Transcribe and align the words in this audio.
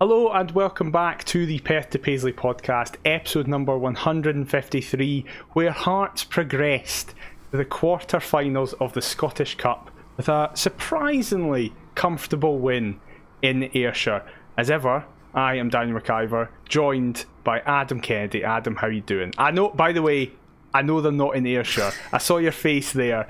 Hello 0.00 0.30
and 0.30 0.52
welcome 0.52 0.92
back 0.92 1.24
to 1.24 1.44
the 1.44 1.58
Perth 1.58 1.90
to 1.90 1.98
Paisley 1.98 2.32
podcast, 2.32 2.94
episode 3.04 3.48
number 3.48 3.76
153, 3.76 5.24
where 5.54 5.72
Hearts 5.72 6.22
progressed 6.22 7.16
to 7.50 7.56
the 7.56 7.64
quarter-finals 7.64 8.74
of 8.74 8.92
the 8.92 9.02
Scottish 9.02 9.56
Cup 9.56 9.90
with 10.16 10.28
a 10.28 10.52
surprisingly 10.54 11.72
comfortable 11.96 12.60
win 12.60 13.00
in 13.42 13.72
Ayrshire. 13.74 14.24
As 14.56 14.70
ever, 14.70 15.04
I 15.34 15.56
am 15.56 15.68
Daniel 15.68 15.98
McIver, 15.98 16.46
joined 16.68 17.24
by 17.42 17.58
Adam 17.66 17.98
Kennedy. 17.98 18.44
Adam, 18.44 18.76
how 18.76 18.86
you 18.86 19.00
doing? 19.00 19.32
I 19.36 19.50
know, 19.50 19.70
by 19.70 19.90
the 19.90 20.02
way, 20.02 20.30
I 20.72 20.82
know 20.82 21.00
they're 21.00 21.10
not 21.10 21.34
in 21.34 21.44
Ayrshire. 21.44 21.90
I 22.12 22.18
saw 22.18 22.36
your 22.36 22.52
face 22.52 22.92
there. 22.92 23.28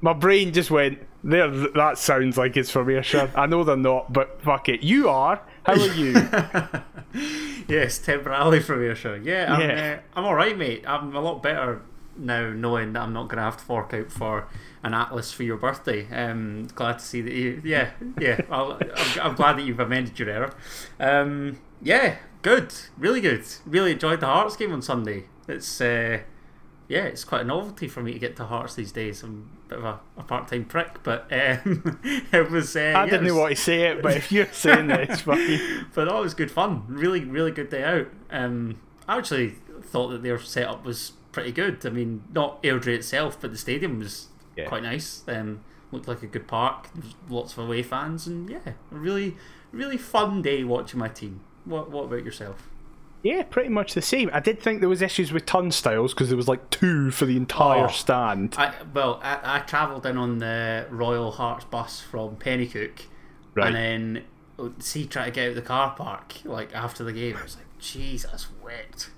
My 0.00 0.14
brain 0.14 0.54
just 0.54 0.70
went, 0.70 1.00
there, 1.22 1.50
that 1.50 1.98
sounds 1.98 2.38
like 2.38 2.56
it's 2.56 2.70
from 2.70 2.88
Ayrshire. 2.88 3.30
I 3.34 3.44
know 3.44 3.62
they're 3.62 3.76
not, 3.76 4.10
but 4.10 4.40
fuck 4.40 4.70
it. 4.70 4.82
You 4.82 5.10
are. 5.10 5.42
How 5.64 5.74
are 5.74 5.94
you? 5.94 6.12
yes, 7.68 7.98
temporarily 7.98 8.60
from 8.60 8.82
Ayrshire. 8.82 9.16
Yeah, 9.16 9.54
I'm, 9.54 9.60
Yeah. 9.60 9.98
Uh, 9.98 10.18
I'm 10.18 10.24
all 10.24 10.34
right, 10.34 10.56
mate. 10.56 10.84
I'm 10.86 11.14
a 11.14 11.20
lot 11.20 11.42
better 11.42 11.82
now, 12.16 12.50
knowing 12.50 12.92
that 12.92 13.02
I'm 13.02 13.12
not 13.12 13.28
going 13.28 13.36
to 13.38 13.44
have 13.44 13.56
to 13.58 13.64
fork 13.64 13.94
out 13.94 14.10
for 14.10 14.48
an 14.82 14.94
atlas 14.94 15.32
for 15.32 15.44
your 15.44 15.56
birthday. 15.56 16.06
Um, 16.10 16.68
glad 16.74 16.98
to 16.98 17.04
see 17.04 17.20
that 17.22 17.32
you. 17.32 17.62
Yeah, 17.64 17.90
yeah. 18.18 18.40
I'll, 18.50 18.72
I'm, 18.96 19.20
I'm 19.20 19.34
glad 19.34 19.58
that 19.58 19.62
you've 19.64 19.80
amended 19.80 20.18
your 20.18 20.30
error. 20.30 20.54
Um, 20.98 21.58
yeah, 21.80 22.16
good, 22.42 22.74
really 22.98 23.20
good. 23.20 23.44
Really 23.64 23.92
enjoyed 23.92 24.20
the 24.20 24.26
Hearts 24.26 24.56
game 24.56 24.72
on 24.72 24.82
Sunday. 24.82 25.24
It's. 25.48 25.80
Uh, 25.80 26.20
yeah, 26.88 27.04
it's 27.04 27.24
quite 27.24 27.42
a 27.42 27.44
novelty 27.44 27.88
for 27.88 28.02
me 28.02 28.12
to 28.12 28.18
get 28.18 28.36
to 28.36 28.44
Hearts 28.44 28.74
these 28.74 28.92
days. 28.92 29.22
I'm 29.22 29.48
a 29.66 29.68
bit 29.70 29.78
of 29.78 29.84
a, 29.84 30.00
a 30.18 30.22
part-time 30.22 30.64
prick, 30.66 31.02
but 31.02 31.22
um, 31.32 32.00
it 32.32 32.50
was. 32.50 32.76
Uh, 32.76 32.80
I 32.80 32.82
yeah, 32.82 33.04
didn't 33.06 33.24
was- 33.24 33.32
know 33.34 33.38
what 33.40 33.48
to 33.50 33.56
say 33.56 33.80
it, 33.88 34.02
but 34.02 34.16
if 34.16 34.30
you're 34.32 34.52
saying 34.52 34.90
it, 34.90 35.10
it's 35.10 35.20
funny. 35.22 35.60
but 35.94 36.06
that 36.06 36.14
was 36.14 36.34
good 36.34 36.50
fun. 36.50 36.84
Really, 36.88 37.24
really 37.24 37.50
good 37.52 37.70
day 37.70 37.84
out. 37.84 38.08
Um, 38.30 38.80
I 39.08 39.18
actually 39.18 39.54
thought 39.82 40.08
that 40.08 40.22
their 40.22 40.38
setup 40.38 40.84
was 40.84 41.12
pretty 41.32 41.52
good. 41.52 41.84
I 41.86 41.90
mean, 41.90 42.24
not 42.32 42.62
Airdrie 42.62 42.94
itself, 42.96 43.40
but 43.40 43.50
the 43.52 43.58
stadium 43.58 43.98
was 43.98 44.28
Yeah. 44.56 44.68
quite 44.68 44.82
nice. 44.82 45.22
Um, 45.26 45.64
looked 45.90 46.08
like 46.08 46.22
a 46.22 46.26
good 46.26 46.46
park. 46.46 46.88
Lots 47.28 47.52
of 47.54 47.60
away 47.64 47.82
fans, 47.82 48.26
and 48.26 48.48
yeah, 48.50 48.58
a 48.66 48.74
really, 48.94 49.36
really 49.72 49.96
fun 49.98 50.42
day 50.42 50.62
watching 50.64 50.98
my 51.00 51.08
team. 51.08 51.40
What 51.64 51.90
What 51.90 52.04
about 52.04 52.24
yourself? 52.24 52.68
Yeah, 53.22 53.44
pretty 53.44 53.68
much 53.68 53.94
the 53.94 54.02
same. 54.02 54.30
I 54.32 54.40
did 54.40 54.60
think 54.60 54.80
there 54.80 54.88
was 54.88 55.00
issues 55.00 55.32
with 55.32 55.46
turnstiles 55.46 56.12
because 56.12 56.28
there 56.28 56.36
was 56.36 56.48
like 56.48 56.70
two 56.70 57.10
for 57.12 57.24
the 57.24 57.36
entire 57.36 57.84
Oh. 57.84 57.88
stand. 57.88 58.54
I 58.58 58.74
well, 58.92 59.20
I, 59.22 59.38
I 59.42 59.58
travelled 59.60 60.04
in 60.06 60.16
on 60.16 60.38
the 60.38 60.86
Royal 60.90 61.30
Hearts 61.32 61.64
bus 61.66 62.00
from 62.00 62.36
Penicuik, 62.36 63.02
Right. 63.54 63.68
and 63.68 63.76
then 63.76 64.24
uh, 64.58 64.68
see 64.80 65.06
try 65.06 65.26
to 65.26 65.30
get 65.30 65.44
out 65.44 65.48
of 65.50 65.54
the 65.56 65.62
car 65.62 65.94
park 65.96 66.34
like 66.44 66.74
after 66.74 67.04
the 67.04 67.12
game. 67.12 67.36
I 67.38 67.42
was 67.44 67.56
like, 67.56 67.66
Jesus, 67.78 68.48
wet. 68.62 69.08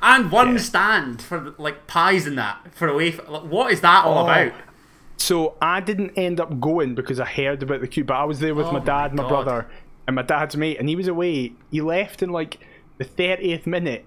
And 0.00 0.30
one 0.32 0.52
Yeah. 0.54 0.58
stand 0.58 1.20
for 1.20 1.54
like 1.58 1.86
pies 1.86 2.26
and 2.26 2.38
that 2.38 2.72
for 2.72 2.88
away. 2.88 3.08
f- 3.08 3.28
Like, 3.28 3.42
what 3.42 3.72
is 3.72 3.82
that 3.82 4.04
all 4.06 4.18
Oh. 4.18 4.24
about? 4.24 4.52
So 5.18 5.56
I 5.60 5.80
didn't 5.80 6.12
end 6.16 6.40
up 6.40 6.60
going 6.60 6.94
because 6.94 7.20
I 7.20 7.26
heard 7.26 7.62
about 7.62 7.82
the 7.82 7.88
queue, 7.88 8.04
but 8.04 8.14
I 8.14 8.24
was 8.24 8.40
there 8.40 8.54
with 8.54 8.66
Oh 8.68 8.72
my 8.72 8.78
my 8.78 8.84
dad, 8.86 9.12
my, 9.14 9.22
God. 9.24 9.28
brother, 9.28 9.66
and 10.06 10.16
my 10.16 10.22
dad's 10.22 10.56
mate, 10.56 10.78
and 10.80 10.88
he 10.88 10.96
was 10.96 11.08
away. 11.08 11.52
He 11.70 11.82
left 11.82 12.22
in 12.22 12.30
like 12.30 12.58
the 13.00 13.04
30th 13.06 13.66
minute. 13.66 14.04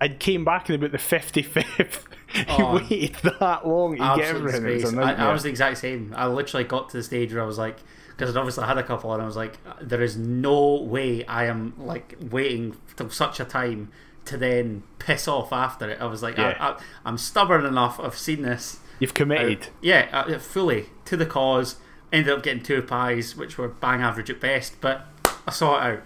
I 0.00 0.08
came 0.08 0.44
back 0.44 0.68
in 0.70 0.76
about 0.76 0.92
the 0.92 0.98
55th. 0.98 2.04
he 2.32 2.44
Oh. 2.48 2.76
waited 2.76 3.16
that 3.40 3.66
long 3.66 3.92
to 3.92 3.98
get 3.98 4.06
Absolute 4.06 4.36
everything. 4.36 4.64
It 4.70 4.74
was 4.74 4.82
disgrace. 4.84 4.94
a 5.18 5.20
I, 5.20 5.28
I 5.28 5.32
was 5.32 5.42
the 5.42 5.48
exact 5.48 5.78
same. 5.78 6.14
I 6.16 6.26
literally 6.28 6.64
got 6.64 6.88
to 6.90 6.96
the 6.98 7.02
stage 7.02 7.32
where 7.34 7.42
I 7.42 7.46
was 7.46 7.58
like, 7.58 7.78
because 8.16 8.30
I'd 8.34 8.38
obviously 8.38 8.64
had 8.64 8.78
a 8.78 8.82
couple, 8.84 9.12
and 9.12 9.20
I 9.22 9.26
was 9.26 9.36
like, 9.36 9.58
there 9.80 10.02
is 10.02 10.16
no 10.16 10.74
way 10.82 11.24
I 11.26 11.46
am 11.46 11.74
like 11.78 12.16
waiting 12.30 12.76
till 12.96 13.10
such 13.10 13.40
a 13.40 13.44
time 13.44 13.90
to 14.26 14.36
then 14.36 14.82
piss 15.00 15.26
off 15.26 15.52
after 15.52 15.88
it. 15.90 16.00
I 16.00 16.06
was 16.06 16.22
like, 16.22 16.36
Yeah. 16.36 16.56
I, 16.60 16.68
I, 16.70 16.80
I'm 17.04 17.18
stubborn 17.18 17.64
enough. 17.64 17.98
I've 17.98 18.16
seen 18.18 18.42
this. 18.42 18.78
You've 19.00 19.14
committed. 19.14 19.68
Yeah, 19.80 20.08
uh, 20.12 20.38
fully 20.38 20.86
to 21.06 21.16
the 21.16 21.26
cause. 21.26 21.76
Ended 22.12 22.32
up 22.32 22.42
getting 22.42 22.62
two 22.62 22.82
pies, 22.82 23.36
which 23.36 23.58
were 23.58 23.68
bang 23.68 24.00
average 24.00 24.30
at 24.30 24.40
best, 24.40 24.80
but 24.80 25.06
I 25.46 25.50
saw 25.50 25.76
it 25.78 25.92
out. 25.94 26.02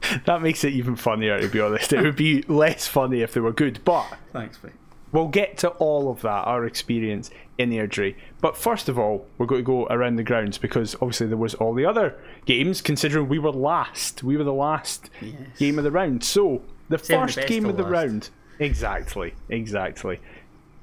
That 0.26 0.42
makes 0.42 0.64
it 0.64 0.72
even 0.72 0.96
funnier, 0.96 1.40
to 1.40 1.48
be 1.48 1.60
honest. 1.60 1.92
It 1.92 2.02
would 2.02 2.16
be 2.16 2.42
less 2.42 2.86
funny 2.86 3.20
if 3.22 3.32
they 3.34 3.40
were 3.40 3.52
good, 3.52 3.80
but 3.84 4.06
Thanks, 4.32 4.62
mate. 4.62 4.72
We'll 5.10 5.28
get 5.28 5.56
to 5.58 5.68
all 5.70 6.10
of 6.10 6.20
that, 6.22 6.44
our 6.46 6.66
experience 6.66 7.30
in 7.56 7.70
Airdrie. 7.70 8.14
But 8.42 8.56
first 8.58 8.88
of 8.90 8.98
all, 8.98 9.26
we're 9.38 9.46
going 9.46 9.62
to 9.62 9.66
go 9.66 9.86
around 9.86 10.16
the 10.16 10.22
grounds 10.22 10.58
because 10.58 10.94
obviously 10.96 11.26
there 11.28 11.36
was 11.38 11.54
all 11.54 11.72
the 11.72 11.86
other 11.86 12.14
games, 12.44 12.82
considering 12.82 13.26
we 13.28 13.38
were 13.38 13.50
last. 13.52 14.22
We 14.22 14.36
were 14.36 14.44
the 14.44 14.52
last 14.52 15.08
Yes. 15.22 15.34
game 15.58 15.78
of 15.78 15.84
the 15.84 15.90
round. 15.90 16.22
So, 16.24 16.62
the 16.90 16.98
the 16.98 17.02
first 17.04 17.36
best 17.36 17.48
game 17.48 17.64
of 17.66 17.76
the 17.78 17.84
last. 17.84 17.92
round. 17.92 18.30
Exactly, 18.58 19.32
exactly. 19.48 20.20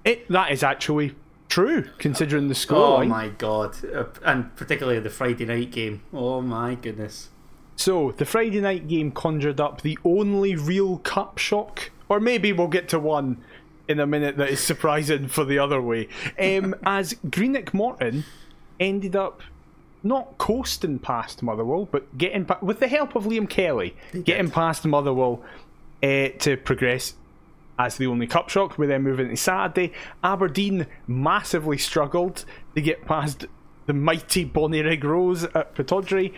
It 0.03 0.27
That 0.29 0.51
is 0.51 0.63
actually 0.63 1.15
true, 1.47 1.83
considering 1.99 2.47
the 2.47 2.55
score. 2.55 3.03
Oh 3.03 3.05
my 3.05 3.29
god, 3.29 3.75
uh, 3.93 4.05
and 4.23 4.55
particularly 4.55 4.99
the 4.99 5.09
Friday 5.11 5.45
night 5.45 5.71
game. 5.71 6.01
Oh 6.11 6.41
my 6.41 6.73
goodness. 6.75 7.29
So, 7.75 8.11
the 8.11 8.25
Friday 8.25 8.61
night 8.61 8.87
game 8.87 9.11
conjured 9.11 9.59
up 9.59 9.81
the 9.81 9.97
only 10.05 10.55
real 10.55 10.99
cup 10.99 11.37
shock, 11.37 11.91
or 12.07 12.19
maybe 12.19 12.53
we'll 12.53 12.67
get 12.67 12.87
to 12.89 12.99
one 12.99 13.43
in 13.87 13.99
a 13.99 14.07
minute 14.07 14.37
that 14.37 14.49
is 14.49 14.59
surprising 14.61 15.27
for 15.27 15.43
the 15.43 15.59
other 15.59 15.81
way. 15.81 16.07
Um, 16.39 16.75
as 16.85 17.15
Greenock 17.29 17.73
Morton 17.73 18.23
ended 18.79 19.15
up 19.15 19.41
not 20.03 20.37
coasting 20.37 20.99
past 20.99 21.41
Motherwell, 21.41 21.87
but 21.91 22.17
getting 22.17 22.45
pa- 22.45 22.59
with 22.61 22.79
the 22.79 22.87
help 22.87 23.15
of 23.15 23.25
Liam 23.25 23.49
Kelly, 23.49 23.95
getting 24.23 24.51
past 24.51 24.85
Motherwell 24.85 25.43
uh, 26.03 26.29
to 26.39 26.57
progress 26.63 27.15
as 27.77 27.97
the 27.97 28.07
only 28.07 28.27
cup 28.27 28.49
shock. 28.49 28.77
We 28.77 28.87
then 28.87 29.03
move 29.03 29.19
into 29.19 29.35
Saturday. 29.35 29.93
Aberdeen 30.23 30.87
massively 31.07 31.77
struggled 31.77 32.45
to 32.75 32.81
get 32.81 33.05
past 33.05 33.45
the 33.87 33.93
mighty 33.93 34.43
Bonnie 34.45 34.81
Rose 34.97 35.43
at 35.43 35.75
Pittodrie. 35.75 36.33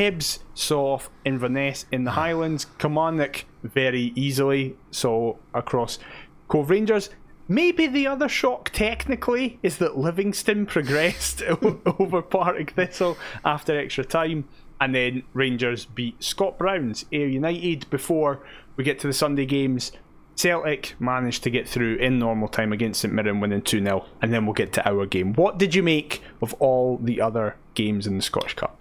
Hibs 0.00 0.38
saw 0.54 0.98
Inverness 1.26 1.84
in 1.92 2.04
the 2.04 2.12
Highlands. 2.12 2.64
Kilmarnock 2.78 3.44
very 3.62 4.12
easily 4.14 4.74
saw 4.90 5.36
across 5.52 5.98
Cove 6.48 6.70
Rangers. 6.70 7.10
Maybe 7.48 7.86
the 7.86 8.06
other 8.06 8.26
shock 8.26 8.70
technically 8.70 9.58
is 9.62 9.76
that 9.76 9.98
Livingston 9.98 10.64
progressed 10.74 11.42
over 11.98 12.22
Partick 12.22 12.70
Thistle 12.70 13.18
after 13.44 13.78
extra 13.78 14.02
time. 14.02 14.48
And 14.80 14.94
then 14.94 15.22
Rangers 15.34 15.84
beat 15.84 16.24
Scott 16.24 16.56
Browns, 16.56 17.04
Ayr 17.12 17.28
United, 17.28 17.90
before 17.90 18.42
we 18.76 18.84
get 18.84 19.00
to 19.00 19.06
the 19.06 19.12
Sunday 19.12 19.44
games. 19.44 19.92
Celtic 20.34 20.94
managed 20.98 21.42
to 21.42 21.50
get 21.50 21.68
through 21.68 21.96
in 21.96 22.18
normal 22.18 22.48
time 22.48 22.72
against 22.72 23.02
St 23.02 23.12
Mirren, 23.12 23.38
winning 23.40 23.60
2 23.60 23.84
0. 23.84 24.06
And 24.22 24.32
then 24.32 24.46
we'll 24.46 24.54
get 24.54 24.72
to 24.72 24.88
our 24.88 25.04
game. 25.04 25.34
What 25.34 25.58
did 25.58 25.74
you 25.74 25.82
make 25.82 26.22
of 26.40 26.54
all 26.54 26.96
the 26.96 27.20
other 27.20 27.56
games 27.74 28.06
in 28.06 28.16
the 28.16 28.22
Scottish 28.22 28.54
Cup? 28.54 28.79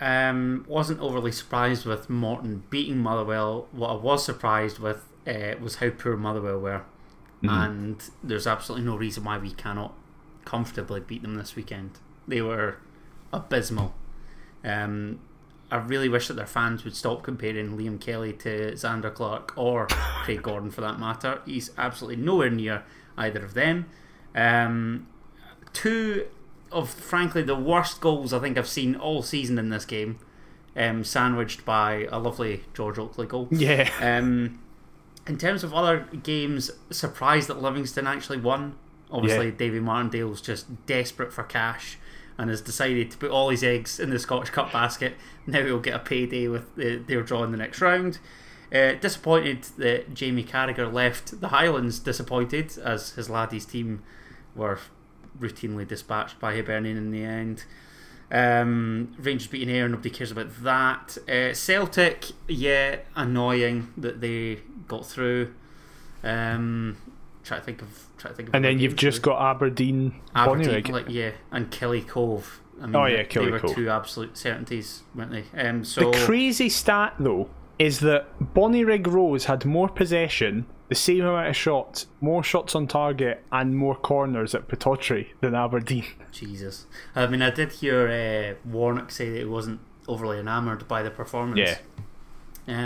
Um, 0.00 0.64
wasn't 0.66 1.00
overly 1.00 1.30
surprised 1.30 1.84
with 1.84 2.08
Morton 2.08 2.62
beating 2.70 2.98
Motherwell. 2.98 3.68
What 3.72 3.90
I 3.90 3.94
was 3.94 4.24
surprised 4.24 4.78
with 4.78 5.04
uh, 5.26 5.54
was 5.60 5.76
how 5.76 5.90
poor 5.90 6.16
Motherwell 6.16 6.58
were, 6.58 6.82
and 7.42 8.02
there's 8.22 8.46
absolutely 8.46 8.86
no 8.86 8.96
reason 8.96 9.24
why 9.24 9.36
we 9.38 9.50
cannot 9.52 9.94
comfortably 10.44 11.00
beat 11.00 11.22
them 11.22 11.34
this 11.34 11.54
weekend. 11.54 11.98
They 12.26 12.40
were 12.40 12.78
abysmal. 13.32 13.94
Um, 14.64 15.20
I 15.70 15.76
really 15.76 16.08
wish 16.08 16.28
that 16.28 16.34
their 16.34 16.46
fans 16.46 16.84
would 16.84 16.96
stop 16.96 17.22
comparing 17.22 17.76
Liam 17.76 18.00
Kelly 18.00 18.32
to 18.34 18.72
Zander 18.72 19.14
Clark 19.14 19.52
or 19.56 19.86
Craig 19.88 20.42
Gordon 20.42 20.70
for 20.70 20.80
that 20.80 20.98
matter. 20.98 21.42
He's 21.46 21.70
absolutely 21.78 22.22
nowhere 22.22 22.50
near 22.50 22.84
either 23.16 23.44
of 23.44 23.54
them. 23.54 23.86
Um, 24.34 25.06
two 25.72 26.26
of 26.72 26.88
frankly 26.90 27.42
the 27.42 27.56
worst 27.56 28.00
goals 28.00 28.32
I 28.32 28.38
think 28.38 28.56
I've 28.58 28.68
seen 28.68 28.94
all 28.94 29.22
season 29.22 29.58
in 29.58 29.70
this 29.70 29.84
game, 29.84 30.18
um, 30.76 31.04
sandwiched 31.04 31.64
by 31.64 32.06
a 32.10 32.18
lovely 32.18 32.64
George 32.74 32.98
Oakley 32.98 33.26
goal. 33.26 33.48
Yeah. 33.50 33.90
Um, 34.00 34.60
in 35.26 35.36
terms 35.38 35.62
of 35.62 35.72
other 35.74 36.08
games, 36.22 36.70
surprised 36.90 37.48
that 37.48 37.60
Livingston 37.62 38.06
actually 38.06 38.38
won. 38.38 38.76
Obviously, 39.10 39.46
Yeah. 39.46 39.52
Davy 39.56 39.80
Martindale's 39.80 40.40
just 40.40 40.86
desperate 40.86 41.32
for 41.32 41.42
cash 41.44 41.98
and 42.38 42.48
has 42.48 42.60
decided 42.62 43.10
to 43.10 43.18
put 43.18 43.30
all 43.30 43.50
his 43.50 43.62
eggs 43.62 44.00
in 44.00 44.10
the 44.10 44.18
Scottish 44.18 44.50
Cup 44.50 44.72
basket. 44.72 45.14
Now 45.46 45.62
he'll 45.62 45.78
get 45.78 45.94
a 45.94 45.98
payday 45.98 46.48
with 46.48 46.74
the, 46.74 46.96
their 46.96 47.22
draw 47.22 47.44
in 47.44 47.50
the 47.52 47.58
next 47.58 47.80
round. 47.80 48.18
Uh, 48.72 48.92
disappointed 48.94 49.64
that 49.78 50.14
Jamie 50.14 50.44
Carragher 50.44 50.90
left 50.90 51.40
the 51.40 51.48
Highlands. 51.48 51.98
Disappointed 51.98 52.78
as 52.78 53.10
his 53.10 53.28
laddies 53.28 53.66
team 53.66 54.02
were 54.54 54.78
routinely 55.40 55.86
dispatched 55.88 56.38
by 56.38 56.54
Hibernian 56.54 56.96
in 56.96 57.10
the 57.10 57.24
end. 57.24 57.64
Um, 58.32 59.14
Rangers 59.18 59.48
beating 59.48 59.70
Ayr, 59.74 59.88
nobody 59.88 60.10
cares 60.10 60.30
about 60.30 60.62
that. 60.62 61.18
Uh, 61.28 61.52
Celtic, 61.52 62.26
yeah, 62.46 62.96
annoying 63.16 63.92
that 63.96 64.20
they 64.20 64.60
got 64.86 65.04
through. 65.04 65.52
Um, 66.22 66.96
try 67.42 67.58
to 67.58 67.64
think 67.64 67.82
of 67.82 68.06
try 68.18 68.30
to 68.30 68.36
think 68.36 68.48
of. 68.50 68.54
And 68.54 68.64
then 68.64 68.78
you've 68.78 68.94
just 68.96 69.22
got 69.22 69.40
Aberdeen, 69.40 70.20
Aberdeen, 70.34 70.84
like 70.92 71.08
yeah, 71.08 71.32
and 71.50 71.70
Killie 71.70 72.06
Cove. 72.06 72.60
I 72.80 72.86
mean, 72.86 72.96
Oh, 72.96 73.06
yeah, 73.06 73.16
they, 73.18 73.24
Killie 73.24 73.44
they 73.46 73.50
were 73.50 73.58
Cole. 73.60 73.74
two 73.74 73.90
absolute 73.90 74.38
certainties, 74.38 75.02
weren't 75.14 75.32
they? 75.32 75.44
Um, 75.60 75.84
so 75.84 76.10
The 76.12 76.24
crazy 76.24 76.68
stat, 76.68 77.14
though, 77.18 77.50
is 77.78 78.00
that 78.00 78.26
Bonnyrigg 78.54 79.06
Rose 79.06 79.46
had 79.46 79.64
more 79.66 79.88
possession, 79.88 80.66
the 80.90 80.96
same 80.96 81.24
amount 81.24 81.48
of 81.48 81.56
shots, 81.56 82.06
more 82.20 82.42
shots 82.42 82.74
on 82.74 82.86
target, 82.88 83.42
and 83.50 83.76
more 83.76 83.94
corners 83.94 84.54
at 84.54 84.68
Pittodrie 84.68 85.28
than 85.40 85.54
Aberdeen. 85.54 86.04
Jesus. 86.32 86.86
I 87.14 87.26
mean, 87.28 87.40
I 87.40 87.50
did 87.50 87.72
hear 87.72 88.08
uh, 88.08 88.68
Warnock 88.68 89.10
say 89.12 89.30
that 89.30 89.38
he 89.38 89.44
wasn't 89.44 89.80
overly 90.08 90.38
enamoured 90.38 90.88
by 90.88 91.02
the 91.02 91.10
performance. 91.10 91.60
Yeah. 91.60 91.78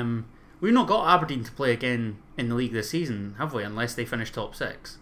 Um, 0.00 0.26
we've 0.60 0.74
not 0.74 0.86
got 0.86 1.08
Aberdeen 1.08 1.44
to 1.44 1.52
play 1.52 1.72
again 1.72 2.18
in 2.36 2.50
the 2.50 2.54
league 2.54 2.72
this 2.74 2.90
season, 2.90 3.36
have 3.38 3.54
we? 3.54 3.62
Unless 3.62 3.94
they 3.94 4.04
finish 4.04 4.30
top 4.30 4.54
six. 4.54 4.98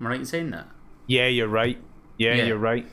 Am 0.00 0.06
I 0.08 0.10
right 0.10 0.20
in 0.20 0.26
saying 0.26 0.50
that? 0.50 0.66
Yeah, 1.06 1.28
you're 1.28 1.48
right. 1.48 1.78
Yeah, 2.18 2.34
Yeah. 2.34 2.44
you're 2.46 2.58
right. 2.58 2.86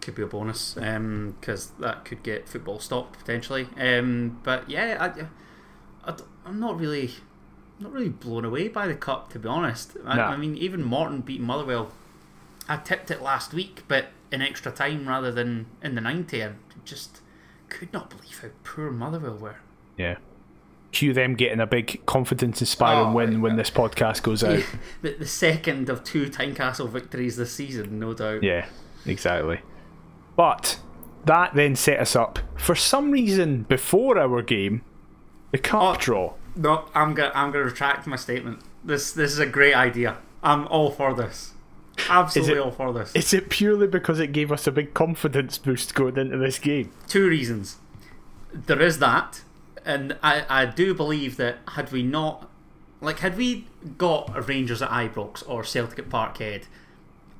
Could 0.00 0.16
be 0.16 0.22
a 0.22 0.26
bonus 0.26 0.74
because 0.74 1.70
that 1.78 2.04
could 2.04 2.22
get 2.24 2.48
football 2.48 2.80
stopped 2.80 3.18
potentially. 3.20 3.68
Um, 3.78 4.40
but 4.42 4.68
yeah, 4.68 4.96
I, 5.00 6.10
I, 6.10 6.14
am 6.48 6.60
not 6.60 6.78
really, 6.78 7.10
not 7.80 7.92
really 7.92 8.08
blown 8.08 8.44
away 8.44 8.68
by 8.68 8.86
the 8.86 8.94
cup 8.94 9.30
to 9.32 9.38
be 9.38 9.48
honest. 9.48 9.96
I, 10.04 10.16
Nah. 10.16 10.28
I 10.28 10.36
mean, 10.36 10.56
even 10.56 10.82
Morton 10.82 11.20
beat 11.20 11.40
Motherwell. 11.40 11.92
I 12.68 12.76
tipped 12.78 13.10
it 13.10 13.22
last 13.22 13.52
week, 13.54 13.82
but 13.86 14.06
in 14.32 14.42
extra 14.42 14.72
time 14.72 15.08
rather 15.08 15.30
than 15.30 15.66
in 15.82 15.94
the 15.94 16.00
ninety. 16.00 16.42
I 16.42 16.52
just 16.84 17.20
could 17.68 17.92
not 17.92 18.10
believe 18.10 18.40
how 18.40 18.48
poor 18.64 18.90
Motherwell 18.90 19.36
were. 19.36 19.56
Yeah. 19.96 20.16
Cue 20.92 21.12
them 21.12 21.34
getting 21.34 21.60
a 21.60 21.66
big 21.66 22.04
confidence 22.06 22.60
inspiring 22.60 23.08
Oh, 23.08 23.12
win 23.12 23.40
when 23.42 23.56
this 23.56 23.70
podcast 23.70 24.22
goes 24.22 24.42
out. 24.42 24.62
the, 25.02 25.12
the 25.18 25.26
second 25.26 25.90
of 25.90 26.02
two 26.04 26.26
Tynecastle 26.30 26.88
victories 26.88 27.36
this 27.36 27.52
season, 27.52 27.98
no 27.98 28.14
doubt. 28.14 28.42
Yeah, 28.42 28.66
exactly. 29.04 29.60
But 30.36 30.78
that 31.24 31.54
then 31.54 31.76
set 31.76 31.98
us 32.00 32.14
up 32.16 32.38
for 32.56 32.74
some 32.74 33.10
reason 33.10 33.62
before 33.64 34.18
our 34.18 34.42
game, 34.42 34.82
the 35.50 35.58
cup 35.58 35.82
Oh. 35.82 35.96
draw. 35.98 36.34
No, 36.56 36.88
I'm 36.94 37.14
gonna 37.14 37.32
I'm 37.34 37.50
gonna 37.52 37.64
retract 37.64 38.06
my 38.06 38.16
statement. 38.16 38.60
This 38.84 39.12
this 39.12 39.32
is 39.32 39.38
a 39.38 39.46
great 39.46 39.74
idea. 39.74 40.16
I'm 40.42 40.66
all 40.68 40.90
for 40.90 41.14
this. 41.14 41.52
Absolutely 42.08 42.54
it- 42.56 42.60
all 42.60 42.70
for 42.70 42.92
this. 42.92 43.14
Is 43.14 43.32
it 43.34 43.48
purely 43.50 43.86
because 43.86 44.20
it 44.20 44.32
gave 44.32 44.50
us 44.52 44.66
a 44.66 44.72
big 44.72 44.94
confidence 44.94 45.58
boost 45.58 45.94
going 45.94 46.16
into 46.16 46.36
this 46.38 46.58
game? 46.58 46.90
Two 47.08 47.28
reasons. 47.28 47.76
There 48.52 48.80
is 48.80 48.98
that, 49.00 49.42
and 49.84 50.16
I 50.22 50.44
I 50.48 50.66
do 50.66 50.94
believe 50.94 51.36
that 51.36 51.58
had 51.68 51.92
we 51.92 52.02
not, 52.02 52.48
like, 53.00 53.18
had 53.20 53.36
we 53.36 53.66
got 53.98 54.48
Rangers 54.48 54.80
at 54.80 54.90
Ibrox 54.90 55.42
or 55.48 55.62
Celtic 55.64 55.98
at 55.98 56.08
Parkhead, 56.08 56.64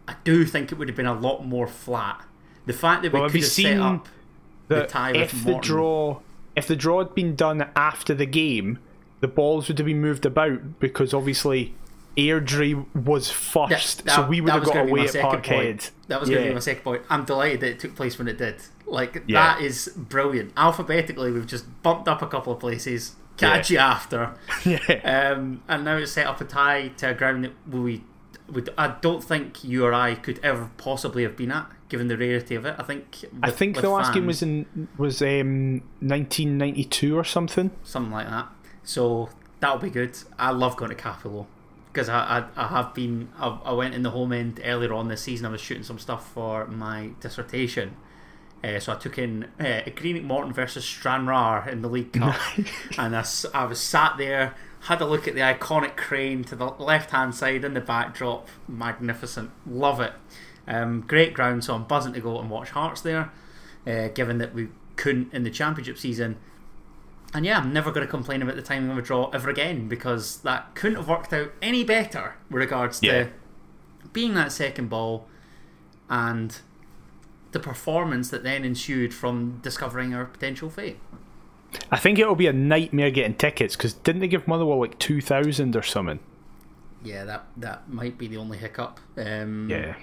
I 0.07 0.17
do 0.25 0.45
think 0.45 0.73
it 0.73 0.79
would 0.79 0.89
have 0.89 0.97
been 0.97 1.07
a 1.07 1.19
lot 1.19 1.47
more 1.47 1.67
flat. 1.67 2.23
The 2.67 2.73
fact 2.73 3.03
that 3.03 3.13
we 3.13 3.21
Well, 3.21 3.29
could 3.31 3.37
you 3.37 3.43
have 3.43 3.51
set 3.53 3.79
up 3.81 4.09
the 4.69 4.85
tie 4.87 5.13
with 5.13 5.33
if 5.35 5.45
the 5.45 5.55
draw, 5.59 6.21
if 6.55 6.67
the 6.67 6.77
draw 6.77 6.99
had 6.99 7.15
been 7.15 7.35
done 7.35 7.71
after 7.77 8.13
the 8.13 8.27
game, 8.27 8.79
the 9.21 9.29
balls 9.29 9.69
would 9.69 9.79
have 9.79 9.87
been 9.87 10.01
moved 10.01 10.27
about 10.27 10.79
because 10.81 11.13
obviously 11.15 11.75
Airdrie 12.17 12.87
was 12.95 13.31
first, 13.31 14.05
that- 14.05 14.15
so 14.15 14.27
we 14.27 14.41
would 14.41 14.53
have 14.53 14.65
got 14.65 14.89
away 14.89 15.01
at 15.07 15.13
Parkhead. 15.15 15.91
That 16.09 16.21
was 16.21 16.29
going 16.31 16.43
to 16.43 16.49
be 16.49 16.55
my 16.55 16.61
second 16.61 16.83
point. 16.83 17.03
I'm 17.11 17.25
delighted 17.25 17.61
that 17.61 17.69
it 17.73 17.79
took 17.81 17.95
place 17.95 18.19
when 18.19 18.29
it 18.29 18.39
did. 18.39 18.57
Like 18.87 19.23
Yeah. 19.27 19.57
that 19.57 19.63
is 19.63 19.89
brilliant. 19.97 20.53
Alphabetically, 20.57 21.31
we've 21.33 21.47
just 21.47 21.65
bumped 21.83 22.09
up 22.09 22.23
a 22.23 22.27
couple 22.27 22.53
of 22.53 22.61
places. 22.61 23.17
Catch 23.37 23.71
you 23.71 23.79
after. 23.79 24.35
Yeah. 24.65 24.79
Um, 25.35 25.63
and 25.69 25.85
now 25.85 25.97
it's 25.99 26.13
set 26.13 26.27
up 26.27 26.41
a 26.41 26.45
tie 26.45 26.89
to 26.97 27.11
a 27.11 27.15
ground 27.15 27.45
that 27.45 27.53
we, 27.71 28.03
would. 28.49 28.71
I 28.79 28.89
don't 29.03 29.23
think 29.23 29.63
you 29.65 29.85
or 29.85 29.93
I 29.93 30.15
could 30.15 30.41
ever 30.43 30.71
possibly 30.79 31.23
have 31.25 31.37
been 31.37 31.51
at, 31.53 31.67
given 31.91 32.09
the 32.09 32.17
rarity 32.17 32.55
of 32.55 32.65
it. 32.65 32.77
I 32.79 32.83
think. 32.83 33.25
I 33.43 33.51
think 33.51 33.77
the 33.81 33.91
last 33.91 34.15
game 34.15 34.25
was 34.27 34.41
in 34.41 34.89
was 34.97 35.21
um 35.21 35.83
1992 36.01 37.17
or 37.19 37.25
something. 37.25 37.71
something 37.85 38.13
like 38.13 38.29
that. 38.29 38.49
So 38.87 39.29
that'll 39.61 39.79
be 39.79 39.91
good. 39.91 40.17
I 40.39 40.53
love 40.53 40.77
going 40.77 40.91
to 40.91 40.97
Cappielow 40.97 41.47
because 41.93 42.09
I, 42.09 42.47
I, 42.57 42.65
I 42.65 42.69
have 42.69 42.95
been. 42.95 43.29
I, 43.39 43.49
I 43.65 43.73
went 43.73 43.95
in 43.95 44.03
the 44.03 44.11
home 44.11 44.33
end 44.33 44.61
earlier 44.65 44.95
on 44.95 45.09
this 45.09 45.23
season. 45.23 45.45
I 45.45 45.51
was 45.51 45.61
shooting 45.61 45.83
some 45.83 45.99
stuff 45.99 46.33
for 46.33 46.67
my 46.67 47.11
dissertation. 47.21 47.97
Uh, 48.65 48.81
so 48.81 48.93
I 48.93 48.97
took 48.97 49.19
in 49.19 49.45
uh, 49.61 49.83
Greenock 49.95 50.23
Morton 50.23 50.53
versus 50.53 50.85
Stranraer 50.85 51.69
in 51.69 51.83
the 51.83 51.89
League 51.89 52.13
Cup, 52.13 52.37
and 52.99 53.15
I 53.15 53.65
was 53.65 53.81
sat 53.81 54.17
there, 54.17 54.55
had 54.81 55.01
a 55.03 55.05
look 55.05 55.29
at 55.29 55.35
the 55.35 55.41
iconic 55.41 55.97
crane 55.97 56.43
to 56.45 56.57
the 56.57 56.67
left 56.67 57.11
hand 57.11 57.35
side 57.35 57.65
in 57.65 57.75
the 57.75 57.81
backdrop. 57.81 58.49
Magnificent, 58.67 59.51
love 59.67 60.01
it. 60.01 60.13
Um, 60.67 61.03
great 61.03 61.35
ground, 61.35 61.65
so 61.65 61.75
I'm 61.75 61.85
buzzing 61.85 62.15
to 62.15 62.21
go 62.21 62.41
and 62.41 62.49
watch 62.49 62.71
Hearts 62.71 63.03
there. 63.03 63.31
Uh, 63.87 64.09
given 64.09 64.39
that 64.39 64.55
we 64.55 64.69
couldn't 64.97 65.33
in 65.33 65.45
the 65.45 65.51
Championship 65.51 65.99
season, 65.99 66.37
and 67.35 67.45
yeah, 67.45 67.59
I'm 67.59 67.73
never 67.73 67.91
going 67.93 68.07
to 68.07 68.11
complain 68.11 68.43
about 68.43 68.57
the 68.57 68.63
timing 68.63 68.91
of 68.91 68.99
a 68.99 69.03
draw 69.03 69.31
ever 69.31 69.49
again 69.51 69.89
because 69.89 70.39
that 70.39 70.75
couldn't 70.75 70.97
have 70.97 71.09
worked 71.09 71.33
out 71.33 71.53
any 71.61 71.85
better 71.85 72.35
with 72.51 72.61
regards 72.61 73.03
Yeah. 73.03 73.25
to 73.25 73.31
being 74.13 74.35
that 74.35 74.53
second 74.53 74.89
ball 74.89 75.29
and 76.09 76.59
the 77.53 77.61
performance 77.61 78.31
that 78.31 78.43
then 78.43 78.65
ensued 78.65 79.13
from 79.15 79.59
discovering 79.63 80.15
our 80.15 80.25
potential 80.25 80.71
fate. 80.71 80.99
I 81.91 81.99
think 81.99 82.19
it'll 82.19 82.35
be 82.37 82.47
a 82.47 82.53
nightmare 82.53 83.11
getting 83.11 83.35
tickets 83.35 83.77
because 83.77 83.93
didn't 83.95 84.21
they 84.21 84.29
give 84.29 84.47
Motherwell 84.49 84.79
like 84.81 84.99
2,000 84.99 85.75
or 85.77 85.83
something? 85.83 86.21
Yeah, 87.05 87.25
that 87.25 87.47
that 87.57 87.89
might 87.89 88.17
be 88.19 88.27
the 88.29 88.37
only 88.39 88.59
hiccup. 88.59 88.99
Um, 89.17 89.69
Yeah. 89.71 89.95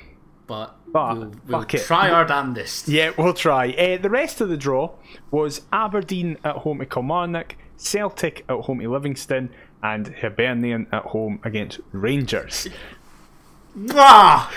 But, 0.48 0.76
But, 0.92 1.18
we'll, 1.18 1.32
we'll 1.48 1.60
fuck 1.62 1.74
it. 1.74 1.82
try 1.84 2.10
our 2.10 2.26
damnedest. 2.26 2.88
Yeah, 2.88 3.12
we'll 3.18 3.34
try. 3.34 3.72
Uh, 3.72 3.98
the 3.98 4.10
rest 4.10 4.42
of 4.42 4.50
the 4.50 4.58
draw 4.58 4.92
was 5.32 5.62
Aberdeen 5.72 6.38
at 6.44 6.58
home 6.58 6.80
to 6.80 6.86
Kilmarnock, 6.86 7.56
Celtic 7.78 8.44
at 8.50 8.60
home 8.62 8.80
to 8.80 8.90
Livingston, 8.90 9.50
and 9.82 10.08
Hibernian 10.22 10.88
at 10.92 11.04
home 11.04 11.40
against 11.44 11.80
Rangers. 11.92 12.68
Mwah! 13.78 14.48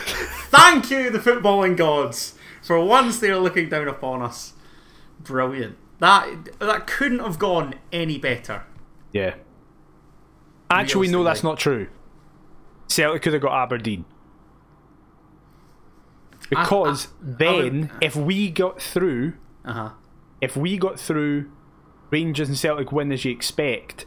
Thank 0.50 0.90
you, 0.90 1.10
the 1.10 1.18
footballing 1.18 1.76
gods. 1.76 2.34
For 2.62 2.84
once, 2.84 3.18
they 3.18 3.30
are 3.30 3.38
looking 3.38 3.68
down 3.68 3.88
upon 3.88 4.22
us. 4.22 4.52
Brilliant. 5.20 5.76
That 6.00 6.58
that 6.58 6.86
couldn't 6.86 7.20
have 7.20 7.38
gone 7.38 7.76
any 7.92 8.18
better. 8.18 8.64
Yeah. 9.12 9.36
Actually, 10.68 11.08
no, 11.08 11.24
that's 11.24 11.42
not 11.42 11.58
true. 11.58 11.86
Celtic 12.88 13.22
could 13.22 13.32
have 13.32 13.42
got 13.42 13.54
Aberdeen. 13.62 14.04
Because 16.50 17.06
I 17.06 17.10
then, 17.38 17.80
would- 17.80 17.90
if 18.02 18.16
we 18.16 18.50
got 18.50 18.80
through, 18.80 19.34
Uh 19.64 19.72
huh. 19.72 19.90
if 20.40 20.56
we 20.56 20.76
got 20.78 20.98
through, 21.00 21.50
Rangers 22.10 22.48
and 22.48 22.56
Celtic 22.56 22.92
win 22.92 23.10
as 23.12 23.24
you 23.24 23.32
expect, 23.32 24.06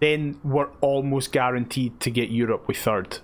then 0.00 0.38
we're 0.42 0.68
almost 0.80 1.32
guaranteed 1.32 2.00
to 2.00 2.10
get 2.10 2.30
Europe 2.30 2.66
with 2.68 2.78
third. 2.78 3.18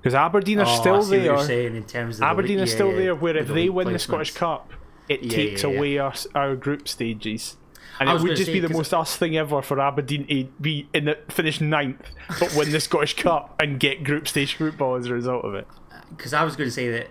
Because 0.00 0.14
Aberdeen 0.14 0.58
are 0.60 0.66
Oh, 0.66 0.70
I 0.70 0.76
still 0.80 1.02
see 1.02 1.16
what 1.18 1.24
you're 1.24 1.36
there. 1.36 1.46
saying 1.46 1.76
in 1.76 1.84
terms 1.84 2.16
of 2.16 2.20
the 2.20 2.26
Aberdeen 2.26 2.56
league- 2.58 2.64
is 2.64 2.72
still 2.72 2.90
yeah, 2.92 2.96
there. 2.98 3.14
Where 3.14 3.36
if 3.36 3.48
the 3.48 3.54
they 3.54 3.68
win 3.68 3.92
the. 3.92 3.98
Scottish 3.98 4.32
Cup, 4.34 4.72
it 5.08 5.22
Yeah, 5.22 5.30
takes 5.30 5.62
yeah, 5.62 5.68
away 5.70 5.98
us 5.98 6.26
our 6.34 6.56
group 6.56 6.88
stages. 6.88 7.56
And 7.98 8.08
I 8.08 8.14
it 8.16 8.22
would 8.22 8.30
just 8.36 8.46
say, 8.46 8.52
be 8.54 8.60
the 8.60 8.70
most 8.70 8.94
us 8.94 9.16
thing 9.16 9.36
ever 9.36 9.60
for 9.60 9.78
Aberdeen 9.78 10.26
to 10.26 10.44
be 10.60 10.88
in 10.94 11.04
the 11.04 11.18
finish 11.28 11.60
ninth, 11.60 12.00
but 12.38 12.54
win 12.54 12.72
the 12.72 12.80
Scottish 12.80 13.14
Cup 13.16 13.54
and 13.62 13.78
get 13.78 14.04
group 14.04 14.26
stage 14.26 14.54
football 14.54 14.94
as 14.96 15.06
a 15.06 15.14
result 15.14 15.44
of 15.44 15.54
it. 15.54 15.66
because 16.16 16.32
I 16.32 16.42
was 16.44 16.56
going 16.56 16.68
to 16.68 16.72
say 16.74 16.88
that 16.90 17.08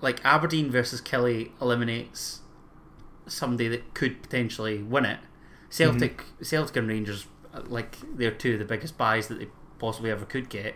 like 0.00 0.24
Aberdeen 0.24 0.70
versus 0.70 1.00
Killie 1.00 1.50
eliminates 1.60 2.40
somebody 3.26 3.68
that 3.68 3.94
could 3.94 4.22
potentially 4.22 4.82
win 4.82 5.04
it. 5.04 5.18
Celtic, 5.68 6.18
Mm-hmm. 6.18 6.44
Celtic 6.44 6.76
and 6.76 6.88
Rangers, 6.88 7.26
uh, 7.54 7.62
like 7.66 7.96
they're 8.16 8.30
two 8.30 8.54
of 8.54 8.58
the 8.58 8.64
biggest 8.64 8.98
buys 8.98 9.28
that 9.28 9.38
they 9.38 9.48
possibly 9.78 10.10
ever 10.10 10.24
could 10.24 10.48
get. 10.48 10.74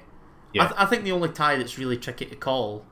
Yeah. 0.53 0.65
I, 0.65 0.67
th- 0.67 0.81
I 0.81 0.87
think 0.87 1.05
the 1.05 1.13
only 1.13 1.31
tie 1.31 1.57
that's 1.57 1.79
really 1.79 1.97
tricky 1.97 2.27
to 2.27 2.37
call, 2.37 2.87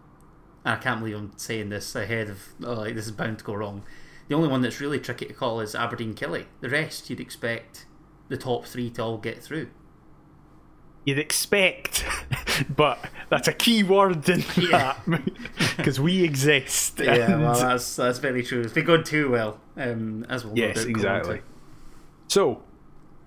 and 0.65 0.75
I 0.75 0.83
can't 0.83 1.01
believe 1.01 1.17
I'm 1.17 1.33
saying 1.37 1.69
this 1.69 1.95
ahead 1.95 2.29
of 2.29 2.49
oh, 2.65 2.73
like 2.75 2.95
this 2.95 3.07
is 3.07 3.13
bound 3.13 3.39
to 3.39 3.45
go 3.45 3.55
wrong. 3.55 3.85
The 4.29 4.35
only 4.35 4.49
one 4.49 4.63
that's 4.63 4.81
really 4.81 4.99
tricky 4.99 5.27
to 5.27 5.33
call 5.33 5.61
is 5.61 5.75
Aberdeen 5.75 6.15
Killie. 6.15 6.47
The 6.61 6.69
rest 6.71 7.09
you'd 7.11 7.21
expect 7.21 7.87
the 8.29 8.37
top 8.37 8.67
three 8.67 8.91
to 8.91 9.03
all 9.03 9.19
get 9.19 9.43
through. 9.43 9.69
You'd 11.05 11.19
expect, 11.19 12.05
but 12.77 12.99
that's 13.29 13.49
a 13.49 13.53
key 13.53 13.83
word 13.83 14.29
in 14.29 14.45
Yeah. 14.57 14.97
that 15.07 15.23
because 15.77 15.99
we 15.99 16.23
exist. 16.23 17.01
Yeah, 17.01 17.37
well, 17.41 17.55
that's 17.59 17.97
that's 17.97 18.19
very 18.21 18.43
true. 18.45 18.61
It's 18.61 18.73
been 18.73 18.85
going 18.85 19.03
too 19.05 19.31
well, 19.31 19.59
um, 19.77 20.25
as 20.29 20.45
we'll 20.45 20.57
Yes, 20.57 20.85
exactly. 20.85 21.43
So, 22.29 22.63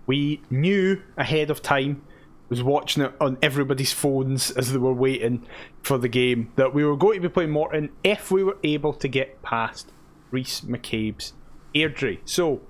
we 0.08 0.41
knew 0.50 1.01
ahead 1.17 1.50
of 1.50 1.62
time, 1.62 2.01
was 2.48 2.63
watching 2.63 3.03
it 3.03 3.12
on 3.20 3.38
everybody's 3.41 3.91
phones 3.91 4.51
as 4.51 4.72
they 4.72 4.77
were 4.77 4.94
waiting 4.94 5.46
for 5.84 5.98
the 5.98 6.08
game, 6.08 6.51
that 6.55 6.74
we 6.74 6.86
were 6.86 6.96
going 6.96 7.22
to 7.22 7.27
be 7.27 7.34
playing 7.34 7.50
Morton 7.51 7.89
if 8.03 8.32
we 8.32 8.41
were 8.44 8.58
able 8.63 8.94
to 8.94 9.08
get 9.08 9.41
past 9.41 9.91
Rhys 10.32 10.62
McCabe's 10.62 11.34
Airdrie. 11.75 12.20
So, 12.24 12.62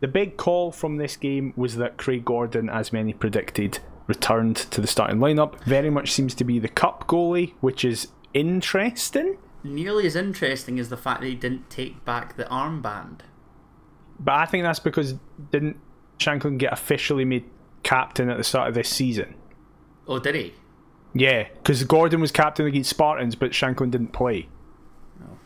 the 0.00 0.08
big 0.08 0.36
call 0.36 0.72
from 0.72 0.96
this 0.96 1.16
game 1.16 1.52
was 1.56 1.76
that 1.76 1.98
Craig 1.98 2.24
Gordon, 2.24 2.68
as 2.70 2.92
many 2.92 3.12
predicted, 3.12 3.80
returned 4.06 4.56
to 4.56 4.80
the 4.80 4.86
starting 4.86 5.18
lineup. 5.18 5.62
Very 5.64 5.90
much 5.90 6.12
seems 6.12 6.34
to 6.36 6.44
be 6.44 6.58
the 6.58 6.68
cup 6.68 7.06
goalie, 7.06 7.54
which 7.60 7.84
is 7.84 8.08
interesting 8.34 9.38
nearly 9.66 10.06
as 10.06 10.16
interesting 10.16 10.78
as 10.78 10.88
the 10.88 10.96
fact 10.96 11.20
that 11.20 11.26
he 11.26 11.34
didn't 11.34 11.68
take 11.70 12.04
back 12.04 12.36
the 12.36 12.44
armband. 12.44 13.20
But 14.18 14.34
I 14.34 14.46
think 14.46 14.64
that's 14.64 14.78
because 14.78 15.14
didn't 15.50 15.78
Shankland 16.18 16.58
get 16.58 16.72
officially 16.72 17.24
made 17.24 17.44
captain 17.82 18.30
at 18.30 18.38
the 18.38 18.44
start 18.44 18.68
of 18.68 18.74
this 18.74 18.88
season? 18.88 19.34
Oh, 20.08 20.18
did 20.18 20.34
he? 20.34 20.54
Yeah, 21.14 21.48
because 21.54 21.82
Gordon 21.84 22.20
was 22.20 22.32
captain 22.32 22.66
against 22.66 22.90
Spartans, 22.90 23.34
but 23.34 23.50
Shankland 23.50 23.90
didn't 23.90 24.12
play. 24.12 24.48
Oh, 25.22 25.38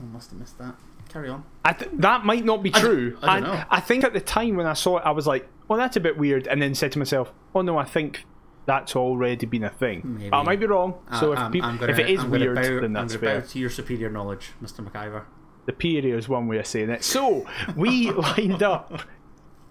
I 0.00 0.04
must 0.04 0.30
have 0.30 0.38
missed 0.38 0.58
that. 0.58 0.74
Carry 1.08 1.28
on. 1.30 1.44
I 1.64 1.72
th- 1.72 1.90
that 1.94 2.24
might 2.26 2.44
not 2.44 2.62
be 2.62 2.70
true. 2.70 3.16
I 3.22 3.40
don't 3.40 3.48
know. 3.48 3.64
I 3.70 3.80
think 3.80 4.04
at 4.04 4.12
the 4.12 4.20
time 4.20 4.56
when 4.56 4.66
I 4.66 4.74
saw 4.74 4.98
it, 4.98 5.02
I 5.06 5.10
was 5.10 5.26
like, 5.26 5.48
"Well, 5.66 5.78
that's 5.78 5.96
a 5.96 6.00
bit 6.00 6.18
weird," 6.18 6.46
and 6.46 6.60
then 6.60 6.74
said 6.74 6.92
to 6.92 6.98
myself, 6.98 7.32
"Oh 7.54 7.62
no, 7.62 7.78
I 7.78 7.84
think 7.84 8.24
that's 8.66 8.94
already 8.96 9.46
been 9.46 9.64
a 9.64 9.70
thing." 9.70 10.02
Maybe. 10.04 10.30
I 10.32 10.42
might 10.42 10.60
be 10.60 10.66
wrong. 10.66 10.94
So 11.20 11.30
I- 11.30 11.34
if, 11.34 11.38
I'm- 11.38 11.52
peop- 11.52 11.64
I'm 11.64 11.76
gonna- 11.78 11.92
if 11.92 11.98
it 11.98 12.10
is 12.10 12.20
I'm 12.20 12.30
weird, 12.30 12.54
bow, 12.56 12.80
then 12.80 12.92
that's 12.92 13.14
fair. 13.16 13.40
to 13.42 13.58
your 13.58 13.70
superior 13.70 14.10
knowledge, 14.10 14.52
Mr. 14.62 14.84
McIver. 14.88 15.22
The 15.66 15.72
period 15.72 16.04
is 16.04 16.28
one 16.28 16.48
way 16.48 16.58
of 16.58 16.66
saying 16.66 16.88
it. 16.90 17.04
So 17.04 17.46
we 17.76 18.10
lined 18.36 18.62
up 18.62 19.02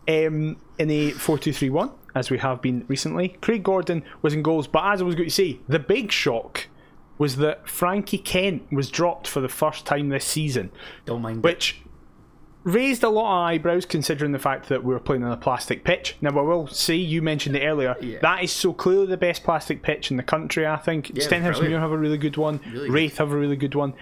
um, 0.07 0.57
in 0.77 0.89
a 0.91 1.11
4-2-3-1 1.11 1.91
as 2.15 2.29
we 2.29 2.37
have 2.37 2.61
been 2.61 2.85
recently. 2.87 3.29
Craig 3.41 3.63
Gordon 3.63 4.03
was 4.21 4.33
in 4.33 4.41
goals, 4.41 4.67
but 4.67 4.83
as 4.85 5.01
I 5.01 5.05
was 5.05 5.15
going 5.15 5.27
to 5.29 5.33
say, 5.33 5.59
the 5.67 5.79
big 5.79 6.11
shock 6.11 6.67
was 7.17 7.37
that 7.37 7.67
Frankie 7.67 8.19
Kent 8.19 8.71
was 8.71 8.89
dropped 8.91 9.27
for 9.27 9.41
the 9.41 9.49
first 9.49 9.85
time 9.87 10.09
this 10.09 10.23
season, 10.23 10.71
Don't 11.05 11.21
mind. 11.23 11.43
which 11.43 11.81
raised 12.63 13.03
a 13.03 13.09
lot 13.09 13.25
of 13.43 13.47
eyebrows 13.49 13.85
considering 13.85 14.31
the 14.33 14.39
fact 14.39 14.67
that 14.69 14.83
we 14.83 14.93
were 14.93 14.99
playing 14.99 15.23
on 15.23 15.31
a 15.31 15.37
plastic 15.37 15.83
pitch. 15.85 16.17
Now, 16.21 16.31
I 16.31 16.41
will 16.41 16.67
say, 16.67 16.95
you 16.95 17.21
mentioned 17.21 17.55
it 17.55 17.65
earlier, 17.65 17.95
Yeah. 18.01 18.19
that 18.21 18.43
is 18.43 18.51
so 18.51 18.73
clearly 18.73 19.05
the 19.07 19.15
best 19.17 19.43
plastic 19.43 19.81
pitch 19.81 20.11
in 20.11 20.17
the 20.17 20.23
country, 20.23 20.67
I 20.67 20.75
think. 20.77 21.11
it's 21.11 21.25
Stenhouse. 21.25 21.61
Muir 21.61 21.79
have 21.79 21.91
a 21.91 21.97
really 21.97 22.17
good 22.17 22.35
one, 22.37 22.59
Really 22.71 22.87
good. 22.87 22.93
Raith 22.93 23.17
have 23.19 23.31
a 23.31 23.37
really 23.37 23.55
good 23.55 23.73
one. 23.75 23.93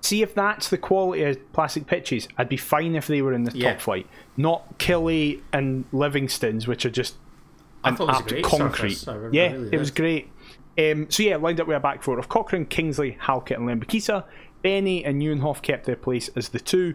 See 0.00 0.22
if 0.22 0.34
that's 0.34 0.68
the 0.68 0.78
quality 0.78 1.22
of 1.24 1.52
plastic 1.52 1.86
pitches, 1.86 2.28
I'd 2.38 2.48
be 2.48 2.56
fine 2.58 2.94
if 2.94 3.06
they 3.06 3.20
were 3.22 3.32
in 3.32 3.44
the 3.44 3.52
Yeah. 3.56 3.72
top 3.72 3.80
flight. 3.80 4.06
Not 4.36 4.78
Killie 4.78 5.40
and 5.52 5.84
Livingston's, 5.92 6.68
which 6.68 6.84
are 6.86 6.90
just 6.90 7.16
I 7.82 7.88
an 7.88 7.96
thought 7.96 8.04
it 8.04 8.12
was 8.12 8.20
a 8.20 8.28
great 8.28 8.44
concrete. 8.44 8.90
surface. 8.94 9.08
I 9.08 9.14
re- 9.16 9.26
I 9.26 9.30
yeah, 9.44 9.52
really 9.52 9.68
it 9.72 9.78
was 9.78 9.90
great. 9.90 10.30
Um, 10.78 11.06
so 11.10 11.22
yeah, 11.22 11.36
lined 11.36 11.60
up 11.60 11.66
with 11.66 11.76
a 11.76 11.80
back 11.80 12.02
four 12.02 12.18
of 12.18 12.28
Cochrane, 12.28 12.66
Kingsley, 12.66 13.16
Halkett, 13.20 13.58
and 13.58 13.68
Lembikisa. 13.68 14.24
Benny 14.62 15.04
and 15.04 15.20
Nieuwenhof 15.22 15.62
kept 15.62 15.86
their 15.86 15.96
place 15.96 16.28
as 16.36 16.50
the 16.50 16.58
two, 16.60 16.94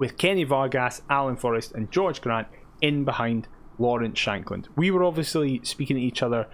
with 0.00 0.16
Kenny 0.16 0.42
Vargas, 0.42 1.02
Alan 1.08 1.36
Forrest, 1.36 1.72
and 1.72 1.92
George 1.92 2.20
Grant 2.20 2.48
in 2.80 3.04
behind 3.04 3.46
Lawrence 3.78 4.18
Shankland. 4.18 4.66
We 4.74 4.90
were 4.90 5.04
obviously 5.04 5.60
speaking 5.62 5.96
to 5.96 6.02
each 6.02 6.22
other 6.22 6.48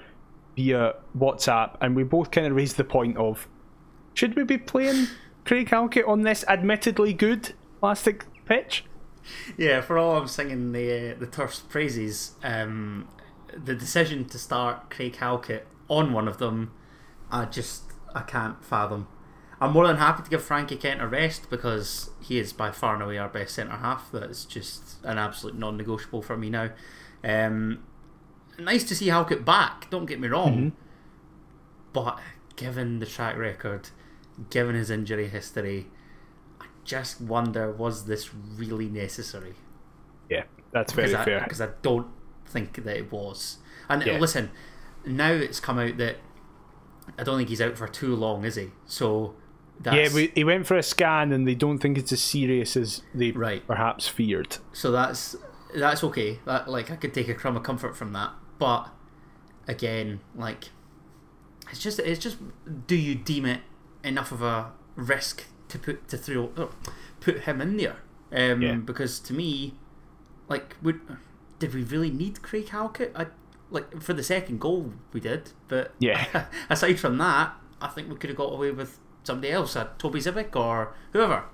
via 0.57 0.95
WhatsApp, 1.17 1.77
and 1.81 1.97
we 1.97 2.03
both 2.03 2.31
kind 2.31 2.47
of 2.47 2.55
raised 2.55 2.77
the 2.77 2.85
point 2.85 3.17
of 3.17 3.49
should 4.13 4.35
we 4.35 4.43
be 4.43 4.59
playing 4.59 5.07
Craig 5.45 5.69
Halkett 5.69 6.07
on 6.07 6.23
this 6.23 6.45
admittedly 6.49 7.13
good 7.13 7.55
plastic 7.81 8.25
pitch? 8.47 8.85
Yeah, 9.57 9.81
for 9.81 9.97
all 9.97 10.17
I'm 10.17 10.29
singing 10.29 10.73
the 10.73 11.13
uh, 11.13 11.19
the 11.19 11.27
turf's 11.27 11.61
praises, 11.61 12.33
um, 12.43 13.09
the 13.53 13.75
decision 13.75 14.25
to 14.27 14.39
start 14.39 14.91
Craig 14.91 15.17
Halkett 15.17 15.67
on 15.89 16.13
one 16.13 16.27
of 16.27 16.39
them, 16.39 16.73
I 17.31 17.45
just 17.45 17.85
I 18.15 18.23
can't 18.23 18.65
fathom. 18.65 19.07
I'm 19.61 19.73
more 19.73 19.87
than 19.87 19.97
happy 19.97 20.23
to 20.23 20.31
give 20.31 20.43
Frankie 20.43 20.77
Kent 20.77 21.01
a 21.01 21.07
rest 21.07 21.49
because 21.49 22.11
he 22.21 22.39
is 22.39 22.53
by 22.53 22.71
far 22.71 22.95
and 22.95 23.03
away 23.03 23.17
our 23.19 23.29
best 23.29 23.55
centre 23.55 23.77
half. 23.77 24.11
That's 24.13 24.45
just 24.45 25.03
an 25.03 25.19
absolute 25.19 25.57
non-negotiable 25.57 26.23
for 26.23 26.37
me 26.37 26.51
now. 26.51 26.71
Um, 27.25 27.83
nice 28.59 28.85
to 28.85 28.95
see 28.95 29.07
Halkett 29.09 29.45
back. 29.45 29.89
Don't 29.91 30.07
get 30.07 30.21
me 30.21 30.29
wrong, 30.29 30.73
but 31.93 32.19
given 32.57 32.99
the 32.99 33.07
track 33.07 33.37
record, 33.39 33.89
given 34.51 34.75
his 34.75 34.91
injury 34.91 35.29
history, 35.29 35.87
I 36.61 36.67
just 36.85 37.21
wonder 37.21 37.73
was 37.73 38.05
this 38.05 38.35
really 38.35 38.89
necessary? 38.89 39.55
Yeah, 40.29 40.45
that's 40.73 40.93
very 40.93 41.09
because 41.09 41.21
I, 41.21 41.25
fair. 41.25 41.41
Because 41.41 41.61
I 41.63 41.69
don't 41.81 42.09
think 42.47 42.85
that 42.85 42.97
it 42.97 43.11
was. 43.11 43.59
And 43.89 44.05
Yeah. 44.05 44.19
listen, 44.19 44.51
now 45.07 45.31
it's 45.31 45.61
come 45.61 45.79
out 45.79 45.97
that 45.97 46.17
I 47.19 47.23
don't 47.23 47.39
think 47.39 47.49
he's 47.49 47.61
out 47.63 47.79
for 47.79 47.89
too 47.89 48.15
long, 48.15 48.45
is 48.45 48.57
he? 48.57 48.73
So 48.85 49.35
that's, 49.81 50.15
Yeah, 50.15 50.27
he 50.35 50.45
went 50.45 50.67
for 50.67 50.77
a 50.77 50.83
scan, 50.83 51.33
and 51.33 51.47
they 51.47 51.55
don't 51.55 51.79
think 51.79 51.99
it's 51.99 52.13
as 52.13 52.23
serious 52.23 52.77
as 52.77 53.03
they 53.15 53.31
Right. 53.33 53.67
perhaps 53.67 54.09
feared. 54.09 54.59
so 54.73 54.91
that's 54.91 55.37
that's 55.75 56.03
okay. 56.05 56.39
That 56.47 56.69
like 56.69 56.91
I 56.91 56.97
could 56.97 57.13
take 57.13 57.29
a 57.29 57.35
crumb 57.35 57.57
of 57.57 57.63
comfort 57.63 57.97
from 57.97 58.13
that, 58.15 58.31
but 58.59 58.89
again, 59.69 60.21
like 60.35 60.71
it's 61.71 61.81
just 61.81 61.99
it's 61.99 62.21
just 62.21 62.39
do 62.87 62.97
you 62.97 63.15
deem 63.15 63.45
it 63.47 63.61
enough 64.05 64.33
of 64.33 64.43
a 64.43 64.73
risk 64.95 65.45
to 65.69 65.79
put 65.79 66.09
to 66.09 66.17
throw 66.17 66.51
oh, 66.57 66.71
put 67.21 67.41
him 67.43 67.61
in 67.61 67.77
there? 67.77 67.97
Um, 68.33 68.63
Yeah. 68.63 68.75
Because 68.77 69.19
to 69.21 69.33
me, 69.35 69.75
like, 70.49 70.77
would 70.83 71.01
did 71.59 71.75
we 71.75 71.83
really 71.83 72.11
need 72.11 72.43
Craig 72.43 72.69
Halkett? 72.69 73.13
I 73.15 73.27
like 73.71 74.01
for 74.01 74.13
the 74.13 74.23
second 74.23 74.61
goal 74.61 74.93
we 75.13 75.21
did, 75.21 75.51
but 75.69 75.93
Yeah. 75.99 76.47
aside 76.71 76.99
from 77.01 77.19
that, 77.19 77.55
I 77.81 77.89
think 77.89 78.09
we 78.09 78.17
could 78.17 78.31
have 78.31 78.37
got 78.37 78.53
away 78.53 78.71
with 78.71 78.99
somebody 79.27 79.53
else, 79.53 79.77
uh, 79.77 79.89
Toby 79.99 80.21
Sibbick 80.21 80.55
or 80.57 80.95
whoever. 81.13 81.45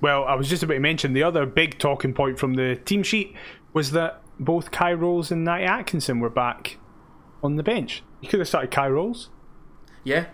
Well, 0.00 0.24
I 0.24 0.34
was 0.34 0.48
just 0.48 0.62
about 0.62 0.74
to 0.74 0.80
mention 0.80 1.12
the 1.14 1.22
other 1.22 1.46
big 1.46 1.78
talking 1.78 2.12
point 2.14 2.38
from 2.38 2.54
the 2.54 2.76
team 2.76 3.02
sheet 3.02 3.34
was 3.72 3.90
that 3.92 4.22
both 4.38 4.70
Kye 4.70 4.92
Rowles 4.92 5.30
and 5.30 5.44
Natty 5.44 5.64
Atkinson 5.64 6.20
were 6.20 6.30
back 6.30 6.76
on 7.42 7.56
the 7.56 7.62
bench. 7.62 8.02
You 8.20 8.28
could 8.28 8.40
have 8.40 8.48
started 8.48 8.70
Kye 8.70 8.88
Rowles. 8.88 9.30
Yeah. 10.04 10.26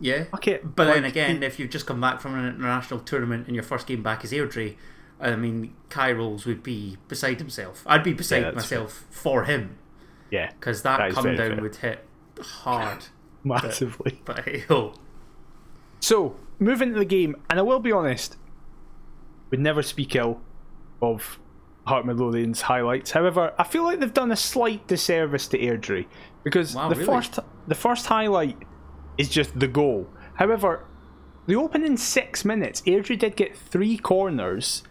Yeah. 0.00 0.24
Okay, 0.34 0.58
But 0.64 0.86
then 0.86 1.04
like, 1.04 1.12
again, 1.12 1.42
if 1.44 1.58
you've 1.60 1.70
just 1.70 1.86
come 1.86 2.00
back 2.00 2.20
from 2.20 2.34
an 2.34 2.44
international 2.46 3.00
tournament 3.00 3.46
and 3.46 3.54
your 3.54 3.62
first 3.62 3.86
game 3.86 4.02
back 4.02 4.24
is 4.24 4.32
Airdrie, 4.32 4.76
I 5.20 5.36
mean, 5.36 5.74
Kye 5.88 6.10
Rowles 6.12 6.44
would 6.44 6.64
be 6.64 6.96
beside 7.06 7.38
himself. 7.38 7.84
I'd 7.86 8.02
be 8.02 8.12
beside 8.12 8.42
that's 8.44 8.56
myself 8.56 9.04
for 9.10 9.44
him 9.44 9.78
Yeah, 10.30 10.50
because 10.58 10.82
that, 10.82 10.98
That 10.98 11.12
come 11.12 11.36
down 11.36 11.36
fair. 11.52 11.60
would 11.62 11.76
hit 11.76 12.04
hard. 12.40 13.04
massively. 13.44 14.20
But 14.24 14.40
hey 14.44 14.60
ho. 14.68 14.94
So, 16.02 16.34
moving 16.58 16.92
to 16.92 16.98
the 16.98 17.04
game, 17.04 17.36
and 17.48 17.60
I 17.60 17.62
will 17.62 17.78
be 17.78 17.92
honest, 17.92 18.36
would 19.50 19.60
never 19.60 19.84
speak 19.84 20.16
ill 20.16 20.40
of 21.00 21.38
Heart 21.86 22.06
Midlothian's 22.06 22.62
highlights. 22.62 23.12
However, 23.12 23.54
I 23.56 23.62
feel 23.62 23.84
like 23.84 24.00
they've 24.00 24.12
done 24.12 24.32
a 24.32 24.36
slight 24.36 24.88
disservice 24.88 25.46
to 25.48 25.58
Airdrie 25.58 26.06
because 26.42 26.74
Wow, 26.74 26.88
the 26.88 26.96
really? 26.96 27.06
first 27.06 27.38
the 27.68 27.74
first 27.76 28.06
highlight 28.06 28.56
is 29.16 29.28
just 29.28 29.56
the 29.56 29.68
goal. 29.68 30.08
However, 30.34 30.84
the 31.46 31.54
opening 31.54 31.96
six 31.96 32.44
minutes, 32.44 32.80
Airdrie 32.82 33.18
did 33.18 33.36
get 33.36 33.56
three 33.56 33.96
corners 33.96 34.82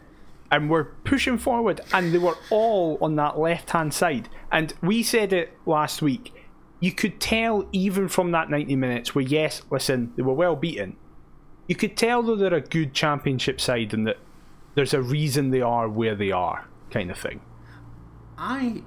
and 0.50 0.70
were 0.70 0.96
pushing 1.03 1.38
forward, 1.38 1.82
and 1.94 2.13
they 2.13 2.20
were 2.20 2.38
all 2.50 2.98
on 3.01 3.18
that 3.18 3.38
left 3.38 3.72
hand 3.72 3.94
side. 3.94 4.30
And 4.50 4.74
we 4.82 5.03
said 5.03 5.34
it 5.34 5.51
last 5.65 6.01
week. 6.01 6.34
You 6.82 6.92
could 6.92 7.22
tell 7.22 7.68
even 7.72 8.10
from 8.10 8.32
that 8.32 8.50
90 8.50 8.76
minutes 8.76 9.16
where, 9.16 9.24
yes, 9.24 9.62
listen, 9.70 10.12
they 10.18 10.24
were 10.24 10.34
well 10.34 10.58
beaten. 10.58 10.98
You 11.68 11.76
could 11.76 11.96
tell 11.96 12.22
though 12.22 12.36
they're 12.36 12.54
a 12.54 12.62
good 12.62 12.94
championship 12.94 13.62
side 13.62 13.94
and 13.94 14.06
that 14.06 14.18
there's 14.76 14.94
a 14.94 15.02
reason 15.02 15.52
they 15.52 15.62
are 15.62 15.88
where 15.88 16.16
they 16.16 16.32
are, 16.32 16.68
kind 16.90 17.10
of 17.10 17.18
thing. 17.18 17.42
I 18.38 18.82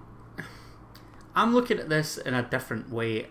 I'm 1.35 1.55
looking 1.55 1.79
at 1.79 1.89
this 1.89 2.17
in 2.17 2.35
a 2.35 2.43
different 2.43 2.91
way. 2.91 3.29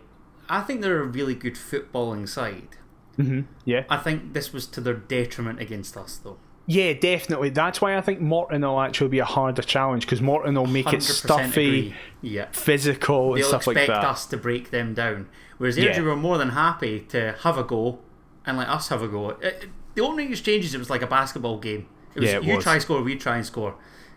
I 0.50 0.62
think 0.62 0.82
they're 0.82 1.02
a 1.02 1.06
really 1.06 1.36
good 1.36 1.56
footballing 1.56 2.28
side. 2.28 2.70
Mm-hmm. 3.18 3.42
Yeah. 3.66 3.86
I 3.90 3.98
think 3.98 4.34
this 4.34 4.52
was 4.52 4.68
to 4.68 4.82
their 4.82 4.96
detriment 4.96 5.60
against 5.62 5.96
us, 5.96 6.18
though. 6.18 6.38
Yeah, 6.66 6.94
definitely. 6.94 7.50
That's 7.50 7.82
why 7.82 7.98
I 7.98 8.02
think 8.02 8.22
Morton 8.22 8.62
will 8.62 8.80
actually 8.80 9.10
be 9.10 9.20
a 9.20 9.26
harder 9.26 9.62
challenge 9.62 10.06
because 10.06 10.22
Morton 10.22 10.56
will 10.56 10.66
make 10.66 10.92
it 10.94 11.04
stuffy. 11.04 11.94
Yeah. 12.22 12.46
physical, 12.54 13.34
and 13.34 13.42
They'll 13.42 13.50
stuff 13.50 13.68
like 13.68 13.76
that. 13.76 13.84
expect 13.90 14.06
us 14.06 14.26
to 14.28 14.38
break 14.38 14.72
them 14.72 14.94
down. 14.94 15.28
Whereas 15.58 15.78
Yeah. 15.78 16.00
Were 16.02 16.16
more 16.16 16.38
than 16.38 16.50
happy 16.52 17.02
to 17.10 17.36
have 17.42 17.58
a 17.58 17.64
go 17.64 18.00
and 18.46 18.58
let 18.58 18.70
us 18.70 18.88
have 18.88 19.02
a 19.02 19.08
go. 19.10 19.32
It- 19.32 19.44
it- 19.44 19.70
the 19.96 20.02
opening 20.02 20.32
exchanges, 20.32 20.74
it 20.74 20.78
was 20.80 20.90
like 20.90 21.02
a 21.02 21.08
basketball 21.08 21.60
game. 21.60 21.86
It 22.16 22.22
was 22.22 22.30
Yeah, 22.32 22.38
it 22.38 22.44
you 22.46 22.56
was. 22.56 22.64
try 22.64 22.74
and 22.74 22.82
score, 22.82 23.02
we 23.02 23.16
try 23.18 23.36
and 23.36 23.46
score. 23.46 23.76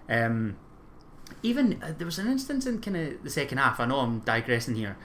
Um, 0.08 0.56
even 1.42 1.82
uh, 1.82 1.92
there 1.98 2.06
was 2.06 2.18
an 2.18 2.28
instance 2.28 2.64
in 2.66 2.80
kind 2.80 2.96
of 2.96 3.22
the 3.24 3.30
second 3.30 3.58
half. 3.58 3.80
I 3.80 3.86
know 3.86 3.98
I'm 4.00 4.20
digressing 4.20 4.76
here, 4.76 4.96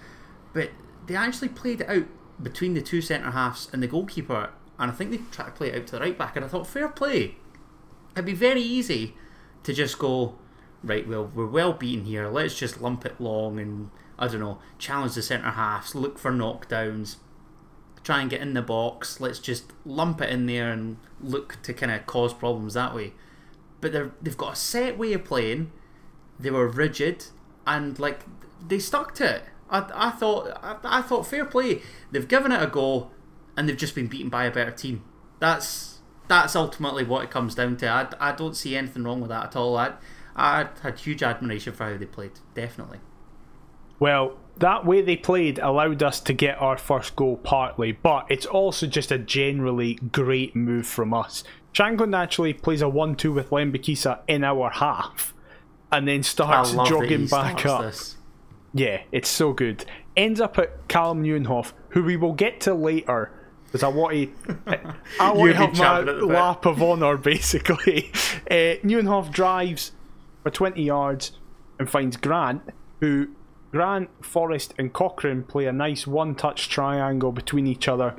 but 0.54 0.70
they 1.08 1.16
actually 1.16 1.50
played 1.50 1.82
it 1.82 1.90
out 1.90 2.06
between 2.42 2.74
the 2.74 2.82
two 2.82 3.02
centre 3.02 3.32
halves 3.32 3.68
and 3.74 3.82
the 3.84 3.88
goalkeeper, 3.88 4.52
and 4.82 4.92
I 4.92 4.94
think 4.94 5.12
they 5.12 5.18
tried 5.18 5.46
to 5.46 5.52
play 5.52 5.70
it 5.70 5.76
out 5.76 5.88
to 5.88 5.92
the 5.94 6.02
right 6.02 6.18
back. 6.18 6.36
And 6.36 6.44
I 6.44 6.48
thought, 6.48 6.66
fair 6.66 6.90
play. 6.90 7.36
It'd 8.14 8.26
be 8.26 8.34
very 8.34 8.62
easy 8.62 9.16
to 9.64 9.74
just 9.74 10.00
go, 10.00 10.36
right, 10.84 11.08
well, 11.08 11.32
we're 11.34 11.46
well 11.46 11.72
beaten 11.72 12.06
here. 12.06 12.28
Let's 12.28 12.58
just 12.58 12.82
lump 12.82 13.06
it 13.06 13.22
long 13.22 13.60
and, 13.60 13.92
I 14.18 14.28
don't 14.28 14.40
know, 14.40 14.58
challenge 14.80 15.14
the 15.14 15.22
centre 15.22 15.52
halves, 15.52 15.94
look 15.94 16.18
for 16.18 16.32
knockdowns, 16.32 17.18
try 18.04 18.22
and 18.22 18.30
get 18.30 18.42
in 18.42 18.56
the 18.56 18.64
box. 18.64 19.22
Let's 19.22 19.38
just 19.38 19.72
lump 19.86 20.20
it 20.20 20.32
in 20.32 20.48
there 20.48 20.72
and 20.72 20.98
look 21.22 21.62
to 21.62 21.74
kind 21.74 21.92
of 21.92 22.08
cause 22.08 22.34
problems 22.34 22.74
that 22.74 22.96
way. 22.96 23.14
But 23.82 23.94
they've 23.94 24.38
got 24.38 24.54
a 24.54 24.56
set 24.58 24.98
way 24.98 25.14
of 25.14 25.24
playing. 25.24 25.72
They 26.40 26.50
were 26.50 26.68
rigid 26.68 27.26
and, 27.68 28.00
like, 28.00 28.22
they 28.68 28.80
stuck 28.80 29.14
to 29.16 29.36
it. 29.36 29.44
I, 29.70 29.90
I 29.94 30.10
thought 30.10 30.60
I, 30.62 30.78
I 30.84 31.02
thought 31.02 31.28
fair 31.28 31.46
play. 31.46 31.82
They've 32.12 32.28
given 32.28 32.52
it 32.52 32.62
a 32.62 32.68
go. 32.68 33.12
And 33.56 33.68
they've 33.68 33.78
just 33.78 33.96
been 33.96 34.08
beaten 34.08 34.30
by 34.30 34.46
a 34.46 34.52
better 34.52 34.72
team. 34.72 35.04
That's 35.40 36.00
that's 36.28 36.56
ultimately 36.56 37.04
what 37.04 37.24
it 37.24 37.32
comes 37.32 37.56
down 37.56 37.78
to. 37.78 37.88
I, 37.88 38.08
I 38.20 38.32
don't 38.32 38.56
see 38.56 38.76
anything 38.76 39.04
wrong 39.04 39.22
with 39.22 39.30
that 39.30 39.48
at 39.48 39.56
all. 39.56 39.78
I 39.78 39.94
I 40.36 40.68
had 40.82 41.00
huge 41.00 41.24
admiration 41.24 41.74
for 41.74 41.86
how 41.86 41.98
they 41.98 42.06
played. 42.06 42.40
Definitely. 42.54 43.00
Well, 44.00 44.38
that 44.58 44.86
way 44.86 45.02
they 45.02 45.16
played 45.16 45.60
allowed 45.60 46.02
us 46.02 46.20
to 46.22 46.34
get 46.34 46.60
our 46.60 46.78
first 46.78 47.16
goal 47.16 47.38
partly, 47.38 47.92
but 47.92 48.26
it's 48.30 48.46
also 48.46 48.88
just 48.88 49.12
a 49.12 49.18
generally 49.18 49.96
great 49.96 50.56
move 50.56 50.88
from 50.88 51.14
us. 51.14 51.44
Shankland 51.74 52.18
actually 52.18 52.54
plays 52.54 52.82
a 52.82 52.90
1 52.90 53.16
2 53.16 53.32
with 53.32 53.50
Lembikisa 53.50 54.20
in 54.28 54.44
our 54.44 54.70
half 54.70 55.34
and 55.92 56.08
then 56.08 56.24
starts 56.24 56.72
jogging 56.72 57.28
back 57.28 57.66
up. 57.66 57.82
This. 57.82 58.18
Yeah, 58.74 59.02
it's 59.12 59.30
so 59.30 59.54
good. 59.54 59.86
Ends 60.16 60.42
up 60.42 60.58
at 60.58 60.88
Callum 60.88 61.24
Nieuwenhof, 61.24 61.74
who 61.90 62.04
we 62.04 62.18
will 62.18 62.34
get 62.34 62.62
to 62.62 62.74
later. 62.74 63.32
Because 63.72 63.84
I 63.84 63.88
want 63.88 64.14
to, 64.14 64.30
I 65.20 65.32
want 65.32 65.52
to 65.52 65.58
have 65.58 65.78
my 65.78 66.00
lap 66.02 66.66
of 66.66 66.82
honour, 66.82 67.18
basically. 67.18 68.12
Uh, 68.50 68.76
Nieuwenhof 68.84 69.32
drives 69.32 69.94
for 70.44 70.50
20 70.50 70.84
yards 70.84 71.32
and 71.80 71.90
finds 71.90 72.18
Grant, 72.18 72.62
who 73.00 73.30
Grant, 73.72 74.10
Forrest, 74.22 74.74
and 74.78 74.92
Cochrane 74.92 75.44
play 75.44 75.68
a 75.68 75.72
nice 75.72 76.06
one 76.06 76.36
touch 76.36 76.68
triangle 76.68 77.32
between 77.32 77.66
each 77.66 77.88
other. 77.88 78.16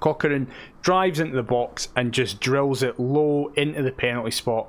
Cochrane 0.00 0.48
drives 0.82 1.20
into 1.20 1.36
the 1.36 1.42
box 1.42 1.88
and 1.96 2.12
just 2.12 2.40
drills 2.40 2.82
it 2.82 3.00
low 3.00 3.52
into 3.56 3.82
the 3.82 3.92
penalty 3.92 4.30
spot, 4.30 4.68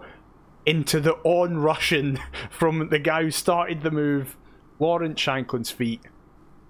into 0.65 0.99
the 1.01 1.15
on 1.23 1.57
rushing 1.57 2.19
from 2.49 2.89
the 2.89 2.99
guy 2.99 3.23
who 3.23 3.31
started 3.31 3.81
the 3.81 3.91
move, 3.91 4.37
Lawrence 4.79 5.19
Shankland's 5.19 5.71
feet. 5.71 6.01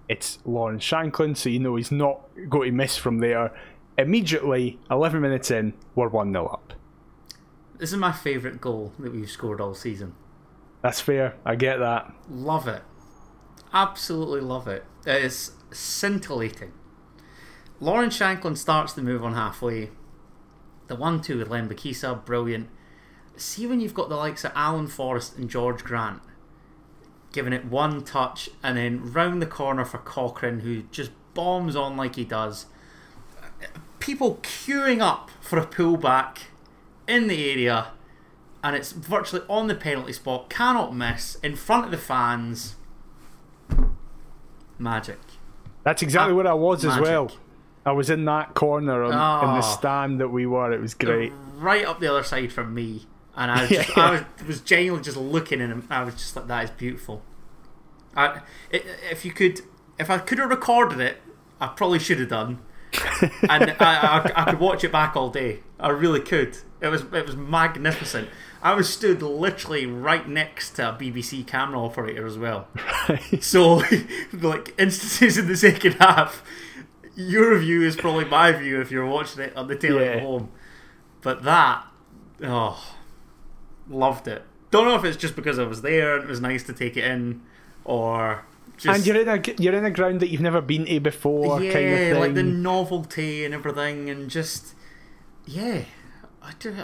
It's 0.08 0.38
Lawrence 0.44 0.84
Shankland, 0.84 1.36
so 1.36 1.48
you 1.48 1.58
know 1.58 1.76
he's 1.76 1.92
not 1.92 2.20
going 2.48 2.70
to 2.70 2.76
miss 2.76 2.96
from 2.96 3.18
there. 3.18 3.54
Immediately, 3.96 4.78
11 4.90 5.20
minutes 5.20 5.50
in, 5.50 5.74
we're 5.94 6.08
1 6.08 6.32
0 6.32 6.46
up. 6.46 6.72
This 7.78 7.92
is 7.92 7.98
my 7.98 8.12
favourite 8.12 8.60
goal 8.60 8.92
that 8.98 9.12
we've 9.12 9.30
scored 9.30 9.60
all 9.60 9.74
season. 9.74 10.14
That's 10.82 11.00
fair. 11.00 11.36
I 11.44 11.54
get 11.54 11.78
that. 11.78 12.12
Love 12.28 12.68
it. 12.68 12.82
Absolutely 13.72 14.40
love 14.40 14.68
it. 14.68 14.84
It 15.06 15.24
is 15.24 15.52
scintillating. 15.70 16.72
Lawrence 17.80 18.18
Shankland 18.18 18.58
starts 18.58 18.92
the 18.92 19.02
move 19.02 19.24
on 19.24 19.34
halfway. 19.34 19.90
The 20.88 20.96
1 20.96 21.22
2 21.22 21.38
with 21.38 21.48
Lembikisa, 21.48 22.24
brilliant. 22.24 22.68
See 23.36 23.66
when 23.66 23.80
you've 23.80 23.94
got 23.94 24.08
the 24.08 24.16
likes 24.16 24.44
of 24.44 24.52
Alan 24.54 24.86
Forrest 24.86 25.36
and 25.36 25.48
George 25.48 25.82
Grant 25.82 26.20
giving 27.32 27.52
it 27.52 27.64
one 27.64 28.04
touch 28.04 28.50
and 28.62 28.76
then 28.76 29.12
round 29.12 29.42
the 29.42 29.46
corner 29.46 29.84
for 29.84 29.98
Cochrane, 29.98 30.60
who 30.60 30.82
just 30.92 31.10
bombs 31.34 31.74
on 31.74 31.96
like 31.96 32.16
he 32.16 32.24
does. 32.24 32.66
People 33.98 34.38
queuing 34.42 35.00
up 35.00 35.30
for 35.40 35.58
a 35.58 35.66
pullback 35.66 36.38
in 37.08 37.28
the 37.28 37.50
area, 37.50 37.88
and 38.62 38.76
it's 38.76 38.92
virtually 38.92 39.42
on 39.48 39.66
the 39.66 39.74
penalty 39.74 40.12
spot, 40.12 40.50
cannot 40.50 40.94
miss, 40.94 41.36
in 41.36 41.56
front 41.56 41.86
of 41.86 41.90
the 41.90 41.98
fans. 41.98 42.76
Magic. 44.78 45.18
That's 45.84 46.02
exactly 46.02 46.32
uh, 46.32 46.36
what 46.36 46.46
I 46.46 46.54
was 46.54 46.84
magic. 46.84 47.02
as 47.02 47.08
well. 47.08 47.32
I 47.84 47.92
was 47.92 48.10
in 48.10 48.24
that 48.26 48.54
corner 48.54 49.02
on, 49.02 49.12
oh, 49.12 49.48
in 49.48 49.54
the 49.54 49.66
ah. 49.66 49.76
stand 49.76 50.20
that 50.20 50.28
we 50.28 50.46
were. 50.46 50.72
It 50.72 50.80
was 50.80 50.94
great. 50.94 51.32
Right 51.56 51.84
up 51.84 52.00
the 52.00 52.08
other 52.08 52.22
side 52.22 52.52
from 52.52 52.74
me, 52.74 53.06
and 53.36 53.50
I 53.50 53.60
was, 53.62 53.70
just, 53.70 53.98
I 53.98 54.10
was, 54.10 54.46
was 54.46 54.60
genuinely 54.60 55.04
just 55.04 55.16
looking 55.16 55.60
at 55.60 55.70
him. 55.70 55.86
I 55.90 56.02
was 56.02 56.14
just 56.14 56.36
like, 56.36 56.46
"That 56.48 56.64
is 56.64 56.70
beautiful." 56.70 57.22
I, 58.14 58.40
if 58.70 59.24
you 59.24 59.32
could, 59.32 59.60
if 59.98 60.10
I 60.10 60.18
could 60.18 60.38
have 60.38 60.50
recorded 60.50 61.00
it, 61.00 61.18
I 61.60 61.68
probably 61.68 61.98
should 61.98 62.20
have 62.20 62.28
done, 62.28 62.58
and 63.48 63.74
I, 63.80 64.20
I, 64.24 64.42
I 64.42 64.50
could 64.50 64.60
watch 64.60 64.84
it 64.84 64.92
back 64.92 65.16
all 65.16 65.30
day. 65.30 65.60
I 65.80 65.88
really 65.90 66.20
could. 66.20 66.58
It 66.80 66.88
was 66.88 67.02
it 67.02 67.26
was 67.26 67.36
magnificent. 67.36 68.28
I 68.62 68.74
was 68.74 68.88
stood 68.88 69.22
literally 69.22 69.86
right 69.86 70.28
next 70.28 70.72
to 70.72 70.90
a 70.90 70.92
BBC 70.92 71.44
camera 71.46 71.80
operator 71.80 72.26
as 72.26 72.38
well. 72.38 72.68
Right. 73.08 73.20
So, 73.42 73.82
like 74.32 74.74
instances 74.78 75.36
in 75.36 75.48
the 75.48 75.56
second 75.56 75.94
half, 75.94 76.44
your 77.16 77.58
view 77.58 77.82
is 77.82 77.96
probably 77.96 78.24
my 78.24 78.52
view 78.52 78.80
if 78.80 78.90
you're 78.90 79.06
watching 79.06 79.42
it 79.42 79.56
on 79.56 79.66
the 79.66 79.76
tail 79.76 80.00
yeah. 80.00 80.12
at 80.12 80.22
home. 80.22 80.50
But 81.22 81.42
that, 81.42 81.86
oh, 82.42 82.91
loved 83.88 84.28
it. 84.28 84.42
Don't 84.70 84.86
know 84.86 84.94
if 84.94 85.04
it's 85.04 85.16
just 85.16 85.36
because 85.36 85.58
I 85.58 85.64
was 85.64 85.82
there 85.82 86.14
and 86.14 86.24
it 86.24 86.28
was 86.28 86.40
nice 86.40 86.62
to 86.64 86.72
take 86.72 86.96
it 86.96 87.04
in, 87.04 87.42
or 87.84 88.44
just, 88.76 88.96
and 88.98 89.06
you're 89.06 89.20
in 89.20 89.28
a 89.28 89.62
you're 89.62 89.74
in 89.74 89.84
a 89.84 89.90
ground 89.90 90.20
that 90.20 90.28
you've 90.28 90.40
never 90.40 90.60
been 90.60 90.86
to 90.86 91.00
before. 91.00 91.62
Yeah, 91.62 91.72
kind 91.72 91.92
of 91.92 91.98
thing. 91.98 92.20
like 92.20 92.34
the 92.34 92.42
novelty 92.42 93.44
and 93.44 93.54
everything, 93.54 94.08
and 94.08 94.30
just 94.30 94.74
yeah, 95.46 95.84
I 96.42 96.52
do. 96.58 96.74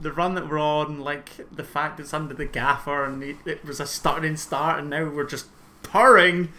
The 0.00 0.12
run 0.12 0.34
that 0.34 0.48
we're 0.48 0.58
on, 0.58 1.00
like 1.00 1.46
the 1.50 1.64
fact 1.64 1.98
it's 2.00 2.12
under 2.12 2.34
the 2.34 2.44
gaffer, 2.44 3.04
and 3.04 3.22
it, 3.22 3.36
it 3.46 3.64
was 3.64 3.80
a 3.80 3.86
starting 3.86 4.36
start, 4.36 4.78
and 4.78 4.90
now 4.90 5.08
we're 5.08 5.24
just 5.24 5.46
purring. 5.82 6.52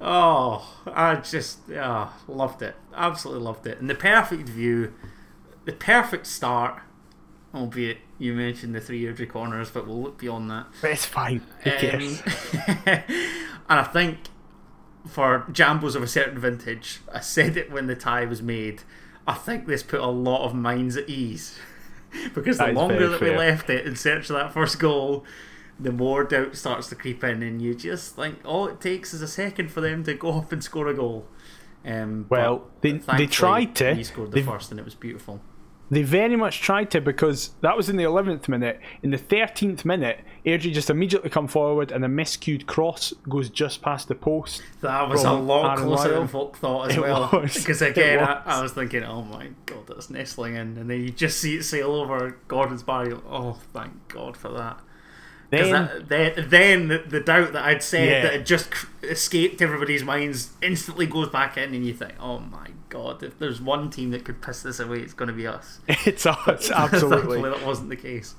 Oh, 0.00 0.82
I 0.86 1.16
just 1.16 1.60
yeah, 1.68 2.10
loved 2.28 2.62
it. 2.62 2.74
Absolutely 2.94 3.42
loved 3.42 3.66
it. 3.66 3.80
And 3.80 3.88
the 3.88 3.94
perfect 3.94 4.48
view, 4.48 4.92
the 5.64 5.72
perfect 5.72 6.26
start, 6.26 6.82
albeit 7.54 7.98
you 8.18 8.32
mentioned 8.34 8.74
the 8.74 8.80
three 8.80 9.02
Airdrie 9.02 9.28
corners, 9.28 9.70
but 9.70 9.86
we'll 9.86 10.02
look 10.02 10.18
beyond 10.18 10.50
that. 10.50 10.66
It's 10.82 11.04
fine. 11.04 11.42
Who 11.60 11.70
um, 11.70 12.18
and 12.86 13.04
I 13.68 13.84
think 13.84 14.18
for 15.06 15.44
Jambos 15.50 15.94
of 15.94 16.02
a 16.02 16.08
certain 16.08 16.38
vintage, 16.38 17.00
I 17.12 17.20
said 17.20 17.56
it 17.56 17.70
when 17.70 17.86
the 17.86 17.94
tie 17.94 18.24
was 18.24 18.42
made. 18.42 18.82
I 19.26 19.34
think 19.34 19.66
this 19.66 19.82
put 19.82 20.00
a 20.00 20.06
lot 20.06 20.44
of 20.44 20.54
minds 20.54 20.96
at 20.96 21.08
ease 21.08 21.58
because 22.34 22.58
the 22.58 22.68
longer 22.68 23.08
that 23.08 23.18
fair. 23.18 23.32
we 23.32 23.36
left 23.36 23.68
it 23.70 23.86
in 23.86 23.96
search 23.96 24.30
of 24.30 24.36
that 24.36 24.52
first 24.52 24.78
goal, 24.78 25.24
the 25.78 25.92
more 25.92 26.24
doubt 26.24 26.56
starts 26.56 26.88
to 26.88 26.94
creep 26.94 27.22
in, 27.22 27.42
and 27.42 27.60
you 27.60 27.74
just 27.74 28.16
think 28.16 28.38
all 28.44 28.66
it 28.66 28.80
takes 28.80 29.12
is 29.12 29.20
a 29.20 29.28
second 29.28 29.70
for 29.70 29.80
them 29.80 30.04
to 30.04 30.14
go 30.14 30.38
up 30.38 30.52
and 30.52 30.64
score 30.64 30.88
a 30.88 30.94
goal. 30.94 31.26
Um, 31.84 32.26
well, 32.28 32.68
they 32.80 32.92
they 32.92 33.26
tried 33.26 33.76
to. 33.76 33.94
He 33.94 34.04
scored 34.04 34.32
the 34.32 34.42
first, 34.42 34.70
and 34.70 34.80
it 34.80 34.84
was 34.84 34.94
beautiful. 34.94 35.40
They 35.90 36.02
very 36.02 36.36
much 36.36 36.60
tried 36.60 36.90
to 36.92 37.00
because 37.00 37.50
that 37.60 37.76
was 37.76 37.88
in 37.88 37.96
the 37.96 38.04
11th 38.04 38.48
minute. 38.48 38.80
In 39.02 39.10
the 39.10 39.18
13th 39.18 39.84
minute, 39.84 40.20
Airdrie 40.44 40.72
just 40.72 40.90
immediately 40.90 41.30
come 41.30 41.46
forward 41.46 41.92
and 41.92 42.04
a 42.04 42.08
miscued 42.08 42.66
cross 42.66 43.12
goes 43.28 43.50
just 43.50 43.82
past 43.82 44.08
the 44.08 44.14
post. 44.14 44.62
That 44.80 45.08
was 45.08 45.22
a 45.22 45.32
lot 45.32 45.78
Aaron 45.78 45.88
closer 45.88 46.08
Lyle. 46.08 46.18
than 46.20 46.28
folk 46.28 46.56
thought 46.56 46.90
as 46.90 46.96
it 46.98 47.00
well. 47.00 47.30
Was. 47.32 47.54
Because 47.54 47.82
again, 47.82 48.18
I, 48.18 48.42
I, 48.44 48.62
was 48.62 48.72
thinking, 48.72 49.04
oh 49.04 49.22
my 49.22 49.50
god, 49.66 49.86
that's 49.86 50.10
nestling 50.10 50.56
in. 50.56 50.76
And 50.76 50.90
then 50.90 51.02
you 51.02 51.10
just 51.10 51.38
see 51.40 51.56
it 51.56 51.62
sail 51.64 51.92
over 51.92 52.36
Gordon's 52.48 52.82
body. 52.82 53.12
Oh, 53.28 53.58
thank 53.72 54.08
God 54.08 54.36
for 54.36 54.50
that. 54.52 54.80
Then, 55.50 55.70
that, 55.70 56.08
then, 56.08 56.48
then 56.48 56.88
the, 56.88 56.98
the, 56.98 57.20
doubt 57.20 57.52
that 57.52 57.64
I'd 57.64 57.82
said 57.82 58.08
yeah. 58.08 58.22
that 58.22 58.32
had 58.32 58.46
just 58.46 58.68
escaped 59.02 59.62
everybody's 59.62 60.02
minds 60.02 60.50
instantly 60.60 61.06
goes 61.06 61.28
back 61.28 61.56
in, 61.56 61.72
and 61.72 61.86
you 61.86 61.94
think, 61.94 62.14
"Oh 62.18 62.40
my 62.40 62.70
god, 62.88 63.22
if 63.22 63.38
there's 63.38 63.60
one 63.60 63.90
team 63.90 64.10
that 64.10 64.24
could 64.24 64.42
piss 64.42 64.62
this 64.62 64.80
away, 64.80 64.98
it's 64.98 65.14
going 65.14 65.28
to 65.28 65.34
be 65.34 65.46
us." 65.46 65.78
it's 65.88 66.26
us, 66.26 66.70
absolutely. 66.74 67.42
that 67.42 67.64
wasn't 67.64 67.90
the 67.90 67.96
case. 67.96 68.34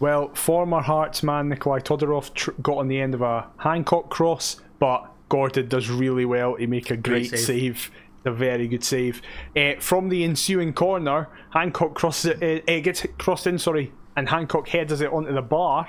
Well, 0.00 0.34
former 0.34 0.80
Hearts 0.80 1.22
man 1.22 1.50
Nikolai 1.50 1.80
Todorov 1.80 2.32
tr- 2.32 2.52
got 2.62 2.78
on 2.78 2.88
the 2.88 3.00
end 3.00 3.14
of 3.14 3.20
a 3.20 3.46
Hancock 3.58 4.08
cross, 4.08 4.60
but 4.78 5.10
Gordon 5.28 5.68
does 5.68 5.90
really 5.90 6.24
well 6.24 6.56
to 6.56 6.66
make 6.66 6.90
a 6.90 6.96
great, 6.96 7.28
great 7.28 7.40
save. 7.40 7.46
save. 7.46 7.90
A 8.24 8.32
very 8.32 8.68
good 8.68 8.84
save. 8.84 9.22
Uh, 9.56 9.74
from 9.78 10.08
the 10.08 10.24
ensuing 10.24 10.72
corner, 10.72 11.28
Hancock 11.50 11.94
crosses 11.94 12.36
it, 12.40 12.64
uh, 12.68 12.72
uh, 12.72 12.80
gets 12.80 13.06
crossed 13.16 13.46
in, 13.46 13.58
sorry, 13.58 13.92
and 14.16 14.28
Hancock 14.28 14.68
headers 14.68 15.00
it 15.00 15.12
onto 15.12 15.32
the 15.32 15.40
bar 15.40 15.88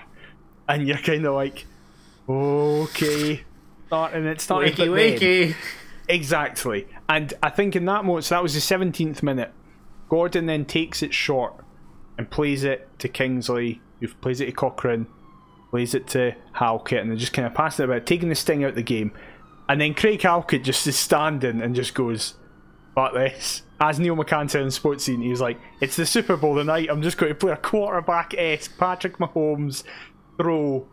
and 0.69 0.87
you're 0.87 0.97
kind 0.97 1.25
of 1.25 1.33
like, 1.33 1.65
okay, 2.29 3.43
starting 3.87 4.25
it 4.25 4.39
starting. 4.39 4.73
Wakey, 4.73 5.17
wakey. 5.17 5.55
Exactly, 6.07 6.87
and 7.09 7.33
I 7.43 7.49
think 7.49 7.75
in 7.75 7.85
that 7.85 8.05
moment, 8.05 8.25
so 8.25 8.35
that 8.35 8.43
was 8.43 8.53
the 8.53 8.59
17th 8.75 9.21
minute. 9.21 9.51
Gordon 10.07 10.45
then 10.45 10.65
takes 10.65 11.03
it 11.03 11.13
short 11.13 11.53
and 12.17 12.29
plays 12.29 12.63
it 12.63 12.87
to 12.99 13.07
Kingsley, 13.07 13.81
who 13.99 14.07
plays 14.07 14.41
it 14.41 14.47
to 14.47 14.51
Cochrane, 14.51 15.07
plays 15.69 15.93
it 15.93 16.07
to 16.07 16.35
Halkett, 16.53 17.01
and 17.01 17.11
then 17.11 17.17
just 17.17 17.33
kind 17.33 17.45
of 17.45 17.53
passing 17.53 17.83
it 17.83 17.89
about, 17.89 18.05
taking 18.05 18.29
the 18.29 18.35
sting 18.35 18.63
out 18.63 18.71
of 18.71 18.75
the 18.75 18.83
game. 18.83 19.11
And 19.67 19.79
then 19.79 19.93
Craig 19.93 20.21
Halkett 20.21 20.63
just 20.63 20.87
is 20.87 20.97
standing 20.97 21.61
and 21.61 21.75
just 21.75 21.93
goes, 21.93 22.33
"But 22.95 23.13
this." 23.13 23.61
As 23.79 23.99
Neil 23.99 24.15
McCann 24.15 24.49
said 24.49 24.63
in 24.63 24.71
Sports 24.71 25.05
Scene, 25.05 25.21
he's 25.21 25.39
like, 25.39 25.59
"It's 25.79 25.95
the 25.95 26.07
Super 26.07 26.35
Bowl 26.35 26.55
tonight. 26.55 26.89
I'm 26.89 27.03
just 27.03 27.17
going 27.17 27.29
to 27.29 27.35
play 27.35 27.51
a 27.51 27.57
quarterback 27.57 28.33
esque 28.35 28.77
Patrick 28.79 29.19
Mahomes 29.19 29.83
throw, 30.39 30.87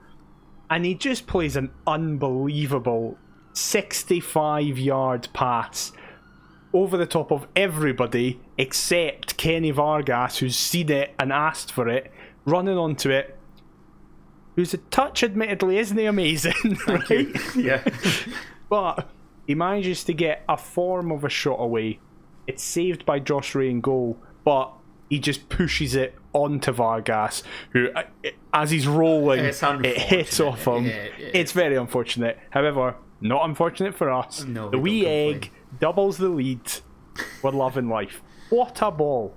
and 0.68 0.84
he 0.84 0.94
just 0.94 1.26
plays 1.26 1.56
an 1.56 1.70
unbelievable 1.86 3.16
65 3.52 4.78
yard 4.78 5.28
pass 5.32 5.92
over 6.72 6.96
the 6.96 7.06
top 7.06 7.32
of 7.32 7.46
everybody 7.56 8.40
except 8.58 9.36
Kenny 9.38 9.70
Vargas, 9.70 10.38
who's 10.38 10.56
seen 10.56 10.90
it 10.90 11.14
and 11.18 11.32
asked 11.32 11.72
for 11.72 11.88
it, 11.88 12.12
running 12.44 12.76
onto 12.76 13.10
it. 13.10 13.38
Who's 14.56 14.74
a 14.74 14.78
touch, 14.78 15.22
admittedly, 15.22 15.78
isn't 15.78 15.96
he 15.96 16.06
amazing? 16.06 16.78
right? 16.86 17.28
Yeah. 17.56 17.82
but 18.68 19.08
he 19.46 19.54
manages 19.54 20.02
to 20.04 20.12
get 20.14 20.44
a 20.48 20.56
form 20.56 21.12
of 21.12 21.24
a 21.24 21.28
shot 21.28 21.60
away 21.60 22.00
It's 22.46 22.62
saved 22.62 23.06
by 23.06 23.20
Josh 23.20 23.54
Rae 23.54 23.70
in 23.70 23.80
goal, 23.80 24.18
but 24.44 24.72
he 25.08 25.18
just 25.18 25.48
pushes 25.48 25.94
it 25.94 26.14
onto 26.32 26.72
Vargas, 26.72 27.42
who, 27.70 27.88
uh, 27.94 28.02
as 28.52 28.70
he's 28.70 28.86
rolling, 28.86 29.44
it 29.44 29.98
hits 29.98 30.40
off 30.40 30.66
him. 30.66 30.86
Yeah, 30.86 30.92
it 30.92 31.30
it's 31.34 31.52
very 31.52 31.76
unfortunate. 31.76 32.38
However, 32.50 32.96
not 33.20 33.48
unfortunate 33.48 33.94
for 33.94 34.10
us. 34.10 34.44
No, 34.44 34.70
the 34.70 34.78
we 34.78 34.90
wee 35.02 35.06
egg 35.06 35.50
doubles 35.80 36.18
the 36.18 36.28
lead. 36.28 36.60
We're 37.42 37.50
loving 37.50 37.88
life. 37.88 38.22
What 38.50 38.80
a 38.82 38.90
ball! 38.90 39.34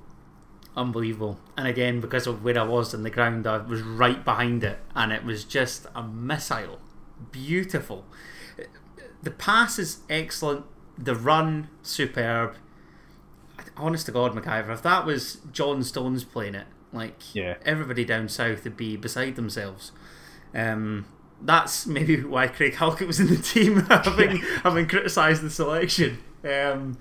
Unbelievable. 0.75 1.39
And 1.57 1.67
again, 1.67 1.99
because 1.99 2.27
of 2.27 2.43
where 2.43 2.57
I 2.57 2.63
was 2.63 2.93
in 2.93 3.03
the 3.03 3.09
ground, 3.09 3.47
I 3.47 3.57
was 3.57 3.81
right 3.81 4.23
behind 4.23 4.63
it, 4.63 4.79
and 4.95 5.11
it 5.11 5.23
was 5.23 5.43
just 5.43 5.87
a 5.95 6.03
missile. 6.03 6.79
Beautiful. 7.31 8.05
The 9.21 9.31
pass 9.31 9.77
is 9.79 9.99
excellent. 10.09 10.65
The 10.97 11.15
run, 11.15 11.69
superb. 11.81 12.55
Honest 13.77 14.05
to 14.07 14.11
God, 14.11 14.33
McIver, 14.33 14.69
if 14.73 14.81
that 14.83 15.05
was 15.05 15.37
John 15.51 15.83
Stones 15.83 16.23
playing 16.23 16.55
it, 16.55 16.67
like 16.93 17.35
Yeah. 17.35 17.55
everybody 17.65 18.05
down 18.05 18.29
south 18.29 18.63
would 18.63 18.77
be 18.77 18.97
beside 18.97 19.35
themselves. 19.35 19.91
Um, 20.53 21.05
that's 21.41 21.85
maybe 21.87 22.21
why 22.23 22.47
Craig 22.47 22.75
Halkett 22.75 23.07
was 23.07 23.19
in 23.19 23.27
the 23.27 23.37
team, 23.41 23.77
having 23.89 24.37
having 24.63 24.87
criticised 24.87 25.41
the 25.41 25.49
selection. 25.49 26.19
Um, 26.43 26.97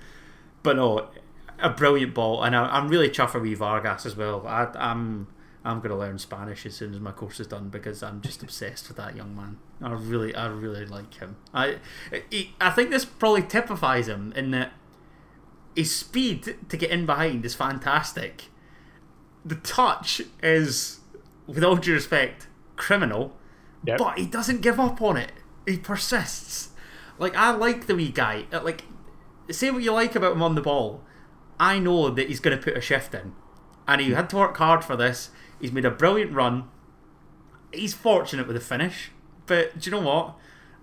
but 0.63 0.77
no, 0.77 1.09
a 1.59 1.71
brilliant 1.71 2.15
ball, 2.15 2.43
and 2.43 2.55
I, 2.55 2.65
I'm 2.77 2.89
really 2.89 3.09
chuffed 3.09 3.31
for 3.31 3.41
wee 3.41 3.55
Vargas 3.55 4.05
as 4.07 4.17
well. 4.17 4.47
I, 4.47 4.67
I'm 4.77 5.29
I'm 5.65 5.79
going 5.79 5.91
to 5.91 5.97
learn 5.97 6.19
Spanish 6.19 6.65
as 6.67 6.75
soon 6.77 6.95
as 6.95 7.01
my 7.01 7.11
course 7.11 7.41
is 7.41 7.47
done 7.49 7.69
because 7.69 8.03
I'm 8.03 8.21
just 8.21 8.43
obsessed 8.43 8.87
with 8.89 8.97
that 8.97 9.17
young 9.17 9.35
man. 9.35 9.59
I 9.83 9.93
really 9.93 10.35
I 10.35 10.47
really 10.47 10.87
like 10.87 11.15
him. 11.15 11.37
I 11.53 11.79
he, 12.31 12.55
I 12.61 12.71
think 12.71 12.91
this 12.91 13.05
probably 13.05 13.43
typifies 13.43 14.07
him 14.09 14.33
in 14.37 14.51
that 14.53 14.73
his 15.79 15.95
speed 15.95 16.57
to 16.69 16.77
get 16.77 16.91
in 16.91 17.07
behind 17.07 17.45
is 17.45 17.55
fantastic. 17.55 18.47
The 19.45 19.55
touch 19.55 20.21
is, 20.43 20.99
with 21.47 21.63
all 21.63 21.77
due 21.77 21.95
respect, 21.95 22.49
criminal, 22.75 23.37
Yep. 23.85 23.99
but 23.99 24.19
he 24.19 24.27
doesn't 24.27 24.61
give 24.61 24.81
up 24.81 25.01
on 25.01 25.17
it. 25.17 25.31
He 25.67 25.77
persists. 25.79 26.71
Like 27.19 27.37
I 27.37 27.51
like 27.53 27.87
the 27.87 27.95
wee 27.95 28.11
guy. 28.11 28.47
Uh, 28.53 28.61
Like, 28.63 28.83
say 29.51 29.71
what 29.71 29.85
you 29.85 29.93
like 29.93 30.17
about 30.17 30.33
him 30.33 30.43
on 30.43 30.57
the 30.57 30.61
ball. 30.61 31.05
I 31.61 31.79
know 31.79 32.11
that 32.11 32.27
he's 32.29 32.41
going 32.41 32.57
to 32.59 32.63
put 32.63 32.77
a 32.77 32.81
shift 32.81 33.15
in, 33.15 33.35
and 33.87 34.01
he 34.01 34.11
had 34.11 34.29
to 34.31 34.37
work 34.37 34.57
hard 34.57 34.83
for 34.85 34.97
this. 34.97 35.31
He's 35.61 35.71
made 35.73 35.85
a 35.85 35.91
brilliant 35.93 36.33
run. 36.33 36.65
He's 37.73 37.95
fortunate 37.95 38.47
with 38.49 38.57
the 38.57 38.61
finish, 38.61 39.13
but 39.47 39.79
do 39.79 39.91
you 39.91 39.97
know 39.97 40.03
what? 40.07 40.35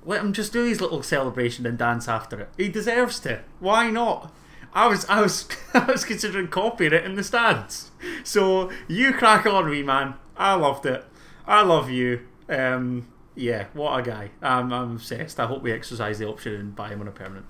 Let 0.06 0.22
him 0.22 0.32
just 0.34 0.54
do 0.54 0.64
his 0.64 0.80
little 0.80 1.04
celebration 1.04 1.66
and 1.66 1.78
dance 1.78 2.08
after 2.08 2.40
it. 2.40 2.50
He 2.58 2.70
deserves 2.70 3.20
to. 3.22 3.42
Why 3.60 3.90
not? 3.90 4.34
I 4.76 4.88
was, 4.88 5.06
I 5.06 5.22
was, 5.22 5.48
I 5.74 5.86
was 5.92 6.04
considering 6.06 6.50
copying 6.50 6.94
it 6.94 7.06
in 7.06 7.16
the 7.16 7.24
stands. 7.24 7.92
So 8.24 8.70
you 8.88 9.14
crack 9.14 9.46
on, 9.46 9.70
wee 9.70 9.82
man. 9.84 10.16
I 10.38 10.54
loved 10.56 10.86
it. 10.86 11.06
I 11.48 11.62
love 11.64 11.90
you. 11.90 12.22
Um, 12.50 13.08
yeah, 13.36 13.68
what 13.74 13.98
a 14.00 14.04
guy. 14.04 14.32
I'm, 14.42 14.72
I'm 14.74 14.92
obsessed. 14.96 15.40
I 15.40 15.46
hope 15.48 15.62
we 15.64 15.72
exercise 15.72 16.20
the 16.20 16.28
option 16.28 16.54
and 16.56 16.76
buy 16.76 16.90
him 16.90 17.02
on 17.02 17.08
a 17.08 17.12
permanent. 17.12 17.46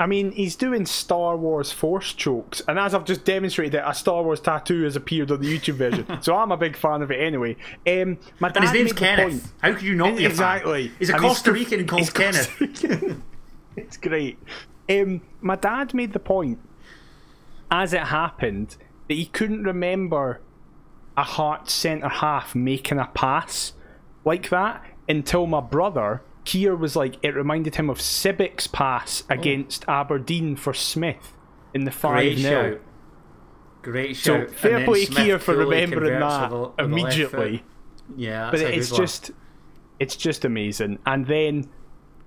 I 0.00 0.06
mean, 0.06 0.30
he's 0.30 0.54
doing 0.54 0.86
Star 0.86 1.36
Wars 1.36 1.72
Force 1.72 2.12
chokes, 2.12 2.62
and 2.68 2.78
as 2.78 2.94
I've 2.94 3.04
just 3.04 3.24
demonstrated, 3.24 3.80
a 3.84 3.92
Star 3.92 4.22
Wars 4.22 4.38
tattoo 4.40 4.84
has 4.84 4.94
appeared 4.94 5.32
on 5.32 5.40
the 5.40 5.58
YouTube 5.58 5.74
version. 5.74 6.06
so 6.22 6.36
I'm 6.36 6.52
a 6.52 6.56
big 6.56 6.76
fan 6.76 7.02
of 7.02 7.10
it 7.10 7.16
anyway. 7.16 7.56
Um, 7.84 8.18
my 8.38 8.48
And 8.54 8.62
his 8.62 8.72
name's 8.72 8.92
Kenneth. 8.92 9.42
point- 9.42 9.52
How 9.60 9.72
could 9.74 9.82
you 9.82 9.94
not 9.96 10.16
be? 10.16 10.24
Exactly. 10.24 10.92
He's 11.00 11.10
a 11.10 11.14
And 11.14 11.22
Costa 11.22 11.50
Rican 11.52 11.84
called 11.88 12.00
he's 12.02 12.10
Kenneth. 12.10 12.48
Costa 12.58 12.88
Rican. 12.88 13.22
it's 13.76 13.96
great. 13.96 14.38
Um, 14.88 15.22
my 15.40 15.56
dad 15.56 15.92
made 15.94 16.12
the 16.12 16.18
point, 16.18 16.58
as 17.70 17.92
it 17.92 18.04
happened, 18.04 18.76
that 19.08 19.14
he 19.14 19.26
couldn't 19.26 19.64
remember 19.64 20.40
a 21.16 21.22
heart 21.24 21.68
centre 21.68 22.08
half 22.08 22.54
making 22.54 22.98
a 22.98 23.06
pass 23.06 23.72
like 24.24 24.48
that 24.50 24.84
until 25.08 25.46
my 25.46 25.60
brother 25.60 26.22
Kier 26.44 26.78
was 26.78 26.96
like, 26.96 27.16
it 27.22 27.34
reminded 27.34 27.74
him 27.74 27.90
of 27.90 27.98
Sibic's 27.98 28.66
pass 28.66 29.24
against 29.28 29.84
Aberdeen 29.88 30.56
for 30.56 30.72
Smith 30.72 31.34
in 31.74 31.84
the 31.84 31.90
5 31.90 32.12
Great 32.14 32.38
0. 32.38 32.70
shout. 32.72 32.80
Great 33.82 34.16
So 34.16 34.46
fair 34.46 34.84
play 34.84 35.04
to 35.04 35.12
Kier 35.12 35.40
for 35.40 35.54
remembering 35.56 36.18
that 36.20 36.50
with 36.50 36.50
the- 36.50 36.58
with 36.68 36.78
immediately. 36.92 37.64
Yeah, 38.16 38.50
but 38.50 38.60
it's 38.60 38.90
just 38.90 39.30
it's 40.00 40.16
just 40.16 40.44
amazing 40.44 40.98
and 41.04 41.26
then 41.26 41.68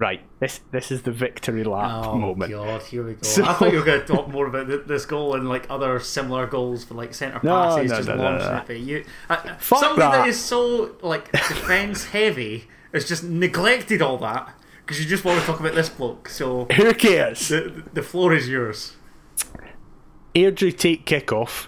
right 0.01 0.21
this 0.39 0.61
this 0.71 0.91
is 0.91 1.03
the 1.03 1.11
victory 1.11 1.63
lap 1.63 2.05
Oh 2.07 2.17
moment 2.17 2.51
god, 2.51 2.81
here 2.81 3.05
we 3.05 3.13
go. 3.13 3.21
So- 3.21 3.45
I 3.45 3.53
thought 3.53 3.71
you 3.71 3.77
were 3.77 3.85
going 3.85 4.01
to 4.01 4.07
talk 4.07 4.27
more 4.27 4.47
about 4.47 4.67
th- 4.67 4.85
this 4.87 5.05
goal 5.05 5.35
and 5.35 5.47
like 5.47 5.67
other 5.69 5.99
similar 5.99 6.47
goals 6.47 6.83
for 6.83 6.95
like 6.95 7.13
centre 7.13 7.39
passes, 7.43 7.91
no, 7.91 7.95
just 7.97 8.07
no, 8.09 8.35
it. 8.35 8.63
But 8.65 8.79
you, 8.79 9.05
uh, 9.29 9.35
Fuck 9.59 9.79
somebody 9.79 10.01
that 10.01 10.11
that. 10.23 10.27
is 10.27 10.39
so 10.43 10.95
like 11.03 11.31
defence 11.31 12.05
heavy 12.07 12.67
has 12.91 13.07
just 13.07 13.23
neglected 13.23 14.01
all 14.01 14.17
that 14.17 14.53
because 14.83 14.99
you 14.99 15.07
just 15.07 15.23
want 15.23 15.39
to 15.39 15.45
talk 15.45 15.59
about 15.59 15.75
this 15.75 15.87
bloke. 15.89 16.27
So 16.29 16.65
who 16.75 16.93
cares 16.95 17.49
the 17.49 17.83
the 17.93 18.01
floor 18.01 18.33
is 18.33 18.49
yours. 18.49 18.95
Airdrie 20.33 20.75
take 20.75 21.05
kickoff 21.05 21.67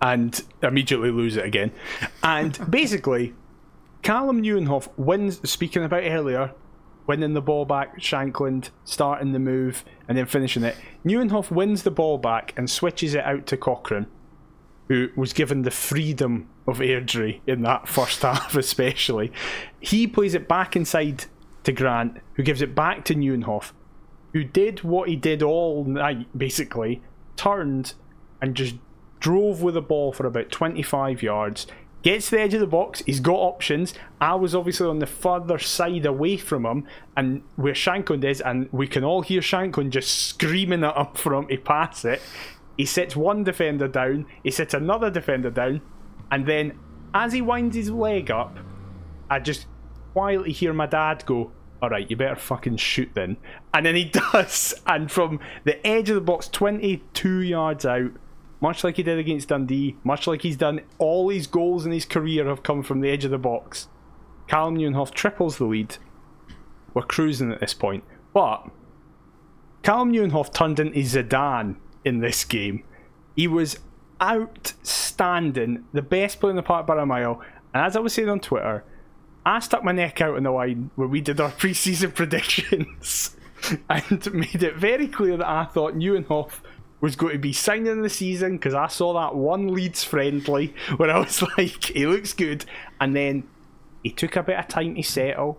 and 0.00 0.42
immediately 0.62 1.10
lose 1.10 1.36
it 1.36 1.44
again 1.44 1.72
and 2.22 2.58
basically 2.70 3.34
Callum 4.02 4.42
Nieuwenhof 4.42 4.88
wins 4.96 5.48
speaking 5.48 5.84
about 5.84 6.02
earlier 6.04 6.52
winning 7.06 7.34
the 7.34 7.40
ball 7.40 7.64
back 7.64 7.98
Shankland 7.98 8.70
starting 8.84 9.32
the 9.32 9.38
move 9.38 9.84
and 10.08 10.16
then 10.16 10.26
finishing 10.26 10.62
it 10.62 10.76
Nieuwenhof 11.04 11.50
wins 11.50 11.82
the 11.82 11.90
ball 11.90 12.18
back 12.18 12.52
and 12.56 12.68
switches 12.70 13.14
it 13.14 13.24
out 13.24 13.46
to 13.46 13.56
Cochrane 13.56 14.06
who 14.88 15.08
was 15.16 15.32
given 15.32 15.62
the 15.62 15.70
freedom 15.70 16.48
of 16.66 16.78
Airdrie 16.78 17.40
in 17.46 17.62
that 17.62 17.88
first 17.88 18.22
half, 18.22 18.54
especially. 18.56 19.32
He 19.80 20.06
plays 20.06 20.34
it 20.34 20.48
back 20.48 20.76
inside 20.76 21.24
to 21.64 21.72
Grant, 21.72 22.18
who 22.34 22.42
gives 22.42 22.62
it 22.62 22.74
back 22.74 23.04
to 23.06 23.14
Nieuwenhof, 23.14 23.72
who 24.32 24.44
did 24.44 24.80
what 24.80 25.08
he 25.08 25.16
did 25.16 25.42
all 25.42 25.84
night, 25.84 26.26
basically, 26.36 27.02
turned 27.36 27.94
and 28.40 28.54
just 28.54 28.76
drove 29.20 29.62
with 29.62 29.74
the 29.74 29.80
ball 29.80 30.12
for 30.12 30.26
about 30.26 30.50
25 30.50 31.22
yards. 31.22 31.66
Gets 32.02 32.30
to 32.30 32.36
the 32.36 32.40
edge 32.40 32.54
of 32.54 32.60
the 32.60 32.66
box, 32.66 33.00
he's 33.06 33.20
got 33.20 33.36
options. 33.36 33.94
I 34.20 34.34
was 34.34 34.54
obviously 34.54 34.88
on 34.88 34.98
the 34.98 35.06
further 35.06 35.58
side 35.58 36.04
away 36.04 36.36
from 36.36 36.66
him, 36.66 36.86
and 37.16 37.42
where 37.54 37.74
Shankland 37.74 38.24
is, 38.24 38.40
and 38.40 38.68
we 38.72 38.88
can 38.88 39.04
all 39.04 39.22
hear 39.22 39.40
Shankland 39.40 39.90
just 39.90 40.26
screaming 40.28 40.82
at 40.82 40.96
him 40.96 41.06
for 41.14 41.34
him 41.34 41.46
to 41.46 41.56
pass 41.58 42.04
it. 42.04 42.20
He 42.76 42.86
sets 42.86 43.14
one 43.14 43.44
defender 43.44 43.86
down, 43.86 44.26
he 44.42 44.50
sets 44.50 44.74
another 44.74 45.10
defender 45.10 45.50
down, 45.50 45.80
and 46.30 46.46
then 46.46 46.78
as 47.14 47.32
he 47.32 47.40
winds 47.40 47.76
his 47.76 47.90
leg 47.90 48.30
up, 48.30 48.58
I 49.30 49.38
just 49.38 49.66
quietly 50.12 50.52
hear 50.52 50.72
my 50.72 50.86
dad 50.86 51.24
go, 51.26 51.52
Alright, 51.82 52.08
you 52.10 52.16
better 52.16 52.36
fucking 52.36 52.76
shoot 52.76 53.10
then. 53.14 53.36
And 53.74 53.84
then 53.84 53.96
he 53.96 54.04
does, 54.32 54.74
and 54.86 55.10
from 55.10 55.40
the 55.64 55.84
edge 55.86 56.10
of 56.10 56.14
the 56.14 56.20
box, 56.20 56.48
22 56.48 57.40
yards 57.40 57.84
out, 57.84 58.12
much 58.62 58.84
like 58.84 58.96
he 58.96 59.02
did 59.02 59.18
against 59.18 59.48
Dundee, 59.48 59.96
much 60.04 60.28
like 60.28 60.42
he's 60.42 60.56
done, 60.56 60.82
all 60.98 61.28
his 61.28 61.48
goals 61.48 61.84
in 61.84 61.90
his 61.90 62.06
career 62.06 62.46
have 62.46 62.62
come 62.62 62.84
from 62.84 63.00
the 63.00 63.10
edge 63.10 63.24
of 63.24 63.32
the 63.32 63.38
box. 63.38 63.88
Callum 64.46 64.78
Nieuwenhof 64.78 65.12
triples 65.12 65.58
the 65.58 65.64
lead. 65.64 65.96
We're 66.94 67.02
cruising 67.02 67.50
at 67.50 67.58
this 67.58 67.74
point. 67.74 68.04
But 68.32 68.70
Callum 69.82 70.12
Nieuwenhof 70.12 70.54
turned 70.54 70.78
into 70.78 71.00
Zidane 71.00 71.74
in 72.04 72.20
this 72.20 72.44
game. 72.44 72.84
He 73.34 73.48
was 73.48 73.80
outstanding, 74.22 75.84
the 75.92 76.02
best 76.02 76.38
player 76.38 76.50
in 76.50 76.56
the 76.56 76.62
park 76.62 76.86
by 76.86 77.02
a 77.02 77.04
mile. 77.04 77.42
And 77.74 77.84
as 77.84 77.96
I 77.96 78.00
was 78.00 78.12
saying 78.12 78.28
on 78.28 78.38
Twitter, 78.38 78.84
I 79.44 79.58
stuck 79.58 79.82
my 79.82 79.90
neck 79.90 80.20
out 80.20 80.36
on 80.36 80.44
the 80.44 80.52
line 80.52 80.92
when 80.94 81.10
we 81.10 81.20
did 81.20 81.40
our 81.40 81.50
preseason 81.50 82.14
predictions 82.14 83.36
and 83.88 84.32
made 84.32 84.62
it 84.62 84.76
very 84.76 85.08
clear 85.08 85.36
that 85.36 85.48
I 85.48 85.64
thought 85.64 85.94
Nieuwenhof 85.94 86.60
was 87.02 87.16
going 87.16 87.32
to 87.32 87.38
be 87.38 87.52
signing 87.52 88.00
the 88.00 88.08
season 88.08 88.52
because 88.52 88.74
I 88.74 88.86
saw 88.86 89.12
that 89.14 89.34
one 89.34 89.68
Leeds 89.68 90.04
friendly 90.04 90.72
where 90.96 91.10
I 91.10 91.18
was 91.18 91.42
like, 91.58 91.84
he 91.86 92.06
looks 92.06 92.32
good. 92.32 92.64
And 93.00 93.14
then 93.14 93.42
he 94.02 94.10
took 94.10 94.36
a 94.36 94.42
bit 94.42 94.58
of 94.58 94.68
time 94.68 94.94
to 94.94 95.02
settle. 95.02 95.58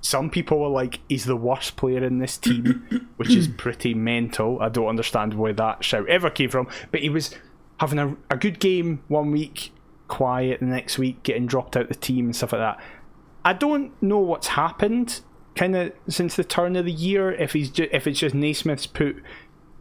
Some 0.00 0.28
people 0.28 0.58
were 0.58 0.68
like, 0.68 0.98
he's 1.08 1.24
the 1.24 1.36
worst 1.36 1.76
player 1.76 2.04
in 2.04 2.18
this 2.18 2.36
team, 2.36 3.08
which 3.16 3.30
is 3.30 3.48
pretty 3.48 3.94
mental. 3.94 4.60
I 4.60 4.68
don't 4.68 4.88
understand 4.88 5.34
where 5.34 5.54
that 5.54 5.82
shout 5.84 6.08
ever 6.08 6.28
came 6.28 6.50
from. 6.50 6.68
But 6.90 7.00
he 7.00 7.08
was 7.08 7.34
having 7.78 7.98
a, 8.00 8.16
a 8.28 8.36
good 8.36 8.58
game 8.58 9.02
one 9.08 9.30
week, 9.30 9.70
quiet 10.08 10.60
the 10.60 10.66
next 10.66 10.98
week, 10.98 11.22
getting 11.22 11.46
dropped 11.46 11.76
out 11.76 11.88
the 11.88 11.94
team 11.94 12.26
and 12.26 12.36
stuff 12.36 12.52
like 12.52 12.60
that. 12.60 12.84
I 13.44 13.52
don't 13.52 13.92
know 14.02 14.18
what's 14.18 14.48
happened 14.48 15.20
kind 15.54 15.76
of 15.76 15.92
since 16.08 16.36
the 16.36 16.44
turn 16.44 16.76
of 16.76 16.84
the 16.84 16.92
year. 16.92 17.32
If 17.32 17.52
he's 17.52 17.70
ju- 17.70 17.88
if 17.92 18.06
it's 18.06 18.18
just 18.18 18.34
Naismith's 18.34 18.86
put 18.86 19.22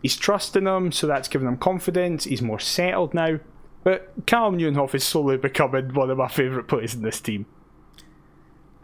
his 0.04 0.16
trusting 0.16 0.66
them, 0.66 0.92
so 0.92 1.08
that's 1.08 1.28
given 1.28 1.48
him 1.48 1.58
confidence. 1.58 2.26
He's 2.26 2.42
more 2.42 2.60
settled 2.60 3.16
now. 3.16 3.40
But 3.84 4.14
Callum 4.28 4.58
Nieuwenhof 4.58 4.94
is 4.94 5.04
slowly 5.04 5.38
becoming 5.38 5.94
one 5.94 6.12
of 6.12 6.18
my 6.18 6.28
favourite 6.28 6.68
players 6.68 6.94
in 6.94 7.02
this 7.02 7.20
team. 7.20 7.48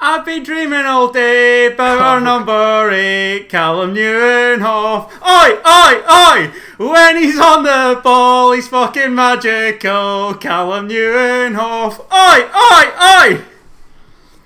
I've 0.02 0.24
been 0.24 0.44
dreaming 0.44 0.86
all 0.86 1.12
day 1.12 1.66
about 1.66 2.00
our 2.00 2.22
number 2.22 2.90
eight, 2.92 3.50
Callum 3.50 3.94
Nieuwenhof. 3.94 5.12
Oi, 5.22 5.60
oi, 5.68 6.04
oi! 6.10 6.52
When 6.78 7.18
he's 7.18 7.38
on 7.38 7.64
the 7.64 8.00
ball, 8.02 8.54
he's 8.54 8.70
fucking 8.70 9.14
magical. 9.14 10.36
Callum 10.36 10.88
Nieuwenhof. 10.88 12.00
Oi, 12.14 12.50
oi, 12.56 13.38
oi! 13.38 13.44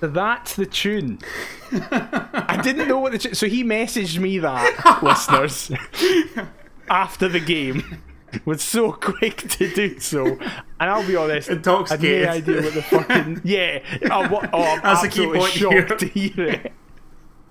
That's 0.00 0.56
the 0.56 0.66
tune. 0.66 1.20
I 1.72 2.60
didn't 2.62 2.88
know 2.88 2.98
what 2.98 3.12
the 3.12 3.18
tune. 3.18 3.34
So 3.34 3.46
he 3.46 3.62
messaged 3.62 4.18
me 4.18 4.38
that, 4.40 4.98
listeners, 5.02 5.70
after 6.88 7.28
the 7.28 7.40
game. 7.40 8.02
Was 8.46 8.64
so 8.64 8.90
quick 8.90 9.36
to 9.48 9.72
do 9.72 10.00
so, 10.00 10.26
and 10.26 10.40
I'll 10.80 11.06
be 11.06 11.14
honest, 11.14 11.48
I 11.50 11.52
had 11.52 11.58
Intoxicated. 11.58 12.24
no 12.26 12.32
idea 12.32 12.62
what 12.62 12.74
the 12.74 12.82
fucking 12.82 13.40
yeah. 13.44 13.78
Oh, 14.10 14.26
what, 14.28 14.50
oh 14.52 14.60
I'm 14.60 14.82
That's 14.82 15.02
the 15.02 15.08
key 15.08 15.26
point 15.32 15.52
shocked 15.52 15.72
here. 15.72 15.86
to 15.86 16.06
hear 16.08 16.46
it. 16.48 16.72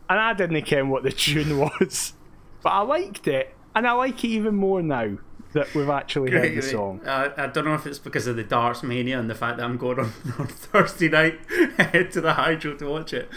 And 0.09 0.19
I 0.19 0.33
didn't 0.33 0.61
care 0.63 0.85
what 0.85 1.03
the 1.03 1.11
tune 1.13 1.57
was, 1.57 2.15
but 2.63 2.71
I 2.71 2.81
liked 2.81 3.29
it, 3.29 3.55
and 3.73 3.87
I 3.87 3.93
like 3.93 4.25
it 4.25 4.27
even 4.27 4.55
more 4.55 4.81
now 4.81 5.19
that 5.53 5.73
we've 5.73 5.87
actually 5.89 6.31
heard 6.31 6.53
the 6.57 6.61
song. 6.61 6.99
Uh, 7.07 7.29
I 7.37 7.47
don't 7.47 7.63
know 7.63 7.75
if 7.75 7.87
it's 7.87 7.99
because 7.99 8.27
of 8.27 8.35
the 8.35 8.43
darts 8.43 8.83
mania 8.83 9.17
and 9.17 9.29
the 9.29 9.35
fact 9.35 9.59
that 9.59 9.63
I'm 9.63 9.77
going 9.77 9.99
on, 9.99 10.11
on 10.37 10.47
Thursday 10.47 11.07
night 11.07 11.39
head 11.77 12.11
to 12.11 12.19
the 12.19 12.33
Hydro 12.33 12.73
to 12.75 12.85
watch 12.89 13.13
it. 13.13 13.29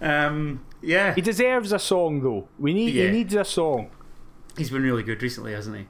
Um, 0.00 0.64
yeah, 0.80 1.14
He 1.14 1.20
deserves 1.20 1.72
a 1.72 1.78
song 1.78 2.22
though. 2.22 2.48
We 2.58 2.72
need 2.72 2.94
Yeah. 2.94 3.04
he 3.08 3.10
needs 3.10 3.34
a 3.34 3.44
song. 3.44 3.90
He's 4.56 4.70
been 4.70 4.82
really 4.82 5.02
good 5.02 5.22
recently, 5.22 5.52
hasn't 5.52 5.76
he? 5.76 5.86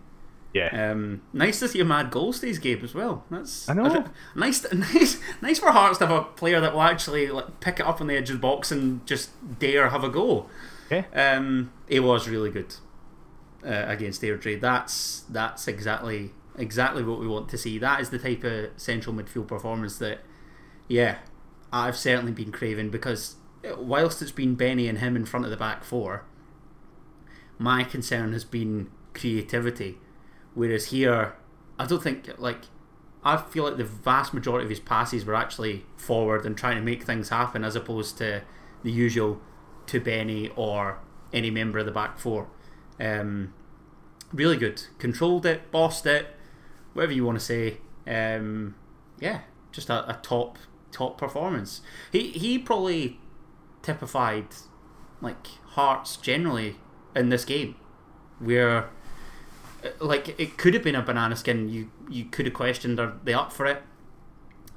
Yeah. 0.54 0.90
Um, 0.92 1.22
nice 1.34 1.58
to 1.60 1.68
see 1.68 1.80
a 1.80 1.84
mad 1.84 2.10
goals 2.10 2.40
these 2.40 2.58
game 2.58 2.82
as 2.82 2.94
well. 2.94 3.24
That's 3.30 3.68
I 3.68 3.74
know. 3.74 3.88
don't- 3.92 4.08
nice, 4.34 4.64
nice, 4.72 5.18
nice 5.42 5.58
for 5.58 5.70
Hearts 5.70 5.98
to 5.98 6.06
have 6.06 6.16
a 6.16 6.22
player 6.24 6.60
that 6.60 6.72
will 6.72 6.82
actually 6.82 7.28
like 7.28 7.60
pick 7.60 7.78
it 7.80 7.86
up 7.86 8.00
on 8.00 8.06
the 8.06 8.16
edge 8.16 8.30
of 8.30 8.36
the 8.36 8.40
box 8.40 8.70
and 8.72 9.04
just 9.06 9.30
dare 9.58 9.90
have 9.90 10.02
a 10.04 10.08
go. 10.08 10.46
Yeah. 10.90 11.04
Um, 11.14 11.72
it 11.88 12.00
was 12.00 12.28
really 12.28 12.50
good 12.50 12.74
uh, 13.64 13.84
against 13.86 14.22
Airdrie. 14.22 14.58
That's 14.60 15.24
that's 15.28 15.68
exactly 15.68 16.30
exactly 16.56 17.02
what 17.04 17.20
we 17.20 17.26
want 17.26 17.50
to 17.50 17.58
see. 17.58 17.76
That 17.78 18.00
is 18.00 18.08
the 18.10 18.18
type 18.18 18.42
of 18.44 18.70
central 18.78 19.14
midfield 19.14 19.48
performance 19.48 19.98
that, 19.98 20.20
yeah, 20.88 21.16
I've 21.70 21.96
certainly 21.96 22.32
been 22.32 22.50
craving 22.50 22.88
because 22.90 23.34
uh, 23.62 23.76
whilst 23.78 24.22
it's 24.22 24.30
been 24.32 24.54
Benny 24.54 24.88
and 24.88 24.98
him 25.00 25.16
in 25.16 25.26
front 25.26 25.44
of 25.44 25.50
the 25.50 25.56
back 25.58 25.84
four, 25.84 26.24
my 27.58 27.84
concern 27.84 28.32
has 28.32 28.44
been 28.44 28.90
creativity. 29.14 29.98
Whereas 30.54 30.86
here, 30.86 31.36
I 31.78 31.86
don't 31.86 32.02
think 32.02 32.30
like 32.38 32.62
I 33.24 33.36
feel 33.36 33.64
like 33.64 33.76
the 33.76 33.84
vast 33.84 34.32
majority 34.32 34.64
of 34.64 34.70
his 34.70 34.80
passes 34.80 35.24
were 35.24 35.34
actually 35.34 35.84
forward 35.96 36.46
and 36.46 36.56
trying 36.56 36.76
to 36.76 36.82
make 36.82 37.02
things 37.02 37.30
happen, 37.30 37.64
as 37.64 37.74
opposed 37.74 38.18
to 38.18 38.42
the 38.82 38.92
usual 38.92 39.40
to 39.86 40.00
Benny 40.00 40.50
or 40.54 41.00
any 41.32 41.50
member 41.50 41.78
of 41.78 41.86
the 41.86 41.92
back 41.92 42.18
four. 42.18 42.48
Um, 43.00 43.52
really 44.32 44.56
good, 44.56 44.84
controlled 44.98 45.44
it, 45.44 45.70
bossed 45.70 46.06
it, 46.06 46.28
whatever 46.92 47.12
you 47.12 47.24
want 47.24 47.38
to 47.38 47.44
say. 47.44 47.78
Um, 48.06 48.76
yeah, 49.18 49.40
just 49.72 49.90
a, 49.90 50.08
a 50.08 50.20
top 50.22 50.58
top 50.92 51.18
performance. 51.18 51.80
He 52.12 52.30
he 52.30 52.58
probably 52.58 53.18
typified 53.82 54.46
like 55.20 55.46
Hearts 55.70 56.16
generally 56.16 56.76
in 57.16 57.30
this 57.30 57.44
game, 57.44 57.74
where 58.38 58.90
uh, 59.84 59.88
like 60.00 60.38
it 60.38 60.56
could 60.56 60.74
have 60.74 60.82
been 60.82 60.94
a 60.94 61.02
banana 61.02 61.34
skin. 61.36 61.68
You 61.68 61.90
you 62.08 62.26
could 62.26 62.46
have 62.46 62.54
questioned 62.54 63.00
are 63.00 63.14
they 63.24 63.34
up 63.34 63.52
for 63.52 63.66
it? 63.66 63.82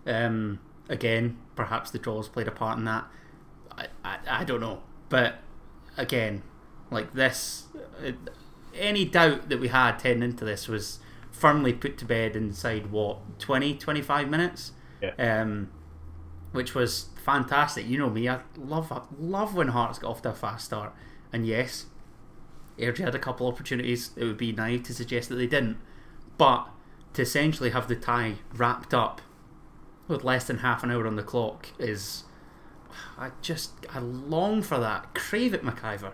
Um, 0.08 0.60
again, 0.88 1.38
perhaps 1.56 1.91
the 1.91 1.99
draws 1.99 2.28
played 2.28 2.47
a 2.47 2.52
part 2.52 2.78
in 2.78 2.86
that. 2.86 3.06
I, 3.78 3.88
I, 4.04 4.17
I 4.28 4.43
don't 4.43 4.62
know, 4.62 4.82
but 5.10 5.36
again, 5.97 6.41
like 6.89 7.13
this, 7.13 7.67
uh, 8.04 8.12
any 8.73 9.06
doubt 9.06 9.49
that 9.49 9.60
we 9.60 9.67
had 9.67 10.02
heading 10.02 10.23
into 10.23 10.45
this 10.45 10.67
was 10.67 10.99
firmly 11.32 11.73
put 11.73 11.97
to 11.99 12.06
bed 12.06 12.36
inside 12.36 12.91
what 12.91 13.39
20, 13.39 13.75
25 13.75 14.30
minutes. 14.30 14.71
Yeah. 15.02 15.13
Um, 15.17 15.69
which 16.52 16.73
was 16.73 17.10
fantastic. 17.23 17.88
You 17.88 17.99
know 17.99 18.10
me, 18.10 18.28
I 18.28 18.39
love 18.58 18.91
love 19.19 19.56
when 19.56 19.69
Hearts 19.69 19.99
get 19.99 20.08
off 20.08 20.21
to 20.23 20.30
a 20.30 20.34
fast 20.34 20.65
start. 20.65 20.93
And 21.32 21.45
yes, 21.45 21.86
Airdrie 22.80 23.04
had 23.06 23.15
a 23.15 23.20
couple 23.20 23.48
opportunities. 23.48 24.12
It 24.15 24.24
would 24.26 24.38
be 24.38 24.52
naive 24.52 24.84
to 24.84 24.94
suggest 24.94 25.30
that 25.30 25.36
they 25.36 25.48
didn't, 25.48 25.78
but 26.38 26.68
to 27.13 27.22
essentially 27.24 27.72
have 27.72 27.88
the 27.88 27.96
tie 27.96 28.36
wrapped 28.54 28.94
up 28.94 29.22
with 30.08 30.24
less 30.24 30.46
than 30.46 30.60
half 30.60 30.84
an 30.84 30.92
hour 30.92 31.06
on 31.06 31.15
the 31.15 31.24
clock 31.24 31.68
is, 31.78 32.24
I 33.18 33.32
just 33.42 33.72
I 33.94 34.00
long 34.00 34.62
for 34.62 34.80
that. 34.80 35.13
Crave 35.13 35.54
it, 35.54 35.63
McIver. 35.63 36.13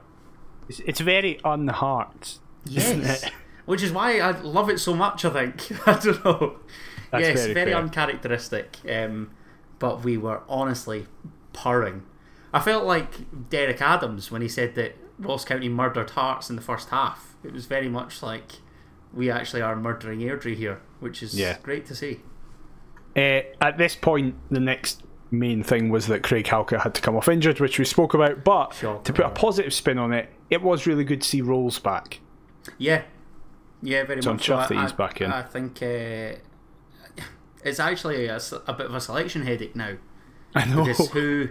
It's, 0.67 0.79
it's 0.81 0.99
very 0.99 1.39
unheart. 1.45 2.39
isn't 2.69 3.01
Yes. 3.03 3.23
it? 3.23 3.31
Which 3.65 3.81
is 3.81 3.91
why 3.91 4.19
I 4.19 4.31
love 4.41 4.69
it 4.69 4.79
so 4.79 4.93
much, 4.93 5.25
I 5.25 5.29
think. 5.31 5.87
I 5.87 5.99
don't 5.99 6.23
know. 6.25 6.57
That's 7.11 7.21
yes, 7.27 7.41
very 7.43 7.53
very, 7.53 7.73
uncharacteristic. 7.73 8.77
Um, 8.89 9.31
but 9.79 10.03
we 10.03 10.17
were 10.17 10.41
honestly 10.49 11.07
purring. 11.53 12.03
I 12.53 12.59
felt 12.59 12.85
like 12.85 13.49
Derek 13.49 13.81
Adams 13.81 14.31
when 14.31 14.41
he 14.41 14.47
said 14.47 14.75
that 14.75 14.95
Ross 15.19 15.45
County 15.45 15.69
murdered 15.69 16.11
Hearts 16.11 16.49
in 16.49 16.55
the 16.55 16.61
first 16.61 16.89
half. 16.89 17.35
It 17.43 17.53
was 17.53 17.65
very 17.65 17.87
much 17.89 18.21
like 18.21 18.53
we 19.13 19.29
actually 19.31 19.61
are 19.61 19.75
murdering 19.75 20.19
Airdrie 20.19 20.55
here, 20.55 20.81
which 20.99 21.23
is 21.23 21.33
Yeah. 21.39 21.57
great 21.63 21.85
to 21.87 21.95
see. 21.95 22.21
Uh, 23.15 23.41
at 23.61 23.77
this 23.77 23.95
point, 23.95 24.35
the 24.51 24.59
next 24.59 25.03
main 25.31 25.63
thing 25.63 25.89
was 25.89 26.07
that 26.07 26.21
Craig 26.23 26.47
Halkett 26.47 26.81
had 26.81 26.93
to 26.95 27.01
come 27.01 27.15
off 27.15 27.29
injured, 27.29 27.59
which 27.61 27.79
we 27.79 27.85
spoke 27.85 28.13
about. 28.13 28.43
But 28.43 28.73
Shocker. 28.73 29.03
to 29.03 29.13
put 29.13 29.25
a 29.25 29.29
positive 29.29 29.73
spin 29.73 29.97
on 29.97 30.11
it, 30.11 30.29
it 30.49 30.61
was 30.61 30.85
really 30.85 31.03
good 31.05 31.21
to 31.21 31.27
see 31.27 31.41
Rowles 31.41 31.79
back. 31.79 32.19
Yeah, 32.77 33.03
yeah, 33.81 34.03
very 34.03 34.21
So 34.21 34.31
I'm 34.31 34.35
much. 34.35 34.45
so. 34.45 34.55
chuffed 34.57 34.67
that 34.69 34.77
I- 34.77 34.81
he's 34.83 34.91
I- 34.91 34.95
back 34.95 35.21
in. 35.21 35.31
I 35.31 35.41
think 35.43 35.81
uh, 35.81 36.35
it's 37.63 37.79
actually 37.79 38.27
a 38.27 38.39
bit 38.73 38.85
of 38.87 38.93
a 38.93 38.99
selection 39.01 39.43
headache 39.43 39.75
now. 39.75 39.93
I 40.53 40.65
know. 40.65 40.83
Because 40.85 41.09
who 41.11 41.49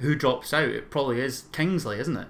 who 0.00 0.14
drops 0.14 0.52
out? 0.54 0.68
It 0.68 0.90
probably 0.90 1.20
is 1.20 1.44
Kingsley, 1.52 1.98
isn't 2.00 2.16
it? 2.16 2.28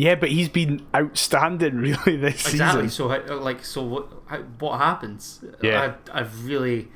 Yeah, 0.00 0.14
but 0.14 0.28
he's 0.28 0.48
been 0.48 0.86
outstanding 0.94 1.76
really 1.78 2.16
this 2.16 2.48
Exactly. 2.48 2.88
season. 2.88 3.10
So, 3.26 3.34
like, 3.40 3.64
so 3.64 3.82
what? 3.82 4.06
How, 4.26 4.38
what 4.60 4.78
happens? 4.78 5.44
Yeah. 5.60 5.94
I, 6.14 6.20
I've 6.20 6.44
really, 6.46 6.86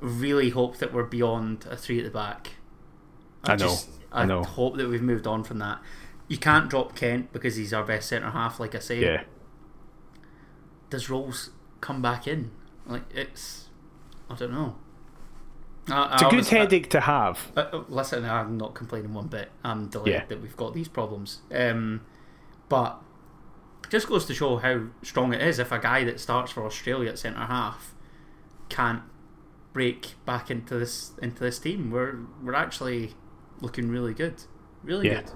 really 0.00 0.50
hope 0.50 0.76
that 0.78 0.92
we're 0.92 1.02
beyond 1.02 1.66
a 1.68 1.76
three 1.76 1.98
at 1.98 2.04
the 2.04 2.10
back. 2.10 2.50
I 3.42 3.56
know, 3.56 3.74
I, 4.12 4.22
I 4.22 4.26
know. 4.26 4.44
hope 4.44 4.76
that 4.76 4.88
we've 4.88 5.02
moved 5.02 5.26
on 5.26 5.42
from 5.42 5.58
that. 5.58 5.80
You 6.28 6.38
can't 6.38 6.70
drop 6.70 6.94
Kent 6.94 7.32
because 7.32 7.56
he's 7.56 7.74
our 7.74 7.82
best 7.82 8.08
centre 8.10 8.30
half. 8.30 8.60
Like 8.60 8.76
I 8.76 8.78
say, 8.78 9.00
Yeah. 9.02 9.24
does 10.88 11.10
Rowles 11.10 11.50
come 11.80 12.00
back 12.00 12.28
in? 12.28 12.52
Like 12.86 13.02
it's, 13.12 13.70
I 14.30 14.36
don't 14.36 14.52
know. 14.52 14.76
I, 15.88 16.14
It's 16.14 16.22
a 16.22 16.28
good 16.30 16.46
headache 16.46 16.90
to 16.90 17.00
have. 17.00 17.50
Uh, 17.56 17.60
uh, 17.72 17.84
listen, 17.88 18.24
I'm 18.24 18.56
not 18.56 18.74
complaining 18.74 19.14
one 19.14 19.26
bit. 19.26 19.50
I'm 19.64 19.88
delighted 19.88 20.12
Yeah. 20.14 20.24
that 20.26 20.40
we've 20.40 20.56
got 20.56 20.74
these 20.74 20.86
problems. 20.86 21.40
Um, 21.52 22.02
but 22.72 22.98
just 23.90 24.08
goes 24.08 24.24
to 24.24 24.32
show 24.34 24.56
how 24.56 24.84
strong 25.02 25.34
it 25.34 25.42
is 25.42 25.58
if 25.58 25.70
a 25.70 25.78
guy 25.78 26.02
that 26.04 26.18
starts 26.18 26.50
for 26.52 26.64
Australia 26.64 27.10
at 27.10 27.18
centre 27.18 27.40
half 27.40 27.94
can't 28.70 29.02
break 29.74 30.14
back 30.24 30.50
into 30.50 30.78
this 30.78 31.12
into 31.20 31.40
this 31.40 31.58
team. 31.58 31.90
We're 31.90 32.16
we're 32.42 32.54
actually 32.54 33.12
looking 33.60 33.90
really 33.90 34.14
good, 34.14 34.36
really 34.82 35.08
Yeah. 35.08 35.20
good. 35.22 35.30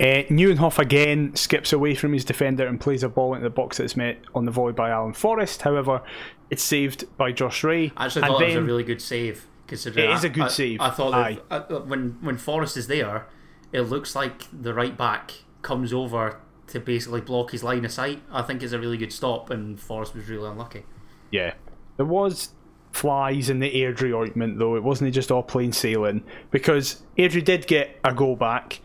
Uh, 0.00 0.24
Nieuwenhof 0.28 0.78
again 0.78 1.34
skips 1.36 1.72
away 1.72 1.94
from 1.94 2.12
his 2.12 2.24
defender 2.24 2.66
and 2.66 2.78
plays 2.78 3.02
a 3.02 3.08
ball 3.08 3.32
into 3.34 3.44
the 3.44 3.50
box 3.50 3.78
that's 3.78 3.96
met 3.96 4.18
on 4.34 4.44
the 4.44 4.50
volley 4.50 4.74
by 4.74 4.90
Alan 4.90 5.14
Forrest. 5.14 5.62
However, 5.62 6.02
it's 6.50 6.62
saved 6.62 7.04
by 7.16 7.32
Josh 7.32 7.64
Rae. 7.64 7.92
I 7.96 8.04
actually 8.06 8.22
and 8.24 8.32
thought 8.32 8.42
it 8.42 8.46
was 8.48 8.54
a 8.56 8.62
really 8.62 8.84
good 8.84 9.00
save. 9.00 9.46
Considering 9.66 10.10
It 10.10 10.14
is 10.14 10.24
a 10.24 10.28
good 10.28 10.44
I- 10.44 10.48
save, 10.48 10.80
I 10.82 10.90
thought 10.90 11.14
aye. 11.14 11.38
that 11.48 11.70
uh, 11.72 11.80
when 11.80 12.18
when 12.20 12.36
Forrest 12.36 12.76
is 12.76 12.86
there, 12.88 13.26
it 13.72 13.82
looks 13.82 14.14
like 14.14 14.42
the 14.52 14.74
right 14.74 14.94
back 14.96 15.32
comes 15.64 15.92
over 15.92 16.40
to 16.68 16.80
basically 16.80 17.20
block 17.20 17.50
his 17.50 17.64
line 17.64 17.84
of 17.84 17.92
sight. 17.92 18.22
I 18.30 18.42
think 18.42 18.62
it's 18.62 18.72
a 18.72 18.78
really 18.78 18.96
good 18.96 19.12
stop, 19.12 19.50
and 19.50 19.78
Forrest 19.78 20.14
was 20.14 20.28
really 20.28 20.48
unlucky. 20.48 20.84
Yeah. 21.30 21.54
There 21.96 22.06
was 22.06 22.50
flies 22.92 23.50
in 23.50 23.58
the 23.58 23.74
Airdrie 23.74 24.14
ointment, 24.14 24.58
though. 24.58 24.76
It 24.76 24.82
wasn't 24.82 25.12
just 25.12 25.32
all 25.32 25.42
plain 25.42 25.72
sailing. 25.72 26.22
Because 26.50 27.02
Airdrie 27.18 27.44
did 27.44 27.66
get 27.66 27.98
a 28.04 28.14
goal 28.14 28.36
back. 28.36 28.80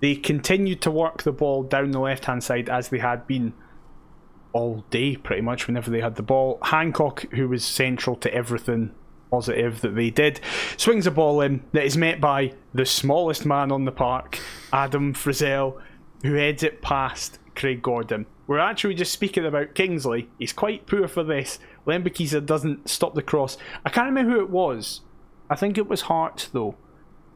They 0.00 0.14
continued 0.14 0.80
to 0.82 0.90
work 0.90 1.22
the 1.22 1.32
ball 1.32 1.62
down 1.62 1.90
the 1.90 2.00
left 2.00 2.24
hand 2.24 2.42
side 2.42 2.70
as 2.70 2.88
they 2.88 2.98
had 2.98 3.26
been 3.26 3.52
all 4.52 4.84
day, 4.90 5.16
pretty 5.16 5.42
much, 5.42 5.66
whenever 5.66 5.90
they 5.90 6.00
had 6.00 6.16
the 6.16 6.22
ball. 6.22 6.58
Hancock, 6.62 7.26
who 7.32 7.48
was 7.48 7.64
central 7.64 8.16
to 8.16 8.34
everything 8.34 8.92
positive 9.30 9.82
that 9.82 9.94
they 9.94 10.10
did, 10.10 10.40
swings 10.76 11.06
a 11.06 11.10
ball 11.10 11.40
in 11.40 11.62
that 11.72 11.84
is 11.84 11.96
met 11.96 12.20
by 12.20 12.52
the 12.74 12.86
smallest 12.86 13.46
man 13.46 13.70
on 13.70 13.84
the 13.84 13.92
park, 13.92 14.40
Adam 14.72 15.14
Frizzell, 15.14 15.80
who 16.22 16.34
heads 16.34 16.62
it 16.62 16.82
past 16.82 17.38
Craig 17.54 17.82
Gordon. 17.82 18.26
We're 18.46 18.58
actually 18.58 18.94
just 18.94 19.12
speaking 19.12 19.46
about 19.46 19.74
Kingsley. 19.74 20.28
He's 20.38 20.52
quite 20.52 20.86
poor 20.86 21.06
for 21.08 21.22
this. 21.22 21.58
Lembikisa 21.86 22.44
doesn't 22.44 22.88
stop 22.88 23.14
the 23.14 23.22
cross. 23.22 23.56
I 23.84 23.90
can't 23.90 24.06
remember 24.06 24.32
who 24.32 24.40
it 24.40 24.50
was. 24.50 25.02
I 25.48 25.56
think 25.56 25.78
it 25.78 25.88
was 25.88 26.02
Hart, 26.02 26.48
though, 26.52 26.76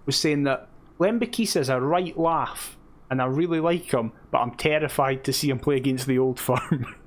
was 0.06 0.16
saying 0.16 0.44
that 0.44 0.68
Lembikisa 0.98 1.60
is 1.60 1.68
a 1.68 1.80
right 1.80 2.16
laugh, 2.18 2.76
and 3.10 3.20
I 3.20 3.26
really 3.26 3.60
like 3.60 3.92
him, 3.92 4.12
but 4.30 4.38
I'm 4.38 4.52
terrified 4.52 5.24
to 5.24 5.32
see 5.32 5.50
him 5.50 5.58
play 5.58 5.76
against 5.76 6.06
the 6.06 6.18
old 6.18 6.38
firm. 6.38 6.94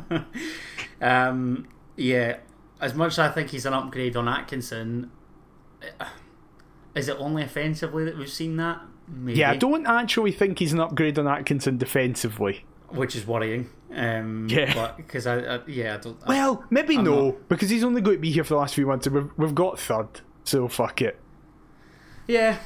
um, 1.00 1.68
yeah, 1.96 2.38
as 2.80 2.94
much 2.94 3.12
as 3.12 3.18
I 3.18 3.28
think 3.28 3.50
he's 3.50 3.66
an 3.66 3.74
upgrade 3.74 4.16
on 4.16 4.28
Atkinson, 4.28 5.10
uh, 6.00 6.06
is 6.94 7.08
it 7.08 7.16
only 7.18 7.42
offensively 7.42 8.04
that 8.04 8.16
we've 8.16 8.30
seen 8.30 8.56
that? 8.56 8.80
Maybe. 9.12 9.38
Yeah, 9.38 9.50
I 9.52 9.56
don't 9.56 9.86
actually 9.86 10.32
think 10.32 10.58
he's 10.58 10.72
an 10.72 10.80
upgrade 10.80 11.18
on 11.18 11.28
Atkinson 11.28 11.76
defensively. 11.78 12.64
which 12.88 13.14
is 13.16 13.26
worrying. 13.26 13.68
Um, 13.94 14.46
Yeah. 14.50 14.92
because 14.96 15.26
I, 15.26 15.38
I, 15.56 15.60
yeah, 15.66 15.94
I 15.94 15.96
don't. 15.98 16.16
I- 16.24 16.28
Well, 16.28 16.64
maybe 16.70 16.96
I'm 16.96 17.04
no, 17.04 17.36
because 17.48 17.68
he's 17.70 17.84
only 17.84 18.00
going 18.00 18.16
to 18.16 18.20
be 18.20 18.32
here 18.32 18.42
for 18.44 18.54
the 18.54 18.60
last 18.60 18.74
few 18.74 18.86
months, 18.86 19.06
and 19.06 19.14
we've, 19.16 19.30
we've 19.36 19.54
got 19.54 19.78
third, 19.78 20.08
so 20.44 20.66
fuck 20.68 21.02
it. 21.02 21.18
yeah, 22.26 22.58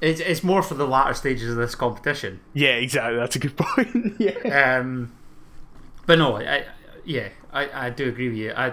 it's 0.00 0.20
it's 0.20 0.42
more 0.42 0.62
for 0.62 0.74
the 0.74 0.86
latter 0.86 1.14
stages 1.14 1.50
of 1.50 1.56
this 1.56 1.74
competition. 1.74 2.40
Yeah, 2.54 2.70
exactly. 2.74 3.16
That's 3.18 3.36
a 3.36 3.38
good 3.38 3.56
point. 3.58 4.14
yeah. 4.18 4.78
Um, 4.80 5.12
but 6.06 6.18
no, 6.18 6.36
I, 6.36 6.42
I 6.42 6.64
yeah, 7.04 7.28
I, 7.52 7.86
I 7.86 7.90
do 7.90 8.08
agree 8.08 8.28
with 8.28 8.36
you. 8.38 8.52
I 8.54 8.72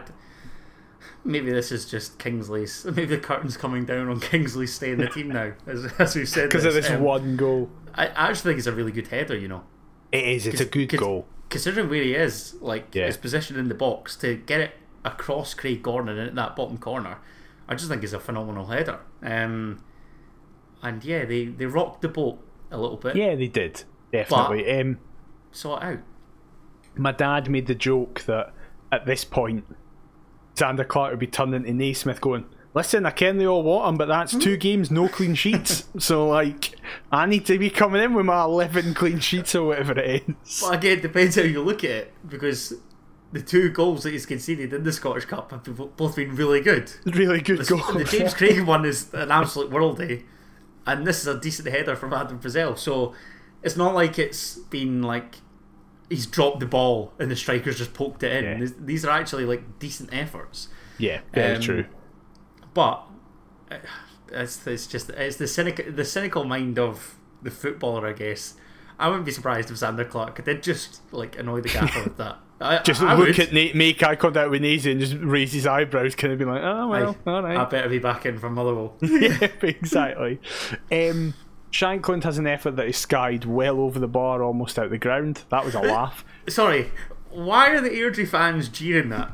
maybe 1.24 1.52
this 1.52 1.72
is 1.72 1.86
just 1.86 2.20
Kingsley's. 2.20 2.86
Maybe 2.86 3.06
the 3.06 3.18
curtain's 3.18 3.58
coming 3.58 3.86
down 3.86 4.08
on 4.10 4.20
Kingsley 4.20 4.68
staying 4.68 4.98
the 4.98 5.08
team 5.10 5.30
now, 5.30 5.54
as 5.68 5.86
as 6.00 6.16
we 6.16 6.26
said. 6.26 6.50
Because 6.50 6.66
of 6.66 6.74
this 6.74 6.90
Um, 6.90 7.02
one 7.02 7.36
goal. 7.38 7.70
I 7.96 8.08
I 8.08 8.30
actually 8.30 8.52
think 8.52 8.58
it's 8.60 8.68
a 8.68 8.72
really 8.74 8.92
good 8.92 9.08
header. 9.08 9.36
You 9.38 9.48
know, 9.48 9.64
It 10.12 10.24
is. 10.26 10.48
It's 10.48 10.62
a 10.62 10.66
good 10.66 10.90
goal. 10.98 11.26
considering 11.50 11.90
where 11.90 12.04
he 12.04 12.14
is, 12.14 12.56
like 12.62 12.94
Yeah. 12.94 13.08
his 13.08 13.18
position 13.18 13.58
in 13.58 13.70
the 13.70 13.76
box, 13.76 14.16
to 14.18 14.36
get 14.36 14.60
it 14.62 14.72
across 15.06 15.54
Craig 15.54 15.82
Gordon 15.82 16.18
in 16.18 16.36
that 16.36 16.56
bottom 16.56 16.78
corner, 16.78 17.18
I 17.68 17.76
just 17.76 17.90
think 17.90 18.04
is 18.04 18.14
a 18.14 18.20
phenomenal 18.20 18.68
header. 18.68 19.00
Um, 19.24 19.84
and 20.84 21.04
yeah, 21.04 21.26
they 21.26 21.46
they 21.46 21.66
rocked 21.66 22.02
the 22.02 22.08
boat 22.10 22.40
a 22.72 22.78
little 22.78 22.98
bit, 22.98 23.16
Yeah, 23.16 23.36
they 23.36 23.48
did. 23.48 23.84
Definitely. 24.12 24.70
um, 24.80 25.00
saw 25.52 25.78
it 25.78 25.84
out. 25.84 26.00
my 26.96 27.12
dad 27.12 27.50
made 27.50 27.66
the 27.68 27.76
joke 27.76 28.22
that 28.28 28.54
at 28.92 29.06
this 29.06 29.24
point, 29.24 29.66
Zander 30.60 30.88
Clark 30.88 31.12
would 31.12 31.20
be 31.20 31.28
turning 31.28 31.64
to 31.64 31.74
Naismith 31.74 32.22
going, 32.22 32.46
Listen, 32.76 33.06
I 33.06 33.12
ken 33.12 33.38
they 33.38 33.48
all 33.48 33.64
want 33.64 33.90
him, 33.90 33.98
but 33.98 34.08
that's 34.08 34.38
two 34.38 34.54
hmm. 34.54 34.60
games, 34.60 34.92
no 34.92 35.08
clean 35.08 35.34
sheets. 35.34 35.86
so, 35.98 36.28
like, 36.28 36.76
I 37.12 37.26
need 37.26 37.46
to 37.48 37.58
be 37.58 37.70
coming 37.70 38.02
in 38.02 38.14
with 38.14 38.26
my 38.26 38.44
11 38.44 38.94
clean 38.94 39.20
sheets 39.20 39.56
or 39.56 39.68
whatever 39.68 39.98
it 40.00 40.24
is. 40.28 40.62
But 40.62 40.76
again, 40.76 41.00
it 41.00 41.02
depends 41.02 41.36
how 41.36 41.42
you 41.42 41.62
look 41.64 41.84
at 41.84 41.90
it 41.90 42.14
because 42.28 42.74
the 43.32 43.42
two 43.42 43.70
goals 43.70 44.04
that 44.04 44.12
he's 44.12 44.28
conceded 44.28 44.72
in 44.72 44.84
the 44.84 44.92
Scottish 44.92 45.26
Cup 45.26 45.52
have 45.52 45.64
been- 45.64 45.90
both 45.96 46.16
been 46.16 46.36
really 46.36 46.62
good. 46.62 46.92
Really 47.06 47.42
good 47.42 47.66
goal. 47.68 47.82
The 47.94 48.04
James 48.04 48.36
Craig 48.36 48.62
one 48.66 48.86
is 48.86 49.12
an 49.14 49.32
absolute 49.32 49.72
worldie, 49.72 50.24
and 50.86 51.08
this 51.08 51.22
is 51.22 51.28
a 51.28 51.40
decent 51.40 51.68
header 51.70 51.96
from 51.96 52.14
Adam 52.14 52.40
Frizzell. 52.40 52.78
So 52.78 53.14
it's 53.64 53.78
not 53.78 53.96
like 53.96 54.20
it's 54.20 54.56
been 54.56 55.02
like 55.02 55.38
he's 56.10 56.26
dropped 56.26 56.60
the 56.60 56.66
ball 56.66 57.14
and 57.20 57.30
the 57.30 57.36
strikers 57.36 57.78
just 57.78 57.94
poked 57.94 58.24
it 58.24 58.44
in. 58.44 58.62
Yeah. 58.62 58.68
These- 58.80 59.06
are 59.06 59.12
actually 59.12 59.46
like 59.46 59.80
decent 59.80 60.10
efforts. 60.14 60.68
yeah, 60.98 61.22
very 61.34 61.56
Um, 61.56 61.62
true. 61.62 61.86
But 62.74 63.04
uh, 63.72 63.78
it's, 64.32 64.66
it's 64.68 64.88
just 64.88 65.10
it's 65.12 65.38
the 65.38 65.48
cynical 65.48 65.92
the 65.92 66.06
cynical 66.06 66.44
mind 66.44 66.78
of 66.80 67.16
the 67.42 67.52
footballer, 67.52 68.08
I 68.08 68.14
guess. 68.14 68.56
I 68.98 69.08
wouldn't 69.08 69.26
be 69.26 69.32
surprised 69.32 69.72
if 69.72 69.78
Zander 69.78 70.08
Clark 70.10 70.44
did 70.44 70.62
just 70.62 71.02
like 71.14 71.40
annoy 71.40 71.62
the 71.62 71.70
gaffer 71.70 72.04
with 72.04 72.18
that. 72.18 72.38
I, 72.62 72.80
Just 72.80 73.02
I 73.02 73.14
look 73.16 73.28
would. 73.28 73.40
at 73.40 73.54
Nate, 73.54 73.74
make 73.74 74.04
eye 74.04 74.18
contact 74.18 74.50
with 74.52 74.62
Nazy 74.62 74.92
and 74.92 75.00
just 75.00 75.16
raise 75.22 75.54
his 75.54 75.66
eyebrows, 75.66 76.14
kind 76.14 76.34
of 76.34 76.40
be 76.40 76.44
like, 76.44 76.62
oh, 76.62 76.90
well, 76.90 77.16
I, 77.26 77.32
all 77.32 77.46
I 77.46 77.64
better 77.64 77.88
be 77.88 78.00
back 78.00 78.26
in 78.26 78.38
from 78.38 78.56
Motherwell. 78.56 78.98
yeah, 79.02 79.48
exactly. 79.62 80.42
Um, 80.92 81.34
Shankland 81.72 82.24
has 82.24 82.38
an 82.38 82.48
effort 82.48 82.76
that 82.78 82.88
is 82.88 82.98
skied 82.98 83.46
well 83.46 83.80
over 83.80 84.00
the 84.00 84.08
bar, 84.08 84.42
almost 84.42 84.80
out 84.80 84.90
the 84.90 84.98
ground. 84.98 85.44
That 85.50 85.66
was 85.66 85.76
a 85.76 85.80
laugh. 85.82 86.26
Sorry, 86.48 86.92
why 87.30 87.70
are 87.70 87.82
the 87.82 87.90
Airdrie 87.90 88.28
fans 88.28 88.70
jeering 88.70 89.10
that? 89.10 89.32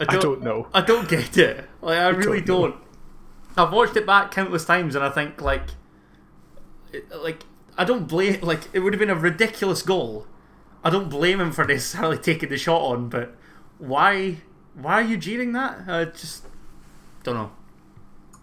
I 0.00 0.16
don't 0.16 0.42
know. 0.42 0.68
I 0.72 0.80
don't 0.80 1.08
get 1.08 1.36
it. 1.36 1.64
Like 1.82 1.98
I 1.98 2.08
really 2.08 2.40
don't 2.40 2.70
don't. 2.70 2.82
I've 3.56 3.72
watched 3.72 3.96
it 3.96 4.06
back 4.06 4.30
countless 4.30 4.64
times, 4.64 4.94
and 4.94 5.04
I 5.04 5.10
think 5.10 5.40
like, 5.40 5.64
like 7.14 7.42
I 7.76 7.84
don't 7.84 8.06
blame. 8.06 8.40
Like 8.40 8.68
it 8.72 8.80
would 8.80 8.92
have 8.92 9.00
been 9.00 9.10
a 9.10 9.14
ridiculous 9.16 9.82
goal. 9.82 10.26
I 10.84 10.90
don't 10.90 11.08
blame 11.10 11.40
him 11.40 11.52
for 11.52 11.64
necessarily 11.64 12.18
taking 12.22 12.48
the 12.48 12.58
shot 12.58 12.80
on, 12.82 13.08
but 13.08 13.34
why? 13.78 14.38
Why 14.74 14.94
are 14.94 15.02
you 15.02 15.16
jeering 15.16 15.52
that? 15.52 15.88
I 15.88 16.04
just 16.04 16.44
don't 17.24 17.34
know. 17.34 17.50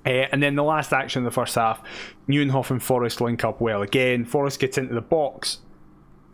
Uh, 0.06 0.28
and 0.32 0.44
then 0.44 0.56
the 0.56 0.64
last 0.64 0.94
action 0.94 1.22
in 1.22 1.26
the 1.26 1.32
first 1.32 1.56
half, 1.56 1.82
Nieuwenhof 2.30 2.70
and 2.70 2.82
Forrest 2.82 3.22
link 3.22 3.44
up 3.44 3.60
well 3.60 3.82
again. 3.82 4.24
Forrest 4.24 4.60
gets 4.60 4.78
into 4.78 4.94
the 4.94 5.02
box, 5.02 5.60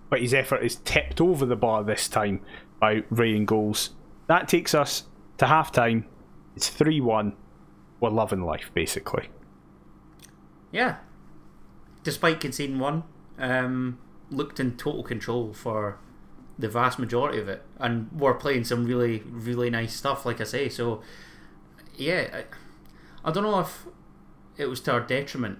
but 0.09 0.21
his 0.21 0.33
effort 0.33 0.63
is 0.63 0.77
tipped 0.77 1.21
over 1.21 1.45
the 1.45 1.55
bar 1.55 1.83
this 1.83 2.09
time 2.09 2.41
by 2.79 3.03
Ryan 3.09 3.45
goals. 3.45 3.91
That 4.27 4.47
takes 4.47 4.75
us 4.75 5.03
to 5.37 5.47
half 5.47 5.71
time. 5.71 6.05
It's 6.55 6.67
3 6.67 6.99
1. 6.99 7.33
We're 8.01 8.09
loving 8.09 8.43
life, 8.43 8.71
basically. 8.73 9.29
Yeah. 10.71 10.97
Despite 12.03 12.39
conceding 12.39 12.79
one, 12.79 13.03
um, 13.37 13.99
looked 14.31 14.59
in 14.59 14.75
total 14.75 15.03
control 15.03 15.53
for 15.53 15.99
the 16.57 16.67
vast 16.67 16.99
majority 16.99 17.39
of 17.39 17.47
it, 17.47 17.63
and 17.77 18.09
we're 18.11 18.33
playing 18.33 18.63
some 18.63 18.85
really, 18.85 19.19
really 19.25 19.69
nice 19.69 19.93
stuff. 19.93 20.25
Like 20.25 20.41
I 20.41 20.45
say, 20.45 20.69
so 20.69 21.01
yeah, 21.95 22.27
I, 22.33 22.43
I 23.23 23.31
don't 23.31 23.43
know 23.43 23.59
if 23.59 23.85
it 24.57 24.67
was 24.67 24.81
to 24.81 24.93
our 24.93 25.01
detriment, 25.01 25.59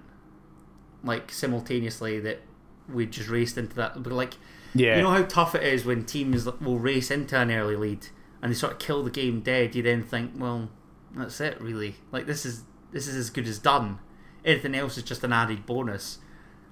like 1.02 1.32
simultaneously 1.32 2.20
that 2.20 2.40
we 2.88 3.06
just 3.06 3.28
raced 3.28 3.58
into 3.58 3.76
that. 3.76 4.02
But 4.02 4.12
like, 4.12 4.34
Yeah. 4.74 4.96
you 4.96 5.02
know 5.02 5.10
how 5.10 5.22
tough 5.22 5.54
it 5.54 5.62
is 5.62 5.84
when 5.84 6.04
teams 6.04 6.44
will 6.44 6.78
race 6.78 7.10
into 7.10 7.38
an 7.38 7.50
early 7.50 7.76
lead 7.76 8.08
and 8.40 8.50
they 8.50 8.56
sort 8.56 8.72
of 8.72 8.78
kill 8.78 9.02
the 9.02 9.10
game 9.10 9.40
dead. 9.40 9.74
You 9.74 9.82
then 9.82 10.02
think, 10.02 10.32
well, 10.36 10.68
that's 11.14 11.40
it, 11.40 11.60
really. 11.60 11.96
Like 12.10 12.26
this 12.26 12.44
is 12.44 12.64
this 12.90 13.06
is 13.06 13.16
as 13.16 13.30
good 13.30 13.46
as 13.46 13.58
done. 13.58 13.98
Anything 14.44 14.74
else 14.74 14.98
is 14.98 15.04
just 15.04 15.24
an 15.24 15.32
added 15.32 15.64
bonus. 15.66 16.18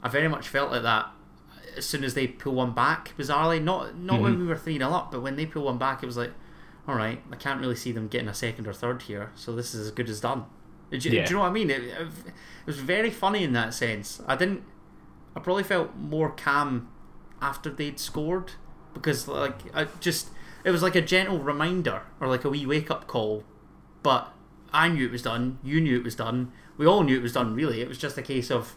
I 0.03 0.09
very 0.09 0.29
much 0.29 0.49
felt 0.49 0.71
like 0.71 0.83
that 0.83 1.11
as 1.77 1.87
soon 1.87 2.05
as 2.05 2.15
they 2.15 2.27
pull 2.27 2.55
one 2.55 2.73
back. 2.73 3.13
Bizarrely, 3.17 3.63
not 3.63 3.97
not 3.97 4.21
when 4.21 4.33
mm-hmm. 4.33 4.43
we 4.43 4.49
were 4.49 4.57
three 4.57 4.79
0 4.79 4.91
up, 4.91 5.13
but 5.13 5.23
when 5.23 5.37
they 5.37 5.47
pull 5.47 5.65
one 5.65 5.79
back, 5.79 6.03
it 6.03 6.07
was 6.07 6.17
like, 6.17 6.33
all 6.89 6.95
right, 6.95 7.23
I 7.31 7.37
can't 7.37 7.61
really 7.61 7.77
see 7.77 7.93
them 7.93 8.09
getting 8.09 8.29
a 8.29 8.35
second 8.35 8.67
or 8.67 8.73
third 8.73 9.03
here, 9.03 9.31
so 9.35 9.55
this 9.55 9.75
is 9.75 9.87
as 9.87 9.93
good 9.93 10.09
as 10.09 10.21
done. 10.21 10.45
Do, 10.91 11.09
you- 11.09 11.17
Yeah. 11.17 11.25
do 11.27 11.31
you 11.31 11.37
know 11.37 11.43
what 11.43 11.49
I 11.51 11.53
mean? 11.53 11.71
It, 11.71 11.83
it 11.83 12.09
was 12.67 12.79
very 12.79 13.11
funny 13.11 13.45
in 13.45 13.53
that 13.55 13.75
sense. 13.75 14.21
I 14.27 14.37
didn't. 14.37 14.63
I 15.37 15.41
probably 15.41 15.63
felt 15.63 15.95
more 15.97 16.31
calm 16.31 16.89
after 17.41 17.71
they'd 17.71 17.99
scored 17.99 18.53
because 18.93 19.29
like 19.29 19.55
I 19.75 19.87
just 20.01 20.31
it 20.65 20.71
was 20.71 20.83
like 20.83 20.95
a 20.97 21.01
gentle 21.01 21.39
reminder 21.39 22.03
or 22.21 22.27
like 22.29 22.45
a 22.45 22.51
wee 22.51 22.67
wake 22.67 22.91
up 22.91 23.07
call. 23.07 23.45
But 24.03 24.33
I 24.73 24.89
knew 24.89 25.07
it 25.07 25.13
was 25.13 25.23
done. 25.23 25.59
You 25.63 25.81
knew 25.81 25.97
it 25.97 26.05
was 26.05 26.15
done. 26.17 26.53
We 26.77 26.87
all 26.87 27.03
knew 27.03 27.17
it 27.17 27.23
was 27.23 27.33
done. 27.33 27.55
Really, 27.55 27.81
it 27.81 27.89
was 27.89 27.99
just 27.99 28.19
a 28.19 28.23
case 28.23 28.51
of 28.51 28.75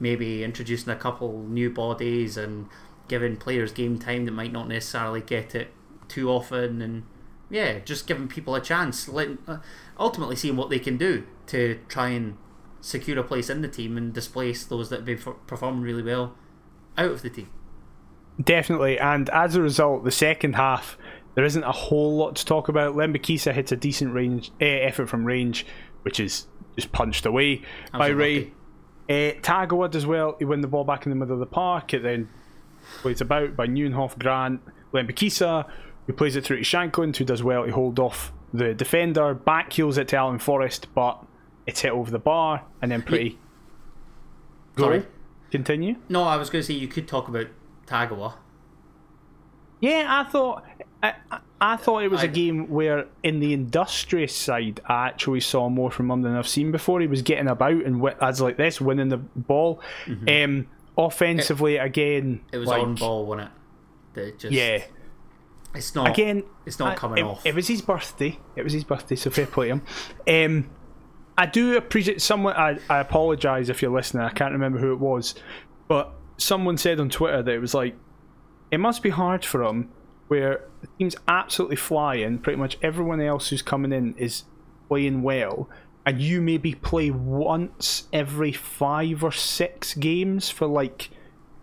maybe 0.00 0.44
introducing 0.44 0.92
a 0.92 0.96
couple 0.96 1.42
new 1.48 1.70
bodies 1.70 2.36
and 2.36 2.68
giving 3.08 3.36
players 3.36 3.72
game 3.72 3.98
time 3.98 4.24
that 4.26 4.32
might 4.32 4.52
not 4.52 4.68
necessarily 4.68 5.20
get 5.20 5.54
it 5.54 5.72
too 6.06 6.30
often 6.30 6.80
and 6.82 7.02
yeah, 7.50 7.78
just 7.80 8.06
giving 8.06 8.28
people 8.28 8.54
a 8.54 8.60
chance, 8.60 9.08
letting, 9.08 9.38
uh, 9.48 9.58
ultimately 9.98 10.36
seeing 10.36 10.54
what 10.56 10.68
they 10.70 10.78
can 10.78 10.96
do 10.98 11.26
to 11.48 11.78
try 11.88 12.08
and 12.08 12.36
secure 12.80 13.18
a 13.18 13.24
place 13.24 13.50
in 13.50 13.62
the 13.62 13.68
team 13.68 13.96
and 13.96 14.12
displace 14.12 14.64
those 14.64 14.88
that 14.90 14.96
have 14.96 15.04
been 15.04 15.18
performing 15.46 15.82
really 15.82 16.02
well 16.02 16.34
out 16.96 17.10
of 17.10 17.22
the 17.22 17.30
team. 17.30 17.50
Definitely, 18.42 18.98
and 18.98 19.28
as 19.30 19.56
a 19.56 19.62
result, 19.62 20.04
the 20.04 20.12
second 20.12 20.54
half 20.54 20.96
there 21.34 21.44
isn't 21.44 21.62
a 21.62 21.72
whole 21.72 22.16
lot 22.16 22.34
to 22.36 22.44
talk 22.44 22.68
about. 22.68 22.96
Lembikisa 22.96 23.52
hits 23.52 23.70
a 23.70 23.76
decent 23.76 24.12
range 24.12 24.50
eh, 24.60 24.78
effort 24.78 25.08
from 25.08 25.24
range, 25.24 25.66
which 26.02 26.18
is 26.18 26.48
just 26.74 26.90
punched 26.90 27.26
away 27.26 27.62
by 27.92 28.08
Rae. 28.08 28.36
Absolutely. 28.36 28.54
Uh, 29.08 29.40
Tagawa 29.40 29.90
does 29.90 30.04
well. 30.04 30.34
He 30.38 30.44
win 30.44 30.62
the 30.62 30.66
ball 30.68 30.82
back 30.82 31.06
in 31.06 31.10
the 31.10 31.16
middle 31.16 31.34
of 31.34 31.40
the 31.40 31.46
park. 31.46 31.94
It 31.94 32.02
then 32.02 32.28
plays 33.02 33.20
about 33.20 33.54
by 33.54 33.68
Nieuwenhof, 33.68 34.18
Grant, 34.18 34.60
Lembikisa, 34.92 35.70
who 36.08 36.12
plays 36.12 36.34
it 36.34 36.44
through 36.44 36.56
to 36.56 36.64
Shankland, 36.64 37.16
who 37.16 37.24
does 37.24 37.42
well 37.42 37.64
to 37.64 37.70
hold 37.70 38.00
off 38.00 38.32
the 38.52 38.74
defender. 38.74 39.32
Back 39.34 39.72
heels 39.72 39.96
it 39.96 40.08
to 40.08 40.16
Alan 40.16 40.40
Forrest, 40.40 40.88
but 40.92 41.24
it's 41.68 41.80
hit 41.82 41.92
over 41.92 42.10
the 42.10 42.18
bar 42.18 42.64
and 42.82 42.90
then 42.90 43.02
pretty. 43.02 43.38
Sorry. 44.76 45.04
Continue. 45.50 45.96
No, 46.08 46.24
I 46.24 46.36
was 46.36 46.50
going 46.50 46.62
to 46.62 46.66
say 46.66 46.74
you 46.74 46.88
could 46.88 47.06
talk 47.08 47.28
about 47.28 47.46
Tagawa. 47.86 48.34
Yeah, 49.80 50.06
I 50.08 50.28
thought 50.30 50.64
I, 51.02 51.14
I- 51.30 51.38
I 51.60 51.76
thought 51.76 52.04
it 52.04 52.10
was 52.10 52.20
a 52.22 52.24
I- 52.24 52.28
game 52.28 52.68
where 52.68 53.06
in 53.24 53.40
the 53.40 53.52
industrious 53.52 54.32
side 54.34 54.80
I 54.86 55.08
actually 55.08 55.40
saw 55.40 55.68
more 55.68 55.90
from 55.90 56.08
him 56.10 56.22
than 56.22 56.36
I've 56.36 56.46
seen 56.46 56.70
before. 56.70 57.00
He 57.00 57.08
was 57.08 57.22
getting 57.22 57.48
about 57.48 57.72
and 57.72 57.96
wi- 57.96 58.16
as 58.20 58.40
like 58.40 58.56
this, 58.56 58.80
winning 58.80 59.08
the 59.08 59.16
ball. 59.16 59.80
Um, 60.28 60.68
offensively, 60.96 61.76
again, 61.76 62.42
It 62.52 62.58
was 62.58 62.68
like, 62.68 62.82
on 62.82 62.94
ball, 62.94 63.26
wasn't 63.26 63.48
it? 63.48 63.52
That 64.14 64.38
just 64.38 64.52
Yeah, 64.52 64.84
It's 65.74 65.94
not 65.96 66.08
again, 66.08 66.44
It's 66.64 66.78
not 66.78 66.92
I- 66.92 66.94
coming 66.94 67.18
it, 67.18 67.28
off. 67.28 67.44
It 67.44 67.56
was 67.56 67.66
his 67.66 67.82
birthday. 67.82 68.38
It 68.54 68.62
was 68.62 68.72
his 68.72 68.84
birthday, 68.84 69.16
so 69.16 69.30
fair 69.30 69.46
play 69.46 69.68
to 69.68 69.80
him. 69.80 69.82
Um, 70.62 70.70
I 71.38 71.46
do 71.46 71.76
appreciate 71.76 72.20
someone. 72.20 72.54
I, 72.56 72.78
I 72.90 72.98
apologize 72.98 73.68
if 73.68 73.80
you're 73.80 73.92
listening. 73.92 74.24
I 74.24 74.30
can't 74.30 74.52
remember 74.52 74.80
who 74.80 74.92
it 74.92 74.98
was, 74.98 75.36
but 75.86 76.12
someone 76.36 76.76
said 76.76 76.98
on 76.98 77.08
Twitter 77.08 77.42
that 77.44 77.54
it 77.54 77.60
was 77.60 77.74
like 77.74 77.94
it 78.72 78.78
must 78.78 79.04
be 79.04 79.10
hard 79.10 79.44
for 79.44 79.64
them 79.64 79.90
where 80.26 80.64
the 80.80 80.88
team's 80.98 81.14
absolutely 81.28 81.76
flying. 81.76 82.38
Pretty 82.38 82.58
much 82.58 82.76
everyone 82.82 83.20
else 83.20 83.48
who's 83.48 83.62
coming 83.62 83.92
in 83.92 84.14
is 84.16 84.42
playing 84.88 85.22
well, 85.22 85.70
and 86.04 86.20
you 86.20 86.42
maybe 86.42 86.74
play 86.74 87.10
once 87.12 88.08
every 88.12 88.52
five 88.52 89.22
or 89.22 89.32
six 89.32 89.94
games 89.94 90.50
for 90.50 90.66
like 90.66 91.10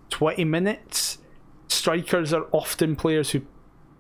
twenty 0.10 0.46
minutes. 0.46 1.18
Strikers 1.68 2.32
are 2.32 2.48
often 2.54 2.96
players 2.96 3.32
who 3.32 3.42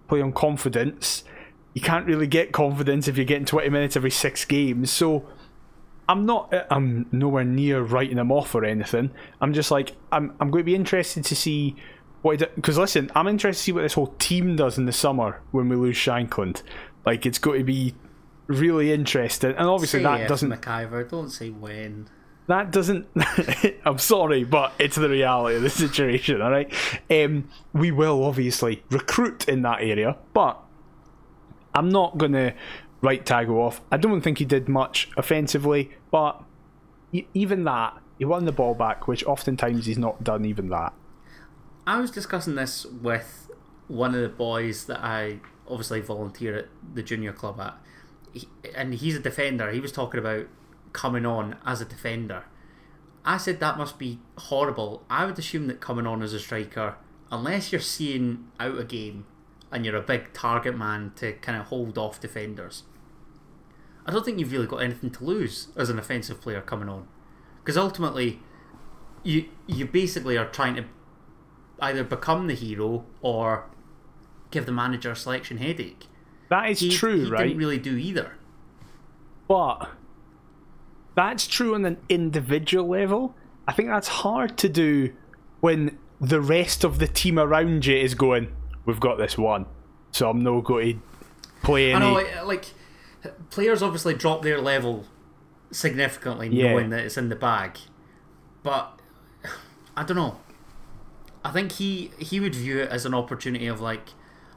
play 0.07 0.21
on 0.21 0.31
confidence. 0.31 1.25
You 1.73 1.81
can't 1.81 2.05
really 2.05 2.27
get 2.27 2.53
confidence 2.53 3.09
if 3.09 3.17
you're 3.17 3.25
getting 3.25 3.45
twenty 3.45 3.69
minutes 3.69 3.97
every 3.97 4.11
six 4.11 4.45
games. 4.45 4.89
So 4.89 5.27
I'm 6.07 6.25
not. 6.25 6.53
I'm 6.69 7.07
nowhere 7.11 7.43
near 7.43 7.81
writing 7.81 8.17
him 8.17 8.31
off 8.31 8.53
or 8.53 8.63
anything. 8.63 9.11
I'm 9.41 9.53
just 9.53 9.71
like 9.71 9.95
I'm. 10.11 10.35
I'm 10.39 10.51
going 10.51 10.61
to 10.61 10.65
be 10.65 10.75
interested 10.75 11.25
to 11.25 11.35
see 11.35 11.75
what. 12.21 12.39
Because 12.55 12.77
listen, 12.77 13.11
I'm 13.15 13.27
interested 13.27 13.59
to 13.61 13.63
see 13.63 13.71
what 13.71 13.81
this 13.81 13.93
whole 13.93 14.13
team 14.19 14.55
does 14.55 14.77
in 14.77 14.85
the 14.85 14.91
summer 14.91 15.41
when 15.51 15.69
we 15.69 15.75
lose 15.75 15.97
Shankland. 15.97 16.61
Like 17.05 17.25
it's 17.25 17.39
going 17.39 17.59
to 17.59 17.65
be 17.65 17.95
really 18.47 18.91
interesting, 18.91 19.51
and 19.51 19.67
obviously 19.67 19.99
Say 19.99 20.03
that 20.03 20.27
doesn't. 20.27 20.49
McIver. 20.49 21.09
Don't 21.09 21.29
say 21.29 21.49
when. 21.49 22.07
That 22.47 22.71
doesn't. 22.71 23.07
I'm 23.85 23.97
sorry, 23.97 24.43
but 24.43 24.73
it's 24.77 24.97
the 24.97 25.09
reality 25.09 25.55
of 25.55 25.63
the 25.63 25.69
situation. 25.71 26.41
All 26.41 26.51
right. 26.51 26.71
Um, 27.09 27.49
we 27.73 27.89
will 27.89 28.23
obviously 28.23 28.83
recruit 28.91 29.49
in 29.49 29.63
that 29.63 29.81
area, 29.81 30.17
but 30.33 30.61
I'm 31.73 31.89
not 31.89 32.17
going 32.17 32.31
to 32.33 32.53
write 33.01 33.25
Tago 33.25 33.57
off. 33.57 33.81
I 33.91 33.97
don't 33.97 34.21
think 34.21 34.39
he 34.39 34.45
did 34.45 34.67
much 34.67 35.09
offensively, 35.17 35.91
but 36.11 36.41
even 37.33 37.63
that, 37.65 37.97
he 38.17 38.25
won 38.25 38.45
the 38.45 38.51
ball 38.51 38.73
back, 38.73 39.07
which 39.07 39.23
oftentimes 39.25 39.85
he's 39.85 39.97
not 39.97 40.23
done 40.23 40.45
even 40.45 40.69
that. 40.69 40.93
I 41.85 41.99
was 41.99 42.11
discussing 42.11 42.55
this 42.55 42.85
with 42.85 43.49
one 43.87 44.15
of 44.15 44.21
the 44.21 44.29
boys 44.29 44.85
that 44.85 45.03
I 45.03 45.39
obviously 45.67 46.01
volunteer 46.01 46.55
at 46.55 46.67
the 46.93 47.03
junior 47.03 47.33
club 47.33 47.59
at, 47.59 47.75
he, 48.33 48.47
and 48.73 48.93
he's 48.93 49.15
a 49.15 49.19
defender. 49.19 49.71
He 49.71 49.79
was 49.79 49.91
talking 49.91 50.19
about 50.19 50.47
coming 50.93 51.25
on 51.25 51.57
as 51.65 51.81
a 51.81 51.85
defender. 51.85 52.45
I 53.23 53.37
said 53.37 53.59
that 53.59 53.77
must 53.77 53.97
be 53.99 54.19
horrible. 54.37 55.03
I 55.09 55.25
would 55.25 55.37
assume 55.37 55.67
that 55.67 55.79
coming 55.79 56.07
on 56.07 56.21
as 56.21 56.33
a 56.33 56.39
striker, 56.39 56.95
unless 57.31 57.71
you're 57.71 57.81
seeing 57.81 58.47
out 58.59 58.79
a 58.79 58.83
game 58.83 59.25
and 59.75 59.85
you're 59.85 59.97
a 59.97 60.01
big 60.01 60.31
target 60.31 60.77
man 60.77 61.11
to 61.17 61.33
kind 61.33 61.59
of 61.59 61.67
hold 61.67 61.97
off 61.97 62.21
defenders, 62.21 62.83
I 64.05 64.11
don't 64.11 64.23
think 64.23 64.39
you've 64.39 64.53
really 64.53 64.67
got 64.67 64.77
anything 64.77 65.11
to 65.11 65.23
lose 65.25 65.67
as 65.75 65.89
an 65.89 65.99
offensive 65.99 66.39
player 66.39 66.61
coming 66.61 66.87
on, 66.87 67.07
because 67.59 67.77
ultimately, 67.77 68.39
you 69.23 69.49
you 69.67 69.85
basically 69.85 70.37
are 70.37 70.47
trying 70.47 70.75
to 70.75 70.85
either 71.81 72.05
become 72.05 72.47
the 72.47 72.53
hero 72.53 73.03
or 73.21 73.65
give 74.49 74.65
the 74.65 74.71
manager 74.71 75.11
a 75.11 75.15
selection 75.15 75.57
headache. 75.57 76.05
That 76.49 76.69
is 76.69 76.79
He, 76.79 76.89
true, 76.89 77.25
he 77.25 77.29
right? 77.29 77.43
didn't 77.43 77.57
really 77.57 77.79
do 77.79 77.97
either. 77.97 78.37
But 79.47 79.89
that's 81.15 81.47
true 81.47 81.75
on 81.75 81.83
an 81.83 81.97
individual 82.07 82.87
level. 82.87 83.35
I 83.67 83.73
think 83.73 83.89
that's 83.89 84.07
hard 84.07 84.57
to 84.59 84.69
do 84.69 85.13
when 85.59 85.97
the 86.21 86.39
rest 86.39 86.85
of 86.85 86.99
the 86.99 87.07
team 87.07 87.37
around 87.37 87.85
you 87.87 87.97
is 87.97 88.15
going, 88.15 88.55
We've 88.85 88.99
got 88.99 89.17
this 89.17 89.37
one. 89.37 89.65
So 90.11 90.29
I'm 90.29 90.39
not 90.39 90.63
going 90.63 91.01
to 91.01 91.49
play 91.65 91.91
any. 91.91 91.95
I 91.95 91.99
know, 92.07 92.13
like, 92.13 92.45
like 92.45 92.65
players 93.49 93.81
obviously 93.81 94.13
drop 94.13 94.41
their 94.43 94.61
level 94.61 95.05
significantly, 95.71 96.49
Yeah. 96.49 96.71
knowing 96.71 96.89
that 96.91 96.99
it's 97.01 97.17
in 97.17 97.29
the 97.29 97.35
bag. 97.35 97.77
But 98.63 98.99
I 99.97 100.03
don't 100.03 100.17
know. 100.17 100.37
I 101.43 101.51
think 101.51 101.73
he 101.73 102.11
he 102.17 102.39
would 102.39 102.55
view 102.55 102.79
it 102.79 102.89
as 102.89 103.05
an 103.05 103.13
opportunity 103.13 103.67
of 103.67 103.79
like, 103.81 104.09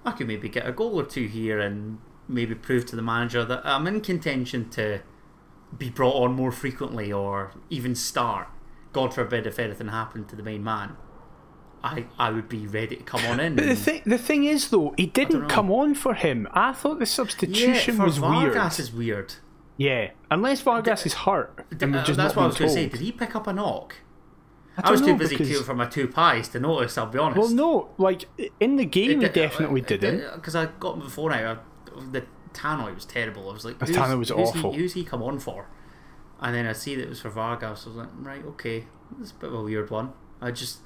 I 0.04 0.12
could 0.12 0.26
maybe 0.26 0.48
get 0.48 0.66
a 0.66 0.72
goal 0.72 0.98
or 0.98 1.04
two 1.04 1.26
here 1.26 1.58
and 1.60 1.98
maybe 2.28 2.54
prove 2.54 2.86
to 2.86 2.96
the 2.96 3.02
manager 3.02 3.44
that 3.44 3.62
I'm 3.64 3.86
in 3.86 4.00
contention 4.00 4.68
to 4.70 5.00
be 5.76 5.90
brought 5.90 6.14
on 6.14 6.32
more 6.32 6.52
frequently 6.52 7.12
or 7.12 7.52
even 7.68 7.94
start. 7.94 8.48
God 8.92 9.12
forbid 9.12 9.46
if 9.46 9.58
anything 9.58 9.88
happened 9.88 10.28
to 10.28 10.36
the 10.36 10.42
main 10.42 10.64
man. 10.64 10.96
I, 11.82 12.06
I 12.18 12.30
would 12.30 12.48
be 12.48 12.66
ready 12.66 12.96
to 12.96 13.02
come 13.02 13.24
on 13.26 13.40
in. 13.40 13.54
But 13.56 13.66
the 13.66 13.76
thing, 13.76 14.02
the 14.04 14.18
thing 14.18 14.44
is, 14.44 14.70
though, 14.70 14.94
he 14.96 15.06
didn't 15.06 15.48
come 15.48 15.70
on 15.70 15.94
for 15.94 16.14
him. 16.14 16.48
I 16.52 16.72
thought 16.72 16.94
the 16.98 17.04
yeah, 17.04 17.10
substitution 17.20 17.96
for 17.96 18.04
was 18.04 18.18
Vargas 18.18 18.78
weird. 18.78 18.80
is 18.80 18.92
weird. 18.92 19.34
Yeah, 19.76 20.10
unless 20.30 20.60
Vargas 20.60 21.06
is 21.06 21.14
hurt, 21.14 21.64
and 21.70 21.92
we've 21.92 22.02
Uh, 22.02 22.12
that's 22.14 22.34
what 22.34 22.42
I 22.42 22.46
was 22.46 22.58
going 22.58 22.68
to 22.68 22.74
say. 22.74 22.88
Did 22.88 23.00
he 23.00 23.12
pick 23.12 23.36
up 23.36 23.46
a 23.46 23.52
knock? 23.52 23.94
I, 24.76 24.82
don't 24.82 24.90
was 24.92 25.00
too 25.02 25.16
busy 25.16 25.36
because- 25.36 25.50
queuing 25.50 25.64
for 25.64 25.74
my 25.74 25.86
two 25.86 26.08
pies 26.08 26.48
to 26.48 26.60
notice. 26.60 26.98
I'll 26.98 27.06
be 27.06 27.18
honest. 27.18 27.38
Well, 27.38 27.48
no, 27.50 27.90
like 27.98 28.24
in 28.60 28.76
the 28.76 28.84
game, 28.84 29.20
he 29.20 29.26
uh, 29.26 29.30
definitely 29.30 29.80
didn't. 29.80 30.24
Uh, 30.24 30.36
because 30.36 30.54
I 30.56 30.66
got 30.66 30.98
before 30.98 31.30
now. 31.30 31.36
I, 31.36 31.52
uh, 31.52 32.02
the 32.12 32.24
Tannoy 32.52 32.94
was 32.94 33.04
terrible. 33.04 33.50
I 33.50 33.52
was 33.52 33.64
like, 33.64 33.78
The 33.78 33.86
who's, 33.86 33.96
Tannoy 33.96 34.18
was 34.18 34.28
who's 34.30 34.48
awful. 34.50 34.72
He, 34.72 34.78
who's 34.78 34.94
he 34.94 35.04
come 35.04 35.22
on 35.22 35.38
for? 35.38 35.66
And 36.40 36.54
then 36.54 36.66
I 36.66 36.72
see 36.72 36.94
that 36.94 37.02
it 37.02 37.08
was 37.08 37.20
for 37.20 37.30
Vargas. 37.30 37.84
I 37.86 37.88
was 37.88 37.96
like, 37.96 38.08
right, 38.20 38.44
okay, 38.46 38.84
this 39.18 39.28
is 39.28 39.32
a 39.32 39.40
bit 39.40 39.48
of 39.48 39.54
a 39.56 39.62
weird 39.62 39.90
one. 39.90 40.12
I 40.40 40.52
just, 40.52 40.78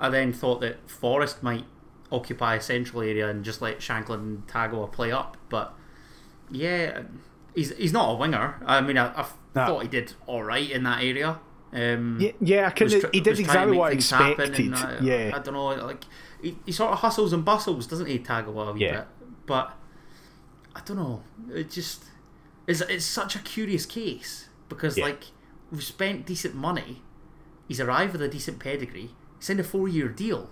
I 0.00 0.08
then 0.08 0.32
thought 0.32 0.60
that 0.62 0.88
Forrest 0.90 1.42
might 1.42 1.64
occupy 2.10 2.56
a 2.56 2.60
central 2.60 3.02
area 3.02 3.28
and 3.28 3.44
just 3.44 3.60
let 3.62 3.78
Shankland 3.78 4.14
and 4.14 4.46
Tagawa 4.48 4.90
play 4.90 5.12
up, 5.12 5.36
but 5.48 5.74
yeah, 6.50 7.02
he's 7.54 7.76
he's 7.76 7.92
not 7.92 8.10
a 8.12 8.14
winger. 8.16 8.60
I 8.66 8.80
mean, 8.80 8.98
I, 8.98 9.08
I 9.08 9.26
Nah. 9.54 9.66
thought 9.66 9.82
he 9.82 9.88
did 9.88 10.12
all 10.28 10.44
right 10.44 10.70
in 10.70 10.84
that 10.84 11.02
area. 11.02 11.40
Um, 11.72 12.18
Yeah, 12.20 12.30
yeah, 12.40 12.66
I 12.68 12.70
tr- 12.70 12.84
He 13.12 13.20
did 13.20 13.36
was 13.36 13.40
trying 13.40 13.68
to 13.68 13.72
exactly 13.72 13.76
what 13.76 13.90
I 13.90 13.94
expected. 13.94 14.74
I, 14.74 14.98
yeah, 15.00 15.30
I 15.34 15.38
don't 15.40 15.54
know, 15.54 15.66
like 15.86 16.04
he, 16.40 16.56
he 16.66 16.72
sort 16.72 16.92
of 16.92 16.98
hustles 17.00 17.32
and 17.32 17.44
bustles, 17.44 17.86
doesn't 17.88 18.06
he, 18.06 18.18
Tagawa 18.20 18.74
a 18.74 18.78
Yeah. 18.78 18.92
bit? 18.98 19.06
But 19.46 19.76
I 20.74 20.80
don't 20.84 20.96
know. 20.96 21.22
It 21.52 21.70
just 21.70 22.04
is. 22.68 22.80
It's 22.82 23.04
such 23.04 23.34
a 23.36 23.40
curious 23.40 23.86
case 23.86 24.48
because 24.68 24.96
Yeah. 24.96 25.04
like 25.06 25.24
we've 25.72 25.82
spent 25.82 26.26
decent 26.26 26.54
money. 26.54 27.02
He's 27.66 27.80
arrived 27.80 28.12
with 28.12 28.22
a 28.22 28.28
decent 28.28 28.58
pedigree. 28.60 29.10
He 29.40 29.44
signed 29.44 29.58
a 29.58 29.64
four-year 29.64 30.08
deal, 30.08 30.50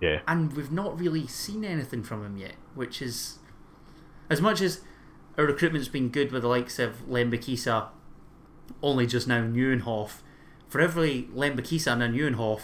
yeah. 0.00 0.20
and 0.28 0.52
we've 0.52 0.70
not 0.70 0.98
really 0.98 1.26
seen 1.26 1.64
anything 1.64 2.04
from 2.04 2.24
him 2.24 2.36
yet. 2.36 2.54
Which 2.76 3.02
is 3.02 3.40
as 4.30 4.40
much 4.40 4.60
as 4.60 4.82
our 5.36 5.44
recruitment's 5.44 5.88
been 5.88 6.08
good 6.08 6.30
with 6.30 6.42
the 6.42 6.48
likes 6.48 6.78
of 6.78 7.06
Lembikisa, 7.08 7.88
only 8.80 9.06
just 9.06 9.26
now 9.26 9.42
Nieuwenhof. 9.42 10.22
For 10.68 10.80
every 10.80 11.28
Lembikisa 11.34 11.92
and 11.92 12.02
a 12.02 12.08
Nieuwenhof, 12.08 12.60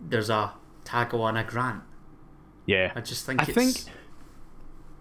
there's 0.00 0.30
a 0.30 0.54
Tagawa 0.84 1.28
and 1.28 1.38
a 1.38 1.44
Grant. 1.44 1.82
Yeah. 2.64 2.92
I 2.94 3.02
just 3.02 3.26
think 3.26 3.40
I 3.40 3.44
it's 3.44 3.52
think 3.52 3.94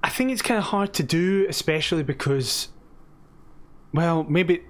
I 0.03 0.09
think 0.09 0.31
it's 0.31 0.41
kind 0.41 0.57
of 0.57 0.65
hard 0.65 0.93
to 0.95 1.03
do, 1.03 1.45
especially 1.49 2.03
because, 2.03 2.69
well, 3.93 4.25
maybe 4.25 4.63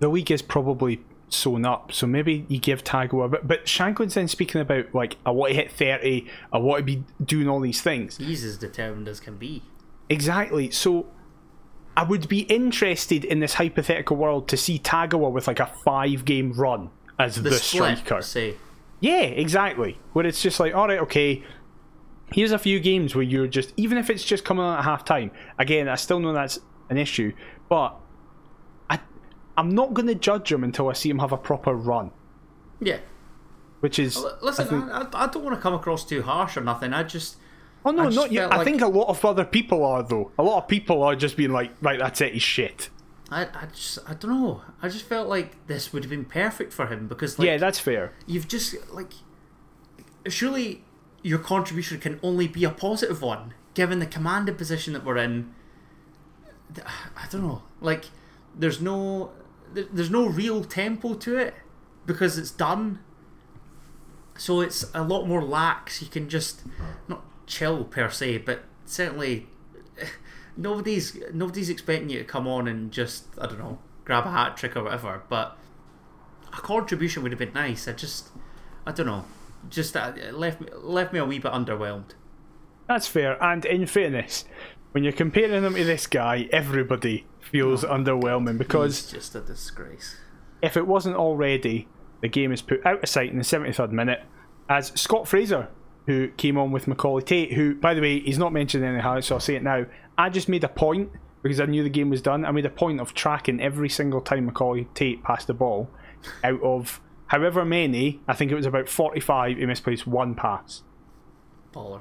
the 0.00 0.08
league 0.08 0.30
is 0.30 0.42
probably 0.42 1.04
sewn 1.28 1.64
up, 1.66 1.92
so 1.92 2.06
maybe 2.06 2.46
you 2.48 2.58
give 2.58 2.84
Tago 2.84 3.24
a 3.24 3.28
bit. 3.28 3.46
But 3.48 3.66
Shankland's 3.66 4.14
then 4.14 4.28
speaking 4.28 4.60
about 4.60 4.94
like 4.94 5.16
I 5.26 5.30
want 5.30 5.50
to 5.50 5.56
hit 5.56 5.72
thirty, 5.72 6.28
I 6.52 6.58
want 6.58 6.78
to 6.78 6.84
be 6.84 7.04
doing 7.24 7.48
all 7.48 7.60
these 7.60 7.82
things. 7.82 8.16
he's 8.16 8.44
as 8.44 8.56
determined 8.58 9.08
as 9.08 9.20
can 9.20 9.36
be. 9.36 9.62
Exactly. 10.08 10.70
So 10.70 11.06
I 11.96 12.04
would 12.04 12.28
be 12.28 12.40
interested 12.40 13.24
in 13.24 13.40
this 13.40 13.54
hypothetical 13.54 14.16
world 14.16 14.48
to 14.48 14.56
see 14.56 14.78
Tagawa 14.78 15.32
with 15.32 15.46
like 15.46 15.60
a 15.60 15.66
five 15.66 16.24
game 16.24 16.52
run 16.52 16.90
as 17.18 17.36
the, 17.36 17.42
The, 17.42 17.52
split, 17.54 17.98
striker. 17.98 18.22
say, 18.22 18.54
Yeah, 19.00 19.22
exactly. 19.22 19.98
Where 20.12 20.26
it's 20.26 20.42
just 20.42 20.60
like, 20.60 20.74
all 20.74 20.88
right, 20.88 20.98
okay. 21.00 21.42
Here's 22.32 22.52
a 22.52 22.58
few 22.58 22.80
games 22.80 23.14
where 23.14 23.22
you're 23.22 23.46
just, 23.46 23.72
even 23.76 23.98
if 23.98 24.10
it's 24.10 24.24
just 24.24 24.44
coming 24.44 24.64
on 24.64 24.78
at 24.78 24.84
half 24.84 25.04
time. 25.04 25.30
Again, 25.58 25.88
I 25.88 25.94
still 25.94 26.18
know 26.20 26.32
that's 26.32 26.58
an 26.90 26.98
issue, 26.98 27.32
but 27.68 27.96
I'm 29.56 29.70
not 29.70 29.94
going 29.94 30.08
to 30.08 30.14
judge 30.14 30.52
him 30.52 30.64
until 30.64 30.88
I 30.88 30.92
see 30.92 31.10
him 31.10 31.18
have 31.18 31.32
a 31.32 31.36
proper 31.36 31.74
run, 31.74 32.10
yeah. 32.80 32.98
which 33.80 33.98
is. 33.98 34.22
Listen, 34.42 34.66
I 34.66 34.70
think- 34.70 35.14
I, 35.14 35.24
I, 35.24 35.26
don't 35.28 35.44
want 35.44 35.56
to 35.56 35.60
come 35.60 35.74
across 35.74 36.04
too 36.04 36.22
harsh 36.22 36.56
or 36.56 36.60
nothing. 36.60 36.92
I 36.92 37.02
just 37.02 37.36
oh 37.84 37.90
no, 37.90 38.08
not 38.08 38.32
you. 38.32 38.40
felt 38.40 38.52
I 38.52 38.64
think 38.64 38.82
a 38.82 38.88
lot 38.88 39.08
of 39.08 39.24
other 39.24 39.44
people 39.44 39.84
are 39.84 40.02
though. 40.02 40.32
A 40.38 40.42
lot 40.42 40.62
of 40.62 40.68
people 40.68 41.02
are 41.02 41.16
just 41.16 41.36
being 41.36 41.52
like, 41.52 41.72
right, 41.80 41.98
that's 41.98 42.20
it. 42.20 42.34
He's 42.34 42.42
shit. 42.42 42.90
I, 43.30 43.42
I 43.42 43.66
just 43.72 43.98
I 44.08 44.14
don't 44.14 44.30
know. 44.30 44.62
I 44.82 44.88
just 44.88 45.04
felt 45.04 45.28
like 45.28 45.66
this 45.66 45.92
would 45.92 46.04
have 46.04 46.10
been 46.10 46.26
perfect 46.26 46.72
for 46.72 46.86
him 46.86 47.08
because 47.08 47.38
like 47.38 47.46
yeah, 47.46 47.56
that's 47.56 47.78
fair. 47.78 48.12
you've 48.26 48.46
just 48.46 48.74
like 48.92 49.12
surely 50.28 50.84
your 51.22 51.38
contribution 51.38 51.98
can 51.98 52.20
only 52.22 52.46
be 52.46 52.64
a 52.64 52.70
positive 52.70 53.20
one 53.20 53.52
given 53.74 53.98
the 53.98 54.06
commanded 54.06 54.56
position 54.56 54.92
that 54.92 55.04
we're 55.04 55.16
in 55.16 55.52
i 57.16 57.26
don't 57.30 57.42
know 57.42 57.62
like 57.80 58.06
there's 58.54 58.80
no 58.80 59.30
there- 59.76 59.86
there's 59.92 60.10
no 60.10 60.26
real 60.26 60.64
tempo 60.64 61.14
to 61.14 61.36
it 61.36 61.54
because 62.06 62.36
it's 62.38 62.50
done 62.50 62.98
so 64.36 64.60
it's 64.60 64.90
a 64.94 65.02
lot 65.02 65.26
more 65.26 65.42
lax 65.42 66.02
you 66.02 66.08
can 66.08 66.28
just 66.28 66.62
not 67.08 67.24
chill 67.46 67.84
per 67.84 68.10
se 68.10 68.38
but 68.38 68.64
certainly 68.84 69.46
nobody's 70.56 71.16
nobody's 71.32 71.70
expecting 71.70 72.10
you 72.10 72.18
to 72.18 72.24
come 72.24 72.46
on 72.46 72.68
and 72.68 72.90
just 72.92 73.24
i 73.40 73.46
don't 73.46 73.58
know 73.58 73.78
grab 74.04 74.24
a 74.26 74.30
hat 74.30 74.56
trick 74.56 74.76
or 74.76 74.84
whatever 74.84 75.22
but 75.28 75.56
a 76.52 76.60
contribution 76.60 77.22
would 77.22 77.32
have 77.32 77.38
been 77.38 77.52
nice. 77.52 77.86
I 77.86 77.92
just, 77.92 78.28
I 78.86 78.92
don't 78.92 79.04
know, 79.04 79.26
just 79.68 79.94
uh, 79.94 80.12
left 80.32 80.62
left 80.76 81.12
me 81.12 81.18
a 81.18 81.24
wee 81.26 81.38
bit 81.38 81.52
underwhelmed. 81.52 82.12
That's 82.88 83.06
fair. 83.06 83.36
And 83.42 83.62
in 83.66 83.86
fairness, 83.86 84.46
when 84.92 85.04
you're 85.04 85.12
comparing 85.12 85.64
him 85.64 85.74
to 85.74 85.84
this 85.84 86.06
guy, 86.06 86.48
everybody 86.52 87.26
feels 87.50 87.84
underwhelming 87.84 88.58
because 88.58 88.98
It's 89.04 89.12
just 89.12 89.34
a 89.34 89.40
disgrace. 89.40 90.16
if 90.62 90.76
it 90.76 90.86
wasn't 90.86 91.16
already, 91.16 91.88
the 92.22 92.28
game 92.28 92.52
is 92.52 92.62
put 92.62 92.84
out 92.86 93.02
of 93.02 93.08
sight 93.08 93.30
in 93.30 93.38
the 93.38 93.44
73rd 93.44 93.90
minute 93.92 94.22
as 94.68 94.92
Scott 95.00 95.28
Fraser, 95.28 95.68
who 96.06 96.28
came 96.28 96.56
on 96.58 96.72
with 96.72 96.86
Macaulay 96.88 97.22
Tait, 97.22 97.52
who, 97.52 97.74
by 97.74 97.94
the 97.94 98.00
way, 98.00 98.20
he's 98.20 98.38
not 98.38 98.52
mentioned 98.52 98.84
in 98.84 98.94
the 98.94 99.02
highlights, 99.02 99.26
so 99.28 99.36
I'll 99.36 99.40
say 99.40 99.54
it 99.56 99.62
now. 99.62 99.86
I 100.18 100.28
just 100.30 100.48
made 100.48 100.64
a 100.64 100.68
point 100.68 101.10
because 101.42 101.60
I 101.60 101.66
knew 101.66 101.82
the 101.82 101.90
game 101.90 102.10
was 102.10 102.22
done. 102.22 102.44
I 102.44 102.50
made 102.50 102.66
a 102.66 102.70
point 102.70 103.00
of 103.00 103.14
tracking 103.14 103.60
every 103.60 103.88
single 103.88 104.20
time 104.20 104.46
Macaulay 104.46 104.88
Tait 104.94 105.22
passed 105.22 105.46
the 105.46 105.54
ball 105.54 105.88
out 106.42 106.60
of 106.62 107.00
however 107.26 107.64
many, 107.64 108.20
I 108.26 108.34
think 108.34 108.50
it 108.50 108.54
was 108.56 108.66
about 108.66 108.88
45, 108.88 109.58
he 109.58 109.66
misplaced 109.66 110.06
one 110.06 110.34
pass. 110.34 110.82
Baller. 111.72 112.00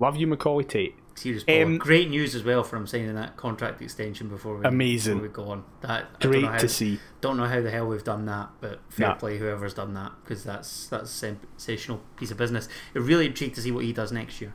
Love 0.00 0.16
you, 0.16 0.26
Macaulay 0.26 0.64
Tait. 0.64 0.94
Serious. 1.14 1.44
Um, 1.48 1.78
Great 1.78 2.10
news 2.10 2.34
as 2.34 2.42
well 2.42 2.64
for 2.64 2.76
him 2.76 2.86
signing 2.86 3.14
that 3.14 3.36
contract 3.36 3.80
extension 3.80 4.28
before 4.28 4.56
we, 4.58 4.64
Amazing. 4.64 5.14
before 5.20 5.28
we 5.28 5.32
go 5.32 5.50
on. 5.52 5.64
That, 5.82 6.20
Great 6.20 6.44
how- 6.44 6.58
to 6.58 6.68
see. 6.68 6.98
Don't 7.20 7.36
know 7.36 7.46
how 7.46 7.60
the 7.60 7.70
hell 7.70 7.86
we've 7.86 8.02
done 8.04 8.26
that, 8.26 8.50
but 8.60 8.80
fair 8.88 9.08
Nah. 9.08 9.14
play 9.14 9.38
whoever's 9.38 9.74
done 9.74 9.94
that 9.94 10.12
because 10.24 10.42
that's 10.44 10.88
that's 10.88 11.10
a 11.10 11.14
sensational 11.56 12.00
piece 12.16 12.30
of 12.30 12.36
business. 12.36 12.68
It 12.94 13.00
really 13.00 13.26
intrigued 13.26 13.54
to 13.54 13.62
see 13.62 13.70
what 13.70 13.84
he 13.84 13.92
does 13.92 14.10
next 14.12 14.40
year. 14.40 14.54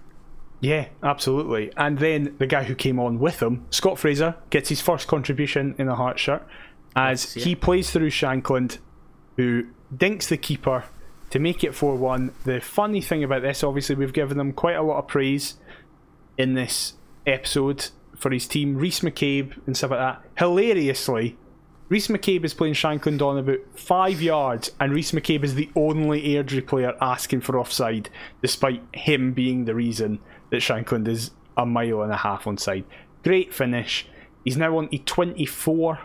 Yeah, 0.61 0.89
absolutely. 1.01 1.71
And 1.77 1.99
then 1.99 2.35
the 2.37 2.45
guy 2.47 2.63
who 2.65 2.75
came 2.75 2.99
on 2.99 3.19
with 3.19 3.41
him, 3.41 3.65
Scott 3.69 3.97
Fraser, 3.97 4.35
gets 4.49 4.67
his 4.67 4.81
first 4.81 5.07
contribution 5.07 5.73
in 5.77 5.87
a 5.87 5.95
Heart 5.95 6.19
shirt 6.19 6.45
as 6.95 7.33
he 7.35 7.55
plays 7.55 7.91
through 7.91 8.09
Shankland, 8.09 8.79
who 9.37 9.67
dinks 9.95 10.27
the 10.27 10.35
keeper 10.35 10.83
to 11.29 11.39
make 11.39 11.63
it 11.63 11.73
4 11.73 11.95
1. 11.95 12.33
The 12.43 12.59
funny 12.59 12.99
thing 12.99 13.23
about 13.23 13.41
this, 13.43 13.63
obviously, 13.63 13.95
we've 13.95 14.11
given 14.11 14.37
him 14.37 14.51
quite 14.51 14.75
a 14.75 14.81
lot 14.81 14.97
of 14.97 15.07
praise 15.07 15.55
in 16.39 16.55
this 16.55 16.93
episode 17.27 17.89
for 18.15 18.31
his 18.31 18.47
team, 18.47 18.75
Rhys 18.77 19.01
McCabe 19.01 19.55
and 19.67 19.77
stuff 19.77 19.91
like 19.91 19.99
that. 19.99 20.21
Hilariously, 20.39 21.37
Rhys 21.89 22.07
McCabe 22.07 22.43
is 22.45 22.53
playing 22.53 22.73
Shankland 22.75 23.21
on 23.21 23.37
about 23.37 23.59
five 23.75 24.21
yards, 24.21 24.71
and 24.79 24.93
Rhys 24.93 25.11
McCabe 25.11 25.43
is 25.43 25.55
the 25.55 25.69
only 25.75 26.21
Airdrie 26.23 26.65
player 26.65 26.95
asking 27.01 27.41
for 27.41 27.59
offside, 27.59 28.09
despite 28.41 28.81
him 28.93 29.33
being 29.33 29.65
the 29.65 29.75
reason 29.75 30.19
that 30.49 30.61
Shankland 30.61 31.07
is 31.07 31.31
a 31.57 31.65
mile 31.65 32.01
and 32.01 32.11
a 32.11 32.17
half 32.17 32.45
onside. 32.45 32.85
Great 33.23 33.53
finish. 33.53 34.07
He's 34.45 34.57
now 34.57 34.77
on 34.77 34.89
to 34.89 34.97
24 34.97 35.99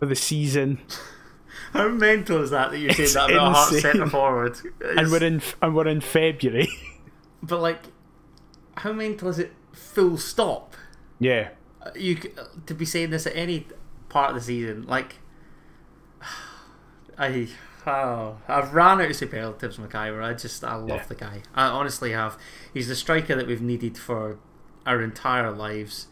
for 0.00 0.06
the 0.06 0.16
season, 0.16 0.80
How 1.72 1.88
mental 1.88 2.42
is 2.42 2.50
that 2.50 2.72
that 2.72 2.78
you're 2.78 2.92
saying 2.92 3.12
that 3.14 3.30
about 3.30 3.54
a 3.72 3.76
insane. 3.76 3.80
centre 3.80 4.06
forward? 4.10 4.56
and 4.96 5.10
we're 5.10 5.22
in 5.22 5.40
and 5.62 5.74
we're 5.74 5.86
in 5.86 6.00
February. 6.00 6.68
but 7.42 7.60
like, 7.60 7.78
how 8.78 8.92
mental 8.92 9.28
is 9.28 9.38
it? 9.38 9.52
Full 9.72 10.16
stop. 10.18 10.74
yeah, 11.18 11.50
you 11.96 12.16
to 12.66 12.74
be 12.74 12.84
saying 12.84 13.10
this 13.10 13.26
at 13.26 13.34
any 13.36 13.66
part 14.08 14.30
of 14.30 14.36
the 14.36 14.40
season, 14.42 14.86
like 14.86 15.16
I, 17.18 17.48
oh, 17.86 18.38
I've 18.48 18.72
ran 18.74 19.00
out 19.00 19.10
of 19.10 19.16
superlatives, 19.16 19.76
McIver. 19.78 20.22
I 20.22 20.34
just 20.34 20.62
I 20.64 20.74
love 20.76 20.88
Yeah. 20.88 21.04
the 21.06 21.14
guy. 21.14 21.42
I 21.54 21.66
honestly 21.66 22.12
have. 22.12 22.38
He's 22.72 22.88
the 22.88 22.96
striker 22.96 23.34
that 23.36 23.46
we've 23.46 23.60
needed 23.62 23.96
for 23.98 24.38
our 24.86 25.00
entire 25.02 25.50
lives, 25.50 26.08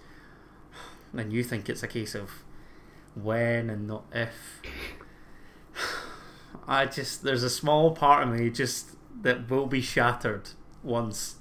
and 1.17 1.33
you 1.33 1.43
think 1.45 1.69
it's 1.69 1.83
a 1.83 1.89
case 1.89 2.15
of 2.15 2.31
when 3.15 3.71
and 3.71 3.87
not 3.87 4.05
if. 4.13 4.63
I 6.69 6.87
just 6.87 7.23
there's 7.25 7.43
a 7.43 7.51
small 7.51 7.93
part 7.93 8.23
of 8.27 8.35
me 8.35 8.49
just 8.51 8.91
that 9.23 9.49
will 9.51 9.67
be 9.67 9.81
shattered 9.81 10.51
once 10.83 11.37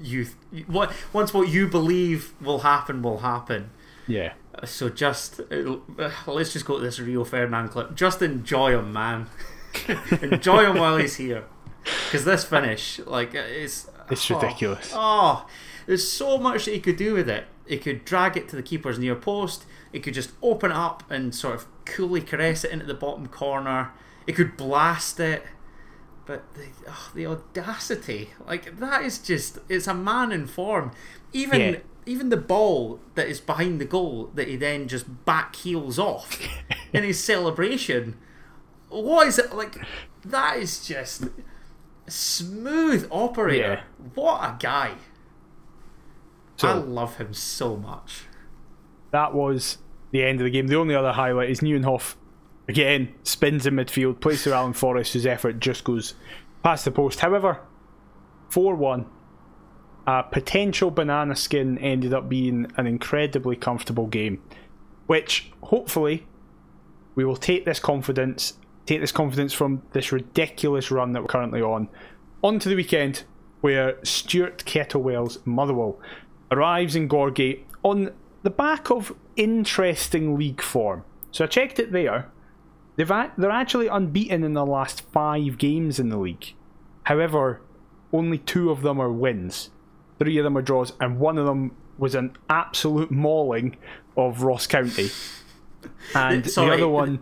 you 0.00 0.26
what 0.66 0.92
once 1.12 1.32
what 1.32 1.48
you 1.48 1.68
believe 1.68 2.32
will 2.40 2.60
happen 2.60 3.02
will 3.02 3.18
happen. 3.18 3.70
yeah. 4.06 4.34
So 4.64 4.88
just 4.88 5.40
uh, 5.40 5.76
let's 6.26 6.52
just 6.52 6.64
go 6.64 6.78
to 6.78 6.84
this 6.84 7.00
Rio 7.00 7.24
Ferdinand 7.24 7.68
clip. 7.68 7.94
Just 7.94 8.22
enjoy 8.22 8.78
him, 8.78 8.92
man. 8.92 9.26
enjoy 10.22 10.70
him 10.70 10.78
while 10.78 10.96
he's 10.96 11.16
here, 11.16 11.44
because 11.82 12.24
this 12.24 12.44
finish, 12.44 13.00
like, 13.00 13.34
it's 13.34 13.88
It's 14.10 14.30
oh, 14.30 14.38
ridiculous. 14.38 14.92
Oh, 14.94 15.46
there's 15.86 16.08
so 16.08 16.38
much 16.38 16.66
that 16.66 16.72
he 16.72 16.80
could 16.80 16.96
do 16.96 17.14
with 17.14 17.28
it. 17.28 17.46
He 17.66 17.78
could 17.78 18.04
drag 18.04 18.36
it 18.36 18.48
to 18.50 18.56
the 18.56 18.62
keeper's 18.62 18.98
near 18.98 19.16
post. 19.16 19.64
He 19.92 20.00
could 20.00 20.14
just 20.14 20.30
open 20.42 20.70
it 20.70 20.76
up 20.76 21.02
and 21.10 21.34
sort 21.34 21.54
of 21.54 21.66
coolly 21.84 22.20
caress 22.20 22.64
it 22.64 22.70
into 22.70 22.86
the 22.86 22.94
bottom 22.94 23.26
corner. 23.26 23.92
He 24.26 24.32
could 24.32 24.56
blast 24.56 25.18
it. 25.20 25.42
But 26.26 26.42
the, 26.54 26.66
oh, 26.88 27.10
the 27.14 27.26
audacity, 27.26 28.30
like 28.46 28.78
that 28.78 29.02
is 29.02 29.18
just—it's 29.18 29.86
a 29.86 29.94
man 29.94 30.32
in 30.32 30.46
form. 30.46 30.92
Even 31.32 31.60
Yeah. 31.60 31.76
even 32.06 32.30
the 32.30 32.36
ball 32.38 32.98
that 33.14 33.28
is 33.28 33.40
behind 33.40 33.80
the 33.80 33.84
goal 33.84 34.30
that 34.34 34.48
he 34.48 34.56
then 34.56 34.88
just 34.88 35.24
back 35.26 35.54
heels 35.56 35.98
off 35.98 36.38
in 36.94 37.02
his 37.04 37.22
celebration. 37.22 38.16
What 38.88 39.26
is 39.28 39.38
it 39.38 39.54
like? 39.54 39.76
That 40.24 40.56
is 40.58 40.86
just 40.86 41.24
smooth 42.06 43.06
operator. 43.10 43.82
Yeah. 43.84 44.10
What 44.14 44.40
a 44.42 44.56
guy! 44.58 44.92
So 46.56 46.68
I 46.68 46.72
love 46.74 47.16
him 47.16 47.34
so 47.34 47.76
much. 47.76 48.22
that 49.10 49.34
was 49.34 49.78
the 50.10 50.22
end 50.22 50.40
of 50.40 50.44
the 50.44 50.50
game. 50.50 50.68
The 50.68 50.76
only 50.76 50.94
other 50.94 51.12
highlight 51.12 51.50
is 51.50 51.60
Nieuwenhof 51.60 52.14
again 52.68 53.14
spins 53.22 53.66
in 53.66 53.74
midfield, 53.74 54.20
plays 54.20 54.42
through 54.42 54.54
Alan 54.54 54.72
Forrest, 54.72 55.12
whose 55.12 55.26
effort 55.26 55.60
just 55.60 55.84
goes 55.84 56.14
past 56.62 56.84
the 56.84 56.90
post. 56.90 57.20
However, 57.20 57.60
4 58.50 58.74
1. 58.74 59.06
A 60.06 60.22
potential 60.22 60.90
banana 60.90 61.34
skin 61.34 61.78
ended 61.78 62.12
up 62.12 62.28
being 62.28 62.70
an 62.76 62.86
incredibly 62.86 63.56
comfortable 63.56 64.06
game, 64.06 64.42
which 65.06 65.50
hopefully 65.62 66.26
we 67.14 67.24
will 67.24 67.36
take 67.36 67.64
this 67.64 67.80
confidence, 67.80 68.54
take 68.84 69.00
this 69.00 69.12
confidence 69.12 69.54
from 69.54 69.82
this 69.92 70.12
ridiculous 70.12 70.90
run 70.90 71.12
that 71.12 71.22
we're 71.22 71.28
currently 71.28 71.62
on, 71.62 71.88
onto 72.42 72.68
the 72.68 72.76
weekend 72.76 73.24
where 73.62 73.96
Stuart 74.04 74.66
Kettlewell's 74.66 75.38
Motherwell 75.46 75.98
arrives 76.50 76.94
in 76.94 77.08
Gorgie 77.08 77.62
on 77.82 78.12
the 78.42 78.50
back 78.50 78.90
of 78.90 79.14
interesting 79.36 80.36
league 80.36 80.60
form. 80.60 81.02
So 81.30 81.44
I 81.44 81.46
checked 81.46 81.78
it 81.78 81.90
there. 81.90 82.30
They've 82.96 83.10
a- 83.10 83.32
they're 83.36 83.50
actually 83.50 83.88
unbeaten 83.88 84.44
in 84.44 84.52
the 84.52 84.64
last 84.66 85.00
five 85.12 85.58
games 85.58 85.98
in 85.98 86.08
the 86.10 86.16
league. 86.18 86.54
However, 87.04 87.60
only 88.12 88.38
two 88.38 88.70
of 88.70 88.82
them 88.82 89.00
are 89.00 89.10
wins. 89.12 89.70
Three 90.18 90.38
of 90.38 90.44
them 90.44 90.56
are 90.56 90.62
draws, 90.62 90.92
and 91.00 91.18
one 91.18 91.36
of 91.38 91.46
them 91.46 91.76
was 91.98 92.14
an 92.14 92.36
absolute 92.48 93.10
mauling 93.10 93.76
of 94.16 94.42
Ross 94.42 94.66
County. 94.66 95.10
And 96.14 96.48
Sorry, 96.50 96.68
the 96.68 96.74
other 96.84 96.88
one, 96.88 97.18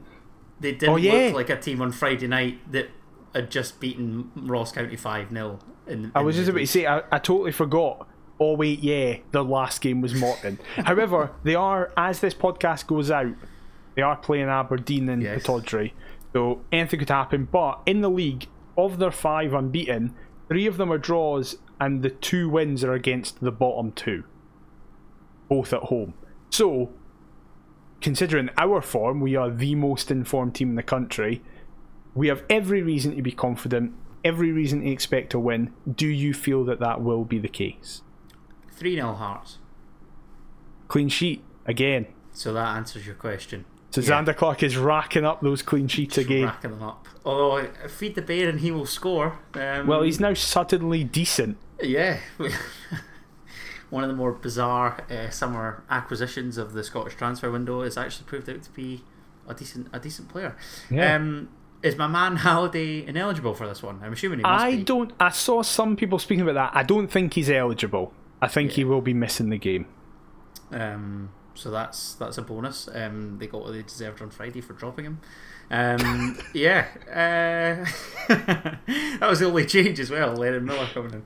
They 0.60 0.72
didn't 0.72 0.88
Oh, 0.90 0.96
yeah. 0.96 1.26
look 1.26 1.34
like 1.34 1.50
a 1.50 1.60
team 1.60 1.82
on 1.82 1.90
Friday 1.90 2.28
night 2.28 2.60
that 2.72 2.90
had 3.34 3.50
just 3.50 3.80
beaten 3.80 4.30
Ross 4.36 4.70
County 4.72 4.94
5 4.96 5.30
0. 5.30 5.58
I 6.14 6.20
was 6.22 6.36
just 6.36 6.48
about 6.48 6.60
to 6.60 6.66
say, 6.66 6.86
I, 6.86 6.98
I 7.10 7.18
totally 7.18 7.50
forgot. 7.52 8.06
Oh 8.38 8.54
wait, 8.54 8.80
yeah, 8.80 9.16
the 9.32 9.42
last 9.42 9.80
game 9.80 10.00
was 10.00 10.14
Morton. 10.14 10.58
However, 10.76 11.32
they 11.42 11.54
are 11.56 11.90
as 11.96 12.20
this 12.20 12.34
podcast 12.34 12.86
goes 12.86 13.10
out, 13.10 13.34
they 13.95 14.03
are 14.03 14.16
playing 14.16 14.49
Aberdeen 14.49 15.09
and 15.09 15.22
Yes. 15.22 15.43
Pittodrie, 15.43 15.93
so 16.32 16.62
anything 16.72 17.01
could 17.01 17.09
happen. 17.09 17.49
But 17.51 17.80
in 17.86 18.01
the 18.01 18.11
league, 18.11 18.47
of 18.76 18.99
their 18.99 19.11
five 19.11 19.53
unbeaten, 19.53 20.14
three 20.49 20.66
of 20.66 20.76
them 20.76 20.93
are 20.93 20.99
draws, 20.99 21.57
and 21.80 22.03
the 22.03 22.11
two 22.11 22.49
wins 22.49 22.84
are 22.84 22.95
against 22.95 23.40
the 23.40 23.53
bottom 23.53 23.93
two, 23.93 24.24
both 25.49 25.72
at 25.72 25.84
home. 25.84 26.14
So, 26.51 26.90
considering 28.01 28.51
our 28.59 28.80
form, 28.80 29.20
we 29.20 29.36
are 29.36 29.51
the 29.51 29.74
most 29.74 30.11
informed 30.11 30.55
team 30.55 30.70
in 30.70 30.76
the 30.76 30.82
country. 30.82 31.43
We 32.14 32.28
have 32.28 32.45
every 32.49 32.82
reason 32.82 33.16
to 33.16 33.22
be 33.22 33.32
confident, 33.32 33.93
every 34.24 34.53
reason 34.53 34.82
to 34.82 34.90
expect 34.90 35.34
a 35.34 35.38
win. 35.38 35.72
Do 35.90 36.07
you 36.07 36.34
feel 36.34 36.64
that 36.64 36.80
that 36.80 37.03
will 37.03 37.24
be 37.24 37.38
the 37.38 37.49
case? 37.49 38.03
3 38.70 38.95
0 38.97 39.14
Hearts. 39.14 39.59
Clean 40.88 41.09
sheet 41.09 41.43
again. 41.66 42.07
So 42.32 42.53
that 42.55 42.76
answers 42.76 43.07
your 43.07 43.14
question. 43.14 43.64
So 43.93 44.01
Yeah. 44.01 44.09
Zander 44.24 44.34
Clark 44.36 44.62
is 44.64 44.76
racking 44.76 45.24
up 45.24 45.40
those 45.43 45.62
clean 45.62 45.86
sheets 45.86 46.18
again. 46.18 46.47
Racking 46.47 46.70
them 46.72 46.82
up. 46.82 47.07
Although, 47.24 47.59
uh, 47.59 47.88
feed 47.88 48.14
the 48.16 48.22
bear 48.22 48.49
and 48.49 48.59
he 48.61 48.70
will 48.72 48.86
score. 48.86 49.38
Um, 49.55 49.86
Well, 49.86 50.03
he's 50.03 50.18
now 50.18 50.34
suddenly 50.34 51.05
decent. 51.05 51.57
Yeah. 51.80 52.18
One 53.90 54.03
of 54.05 54.09
the 54.09 54.16
more 54.16 54.32
bizarre 54.32 55.05
uh, 55.11 55.28
summer 55.28 55.82
acquisitions 55.90 56.57
of 56.57 56.72
the 56.72 56.82
Scottish 56.82 57.14
transfer 57.14 57.51
window 57.51 57.82
has 57.82 57.99
actually 57.99 58.24
proved 58.24 58.49
out 58.49 58.62
to 58.62 58.70
be 58.70 59.05
a 59.47 59.53
decent 59.55 59.88
a 59.93 60.01
decent 60.01 60.28
player. 60.30 60.57
Yeah. 60.90 61.14
Um, 61.16 61.51
is 61.82 61.97
my 61.97 62.07
man 62.07 62.36
Halliday 62.47 63.07
ineligible 63.07 63.53
for 63.55 63.66
this 63.68 63.82
one? 63.82 64.01
I'm 64.03 64.14
assuming 64.14 64.38
he 64.38 64.43
must 64.45 64.64
I 64.64 64.76
be. 64.76 64.84
don't. 64.84 65.12
I 65.20 65.28
saw 65.28 65.61
some 65.62 65.97
people 65.97 66.18
speaking 66.18 66.40
about 66.49 66.55
that. 66.55 66.70
I 66.74 66.82
don't 66.84 67.09
think 67.09 67.34
he's 67.34 67.51
eligible. 67.51 68.14
I 68.40 68.49
think 68.49 68.72
he 68.72 68.84
will 68.84 69.03
be 69.03 69.12
missing 69.12 69.51
the 69.51 69.59
game. 69.59 69.86
Um, 70.70 71.28
so 71.55 71.70
that's 71.70 72.14
that's 72.14 72.38
a 72.38 72.42
bonus. 72.42 72.88
Um, 72.92 73.38
they 73.38 73.46
got 73.46 73.62
what 73.62 73.72
they 73.72 73.82
deserved 73.82 74.20
on 74.22 74.30
Friday 74.30 74.61
for 74.61 74.72
dropping 74.72 75.05
him. 75.07 75.20
Um, 75.70 76.38
yeah. 76.55 76.86
Uh, 77.09 77.84
that 78.28 79.18
was 79.28 79.40
the 79.40 79.46
only 79.46 79.66
change 79.66 79.98
as 80.00 80.11
well. 80.11 80.34
Lennon 80.34 80.64
Miller 80.64 80.86
coming 80.92 81.22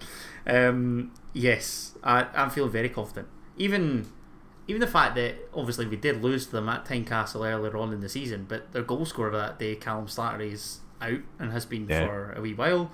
in. 0.47 0.55
Um, 0.55 1.13
yes, 1.33 1.95
I, 2.05 2.27
I'm 2.35 2.51
feeling 2.51 2.71
very 2.71 2.89
confident. 2.89 3.29
Even 3.57 4.07
even 4.69 4.81
the 4.81 4.87
fact 4.87 5.15
that 5.15 5.37
obviously 5.55 5.87
we 5.87 5.97
did 5.97 6.23
lose 6.23 6.47
to 6.47 6.53
them 6.53 6.69
at 6.69 6.85
Tynecastle 6.85 7.47
earlier 7.47 7.77
on 7.77 7.93
in 7.93 8.01
the 8.01 8.09
season, 8.09 8.47
but 8.49 8.73
their 8.73 8.83
goal 8.83 9.05
scorer 9.07 9.31
that 9.37 9.59
day, 9.59 9.75
Callum 9.77 10.07
Slattery, 10.07 10.53
is 10.53 10.81
out 11.01 11.21
and 11.39 11.53
has 11.53 11.65
been 11.67 11.87
Yeah. 11.89 12.07
for 12.07 12.33
a 12.37 12.41
wee 12.41 12.55
while. 12.55 12.91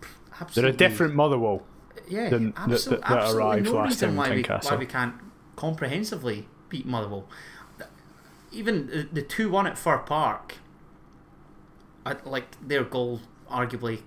They're 0.00 0.08
a 0.40 0.42
Absolutely, 0.44 0.76
different 0.76 1.14
Motherwell. 1.14 1.62
yeah, 2.08 2.28
than 2.30 2.52
that- 2.52 2.68
that- 2.68 2.68
that 2.68 3.02
absolutely 3.04 3.40
arrived 3.42 3.64
no 3.66 3.72
last 3.74 3.88
reason 3.90 4.08
time 4.08 4.16
why 4.16 4.30
we, 4.30 4.42
why 4.42 4.76
we 4.76 4.86
can't 4.86 5.14
comprehensively 5.56 6.48
beat 6.68 6.86
Motherwell. 6.86 7.26
Even 8.50 8.86
the- 8.86 9.08
the 9.12 9.22
two 9.22 9.50
one 9.50 9.66
at 9.66 9.78
Fir 9.78 9.98
Park, 9.98 10.56
I, 12.04 12.16
like 12.24 12.56
their 12.66 12.84
goal 12.84 13.20
arguably 13.50 14.02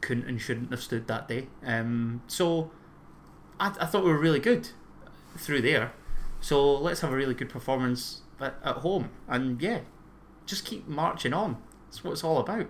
couldn't 0.00 0.26
and 0.26 0.40
shouldn't 0.40 0.70
have 0.70 0.82
stood 0.82 1.06
that 1.08 1.28
day. 1.28 1.48
Um, 1.64 2.22
so 2.26 2.70
I, 3.58 3.68
I 3.80 3.86
thought 3.86 4.04
we 4.04 4.10
were 4.10 4.18
really 4.18 4.40
good 4.40 4.70
through 5.36 5.62
there. 5.62 5.92
So 6.40 6.74
let's 6.76 7.00
have 7.00 7.12
a 7.12 7.16
really 7.16 7.34
good 7.34 7.48
performance 7.50 8.22
at, 8.40 8.54
at 8.64 8.76
home, 8.76 9.10
and 9.28 9.60
yeah, 9.60 9.80
just 10.46 10.64
keep 10.64 10.88
marching 10.88 11.32
on. 11.34 11.58
That's 11.86 12.02
what 12.02 12.12
it's 12.12 12.24
all 12.24 12.38
about. 12.38 12.66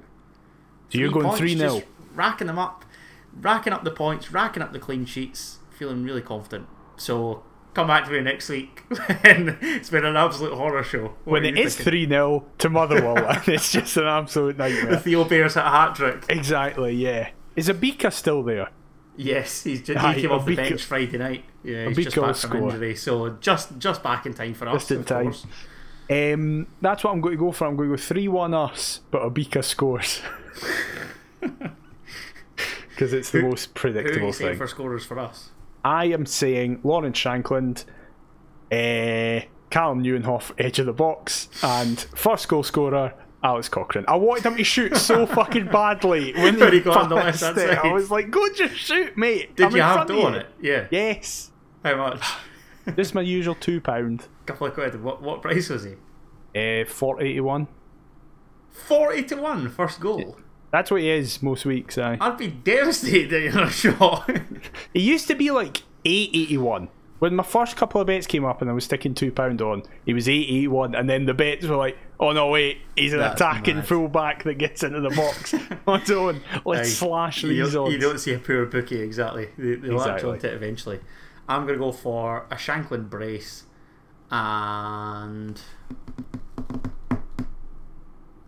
So 0.90 0.98
you're 0.98 1.10
going 1.12 1.26
points, 1.26 1.38
3 1.38 1.56
0. 1.56 1.82
Racking 2.14 2.48
them 2.48 2.58
up, 2.58 2.84
racking 3.32 3.72
up 3.72 3.84
the 3.84 3.92
points, 3.92 4.32
racking 4.32 4.62
up 4.62 4.72
the 4.72 4.80
clean 4.80 5.04
sheets, 5.06 5.58
feeling 5.70 6.02
really 6.02 6.22
confident. 6.22 6.66
So 6.96 7.44
come 7.74 7.86
back 7.86 8.04
to 8.06 8.10
me 8.10 8.20
next 8.20 8.48
week 8.48 8.80
when 8.88 9.56
it's 9.60 9.90
been 9.90 10.04
an 10.04 10.16
absolute 10.16 10.54
horror 10.54 10.82
show. 10.82 11.14
What 11.24 11.42
When 11.42 11.44
it 11.44 11.58
is 11.58 11.76
3 11.76 12.06
0 12.08 12.44
to 12.58 12.68
Motherwell, 12.70 13.18
and 13.28 13.48
it's 13.48 13.72
just 13.72 13.96
an 13.96 14.06
absolute 14.06 14.56
nightmare. 14.58 14.92
the. 14.96 15.00
Theo 15.00 15.24
Bair's 15.24 15.56
at 15.56 15.66
a 15.66 15.70
hat 15.70 15.94
trick. 15.94 16.24
Exactly, 16.28 16.94
yeah. 16.94 17.30
Is 17.56 17.68
Abika 17.68 18.12
still 18.12 18.42
there? 18.42 18.70
Yes, 19.16 19.64
he's 19.64 19.82
just, 19.82 20.02
Aye, 20.02 20.14
he 20.14 20.22
came 20.22 20.32
off 20.32 20.46
the 20.46 20.56
bench 20.56 20.82
Friday 20.84 21.18
night. 21.18 21.44
Yeah, 21.62 21.88
he's 21.88 21.96
Abika 21.98 22.04
just 22.04 22.16
back 22.16 22.24
from 22.36 22.50
score. 22.58 22.70
injury, 22.70 22.96
so 22.96 23.30
just 23.40 23.78
just 23.78 24.02
back 24.02 24.24
in 24.26 24.32
time 24.34 24.54
for 24.54 24.68
us. 24.68 24.74
Just 24.86 24.90
in 24.92 25.04
time. 25.04 25.34
Um, 26.08 26.66
that's 26.80 27.04
what 27.04 27.12
I'm 27.12 27.20
going 27.20 27.36
to 27.36 27.38
go 27.44 27.52
for. 27.52 27.66
I'm 27.66 27.76
going 27.76 27.90
to 27.90 27.96
go 27.96 28.02
3 28.02 28.28
1 28.28 28.54
us, 28.54 29.00
but 29.10 29.22
Abika 29.22 29.62
scores. 29.64 30.20
Because 32.90 33.12
it's 33.14 33.30
the 33.30 33.40
Who- 33.40 33.48
most 33.48 33.72
predictable 33.74 34.30
thing. 34.32 34.56
for 34.58 34.66
scorers 34.66 35.04
for 35.06 35.18
us? 35.18 35.50
I 35.84 36.06
am 36.06 36.26
saying 36.26 36.80
Lawrence 36.82 37.18
Shankland, 37.18 37.84
Calem 38.70 39.46
Nieuwenhof, 39.70 40.52
edge 40.58 40.78
of 40.78 40.86
the 40.86 40.92
box, 40.92 41.48
and 41.62 41.98
first 42.14 42.48
goal 42.48 42.62
scorer, 42.62 43.14
Alex 43.42 43.68
Cochrane. 43.68 44.04
I 44.06 44.16
wanted 44.16 44.44
him 44.44 44.56
to 44.56 44.64
shoot 44.64 44.96
so 44.96 45.24
fucking 45.38 45.66
badly 45.66 46.32
when 46.34 46.54
he 46.72 46.80
got 46.80 47.04
on 47.04 47.08
the 47.08 47.16
it. 47.56 47.78
I 47.78 47.92
was 47.92 48.10
like, 48.10 48.30
go 48.30 48.46
just 48.52 48.74
shoot, 48.74 49.16
mate. 49.16 49.56
Did 49.56 49.66
I'm 49.66 49.76
you 49.76 49.82
have 49.82 50.06
dough 50.06 50.26
on 50.26 50.34
it? 50.34 50.46
Yeah. 50.60 50.86
Yes. 50.90 51.50
How 51.82 51.96
much? 51.96 52.22
Just 52.96 53.14
my 53.14 53.20
usual 53.20 53.54
£2. 53.54 53.82
pound. 53.82 54.26
couple 54.46 54.66
of 54.66 54.74
quid. 54.74 55.02
What 55.02 55.22
what 55.22 55.42
price 55.42 55.68
was 55.68 55.84
he? 55.84 55.92
Uh, 56.54 56.84
481. 56.84 57.68
Forty 58.70 59.22
to 59.24 59.36
one 59.36 59.68
first 59.68 60.00
goal. 60.00 60.38
That's 60.72 60.90
what 60.90 61.00
he 61.00 61.10
is 61.10 61.42
most 61.42 61.64
weeks, 61.64 61.98
aye. 61.98 62.16
I'd 62.20 62.36
be 62.38 62.46
devastated 62.48 63.30
that 63.30 63.40
you're 63.40 63.52
not 63.52 63.72
shot. 63.72 64.30
It 64.94 65.00
used 65.02 65.26
to 65.28 65.34
be 65.34 65.50
like 65.50 65.82
881. 66.04 66.88
When 67.18 67.34
my 67.36 67.42
first 67.42 67.76
couple 67.76 68.00
of 68.00 68.06
bets 68.06 68.26
came 68.26 68.44
up 68.44 68.62
and 68.62 68.70
I 68.70 68.72
was 68.72 68.84
sticking 68.84 69.12
£2 69.14 69.60
on, 69.60 69.82
he 70.06 70.14
was 70.14 70.28
881, 70.28 70.94
and 70.94 71.08
then 71.10 71.26
the 71.26 71.34
bets 71.34 71.66
were 71.66 71.76
like, 71.76 71.98
oh 72.18 72.32
no, 72.32 72.48
wait, 72.48 72.78
he's 72.96 73.12
an 73.12 73.18
That's 73.18 73.40
attacking 73.40 73.76
mad. 73.76 73.86
fullback 73.88 74.44
that 74.44 74.54
gets 74.54 74.82
into 74.82 75.00
the 75.00 75.10
box 75.10 75.54
on 75.86 76.00
his 76.00 76.10
own. 76.12 76.40
Let's 76.64 76.88
Aye. 76.88 77.06
slash 77.06 77.42
you, 77.42 77.48
these 77.50 77.76
odds. 77.76 77.92
you 77.92 77.98
don't 77.98 78.18
see 78.18 78.32
a 78.32 78.38
poor 78.38 78.64
bookie 78.66 79.00
exactly. 79.00 79.48
They, 79.58 79.74
they'll 79.74 79.96
Exactly. 80.00 80.38
it 80.38 80.44
eventually. 80.44 81.00
I'm 81.48 81.66
gonna 81.66 81.78
go 81.78 81.92
for 81.92 82.46
a 82.50 82.54
Shankland 82.56 83.10
brace, 83.10 83.64
and 84.30 85.60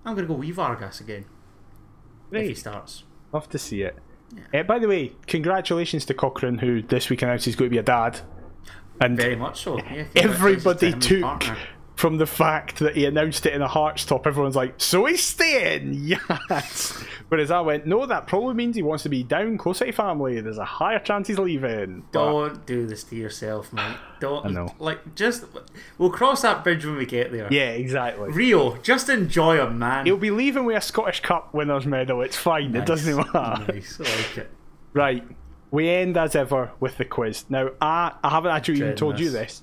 I'm 0.05 0.15
gonna 0.15 0.27
go 0.27 0.35
Wee 0.35 0.51
Vargas 0.51 1.01
again 1.01 1.25
if 2.33 2.49
he 2.49 2.55
starts. 2.55 3.05
Love 3.33 3.49
to 3.51 3.59
see 3.59 3.83
it. 3.83 3.97
Uh, 4.55 4.63
by 4.63 4.79
the 4.79 4.89
way, 4.89 5.13
congratulations 5.27 6.05
to 6.07 6.15
Cochrane, 6.15 6.59
who 6.59 6.83
this 6.83 7.11
week 7.11 7.23
announced 7.23 7.45
he's 7.45 7.57
going 7.57 7.71
to 7.71 7.75
be 7.75 7.79
a 7.79 7.83
dad. 7.83 8.21
And 9.01 9.17
Very 9.17 9.37
much 9.37 9.63
so. 9.63 9.79
Yeah, 9.79 10.05
everybody 10.17 10.93
to 10.93 11.17
him 11.17 11.25
and 11.25 11.41
took. 11.41 11.57
From 12.03 12.17
the 12.17 12.27
fact 12.27 12.81
that 12.81 12.97
he 12.97 13.05
announced 13.05 13.47
it 13.47 13.53
in 13.53 13.63
a 13.63 13.69
Hearts 13.69 14.05
top, 14.05 14.27
everyone's 14.27 14.57
like, 14.57 14.75
so 14.79 15.05
he's 15.05 15.23
staying, 15.23 15.95
yes. 15.95 17.01
Whereas 17.29 17.53
I 17.53 17.61
went, 17.61 17.87
no, 17.87 18.07
that 18.07 18.27
probably 18.27 18.55
means 18.55 18.75
he 18.75 18.83
wants 18.83 19.05
to 19.05 19.09
be 19.09 19.23
down 19.23 19.57
closer 19.57 19.85
to 19.87 19.93
family. 19.93 20.41
There's 20.41 20.59
a 20.59 20.65
higher 20.65 20.99
chance 20.99 21.29
he's 21.29 21.39
leaving. 21.39 22.03
But 22.11 22.25
Don't 22.25 22.67
do 22.67 22.89
this 22.89 23.05
to 23.05 23.15
yourself, 23.15 23.73
mate. 23.73 23.97
Don't. 24.19 24.45
I 24.47 24.49
know. 24.49 24.75
Like, 24.81 25.15
just 25.15 25.45
we'll 25.97 26.11
cross 26.11 26.43
that 26.43 26.65
bridge 26.65 26.85
when 26.85 26.97
we 26.97 27.07
get 27.07 27.31
there. 27.31 27.47
yeah, 27.53 27.71
exactly. 27.71 28.33
Rio, 28.33 28.79
just 28.79 29.09
enjoy 29.09 29.65
him, 29.65 29.79
man. 29.79 30.05
He'll 30.05 30.17
be 30.17 30.33
leaving 30.33 30.65
with 30.65 30.79
a 30.79 30.81
Scottish 30.81 31.21
Cup 31.21 31.55
winners 31.55 31.87
medal. 31.87 32.21
It's 32.23 32.37
fine. 32.37 32.75
It 32.75 32.85
doesn't 32.85 33.15
matter. 33.33 33.73
Nice, 33.73 34.01
I 34.01 34.03
like 34.03 34.39
it. 34.39 34.51
Right. 34.93 35.25
We 35.71 35.89
end 35.89 36.17
as 36.17 36.35
ever 36.35 36.73
with 36.81 36.97
the 36.97 37.05
quiz. 37.05 37.45
Now, 37.49 37.71
I, 37.81 38.11
I 38.25 38.31
haven't 38.31 38.51
actually 38.51 38.79
even 38.79 38.97
told 38.97 39.21
you 39.21 39.31
this. 39.31 39.63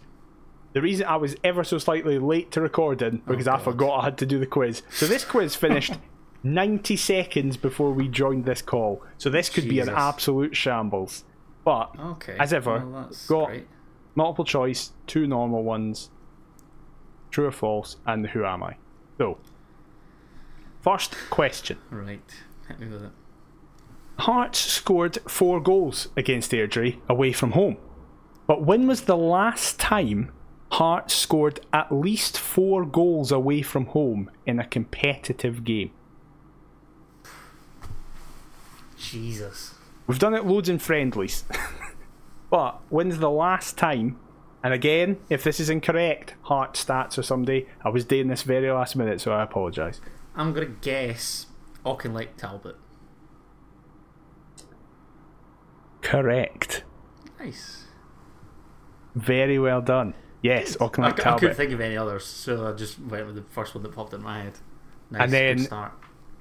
The 0.74 0.82
reason 0.82 1.08
I 1.08 1.16
was 1.18 1.36
ever 1.44 1.64
so 1.64 1.78
slightly 1.78 2.20
late 2.20 2.52
to 2.52 2.62
recording 2.62 3.22
oh, 3.26 3.32
because 3.32 3.48
I 3.48 3.58
forgot 3.58 4.02
I 4.02 4.04
had 4.06 4.18
to 4.20 4.26
do 4.26 4.38
the 4.40 4.46
quiz. 4.46 4.84
So 4.92 5.08
this 5.08 5.26
quiz 5.26 5.56
finished 5.56 5.94
90 6.44 6.96
seconds 6.96 7.58
before 7.58 7.92
we 7.92 8.08
joined 8.08 8.46
this 8.46 8.62
call. 8.62 9.04
So 9.18 9.30
this 9.30 9.50
could 9.50 9.68
be 9.68 9.80
an 9.80 9.90
absolute 9.90 10.56
shambles. 10.56 11.24
But 11.66 11.92
Okay. 12.00 12.38
as 12.40 12.54
ever, 12.54 12.86
well, 12.86 13.10
got 13.28 13.48
great. 13.48 13.68
multiple 14.16 14.46
choice, 14.46 14.92
two 15.08 15.26
normal 15.28 15.64
ones, 15.64 16.10
true 17.32 17.48
or 17.48 17.52
false, 17.52 17.98
and 18.06 18.28
who 18.28 18.46
am 18.46 18.64
I? 18.64 18.76
So, 19.18 19.38
first 20.82 21.16
question. 21.30 21.78
Right. 21.90 22.22
Hit 22.68 22.80
me 22.80 22.88
with 22.88 23.04
it. 23.04 23.12
Hearts 24.20 24.60
scored 24.60 25.18
four 25.28 25.60
goals 25.62 26.10
against 26.18 26.52
Airdrie 26.52 27.00
away 27.10 27.32
from 27.34 27.52
home. 27.52 27.78
But 28.48 28.64
when 28.64 28.88
was 28.88 29.02
the 29.02 29.18
last 29.18 29.80
time 29.80 30.32
Hearts 30.72 31.16
scored 31.16 31.60
at 31.74 31.92
least 31.92 32.38
four 32.38 32.86
goals 32.86 33.32
away 33.32 33.62
from 33.62 33.88
home 33.88 34.30
in 34.46 34.60
a 34.60 34.68
competitive 34.68 35.64
game? 35.64 35.92
Jesus. 38.98 39.76
We've 40.06 40.20
done 40.20 40.34
it 40.34 40.46
loads 40.46 40.70
in 40.70 40.80
friendlies. 40.80 41.44
but 42.50 42.82
when's 42.90 43.18
the 43.18 43.30
last 43.30 43.78
time? 43.78 44.20
And 44.64 44.74
again, 44.74 45.18
if 45.30 45.44
this 45.44 45.60
is 45.60 45.70
incorrect, 45.70 46.36
Heart 46.44 46.74
stats 46.74 47.18
or 47.18 47.24
somebody, 47.24 47.68
I 47.84 47.90
was 47.90 48.06
doing 48.06 48.28
this 48.28 48.44
very 48.44 48.70
last 48.72 48.96
minute, 48.96 49.22
so 49.22 49.32
I 49.32 49.44
apologise. 49.44 50.02
I'm 50.36 50.54
gonna 50.54 50.68
guess 50.68 51.48
Auchinleck 51.86 52.36
Talbot. 52.38 52.76
Correct. 56.02 56.84
Nice. 57.40 57.86
Very 59.16 59.58
well 59.58 59.82
done. 59.82 60.14
Yes, 60.42 60.78
I, 60.80 60.86
Auckland 60.86 61.16
c- 61.18 61.24
I 61.24 61.38
couldn't 61.38 61.56
think 61.56 61.72
of 61.74 61.82
any 61.82 61.98
others, 61.98 62.26
so 62.26 62.68
I 62.68 62.72
just 62.74 63.00
went 63.00 63.26
with 63.28 63.36
the 63.36 63.44
first 63.50 63.76
one 63.76 63.84
that 63.84 63.94
popped 63.94 64.14
in 64.14 64.22
my 64.24 64.44
head. 64.44 64.54
Nice, 65.12 65.22
And 65.24 65.34
then- 65.34 65.60
start. 65.60 65.92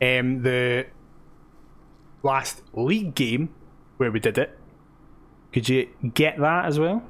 um, 0.00 0.42
the 0.42 0.86
last 2.22 2.62
league 2.74 3.14
game 3.14 3.48
where 3.96 4.10
we 4.12 4.20
did 4.20 4.38
it. 4.38 4.56
Could 5.52 5.68
you 5.68 5.88
get 6.14 6.38
that 6.38 6.66
as 6.66 6.78
well? 6.78 7.02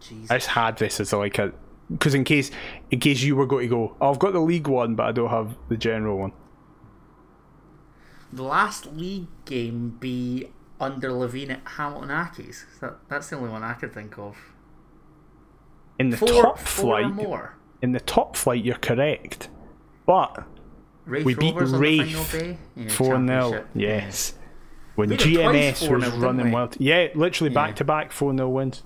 Jesus. 0.00 0.30
I 0.30 0.36
just 0.36 0.48
had 0.48 0.76
this 0.78 1.00
as 1.00 1.12
like 1.12 1.38
a 1.38 1.52
because 1.90 2.14
in 2.14 2.24
case 2.24 2.50
in 2.90 3.00
case 3.00 3.22
you 3.22 3.36
were 3.36 3.46
going 3.46 3.68
to 3.68 3.74
go, 3.74 3.96
oh, 4.00 4.10
I've 4.10 4.18
got 4.18 4.32
the 4.32 4.40
league 4.40 4.66
one, 4.68 4.94
but 4.94 5.06
I 5.06 5.12
don't 5.12 5.30
have 5.30 5.56
the 5.68 5.76
general 5.76 6.18
one. 6.18 6.32
The 8.32 8.42
last 8.42 8.86
league 8.94 9.26
game 9.44 9.96
be 10.00 10.48
under 10.82 11.10
Levein 11.10 11.50
at 11.50 11.62
Hamilton 11.66 12.08
Accies. 12.10 12.64
That, 12.80 12.96
that's 13.08 13.30
the 13.30 13.36
only 13.36 13.48
one 13.50 13.62
I 13.62 13.74
could 13.74 13.92
think 13.94 14.18
of. 14.18 14.36
In 15.98 16.10
the 16.10 16.16
Four, 16.16 16.28
top 16.28 16.58
flight, 16.58 17.06
more. 17.14 17.54
in 17.80 17.92
the 17.92 18.00
top 18.00 18.36
flight, 18.36 18.64
you're 18.64 18.74
correct, 18.76 19.48
but 20.06 20.44
Raith 21.06 21.24
we 21.24 21.34
beat 21.34 21.54
Rovers 21.54 21.72
on 21.72 21.80
the 21.80 21.98
final 21.98 22.24
Raith 22.24 22.92
four 22.96 23.06
0 23.06 23.18
championship. 23.26 23.68
Yes, 23.74 24.34
when 24.96 25.10
We 25.10 25.16
GMS 25.16 25.88
was 25.90 26.04
4-0, 26.04 26.20
running 26.20 26.46
we? 26.46 26.52
wild. 26.52 26.76
Yeah, 26.80 27.08
literally 27.14 27.52
back 27.54 27.76
to 27.76 27.84
back 27.84 28.10
four 28.10 28.34
0 28.36 28.48
wins. 28.48 28.82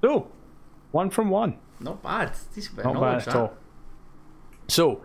So 0.00 0.30
one 0.90 1.10
from 1.10 1.28
one. 1.28 1.58
Not 1.80 2.02
bad. 2.02 2.32
Not 2.82 2.94
bad 2.94 3.14
at 3.18 3.24
that. 3.26 3.36
all. 3.36 3.54
So, 4.68 5.02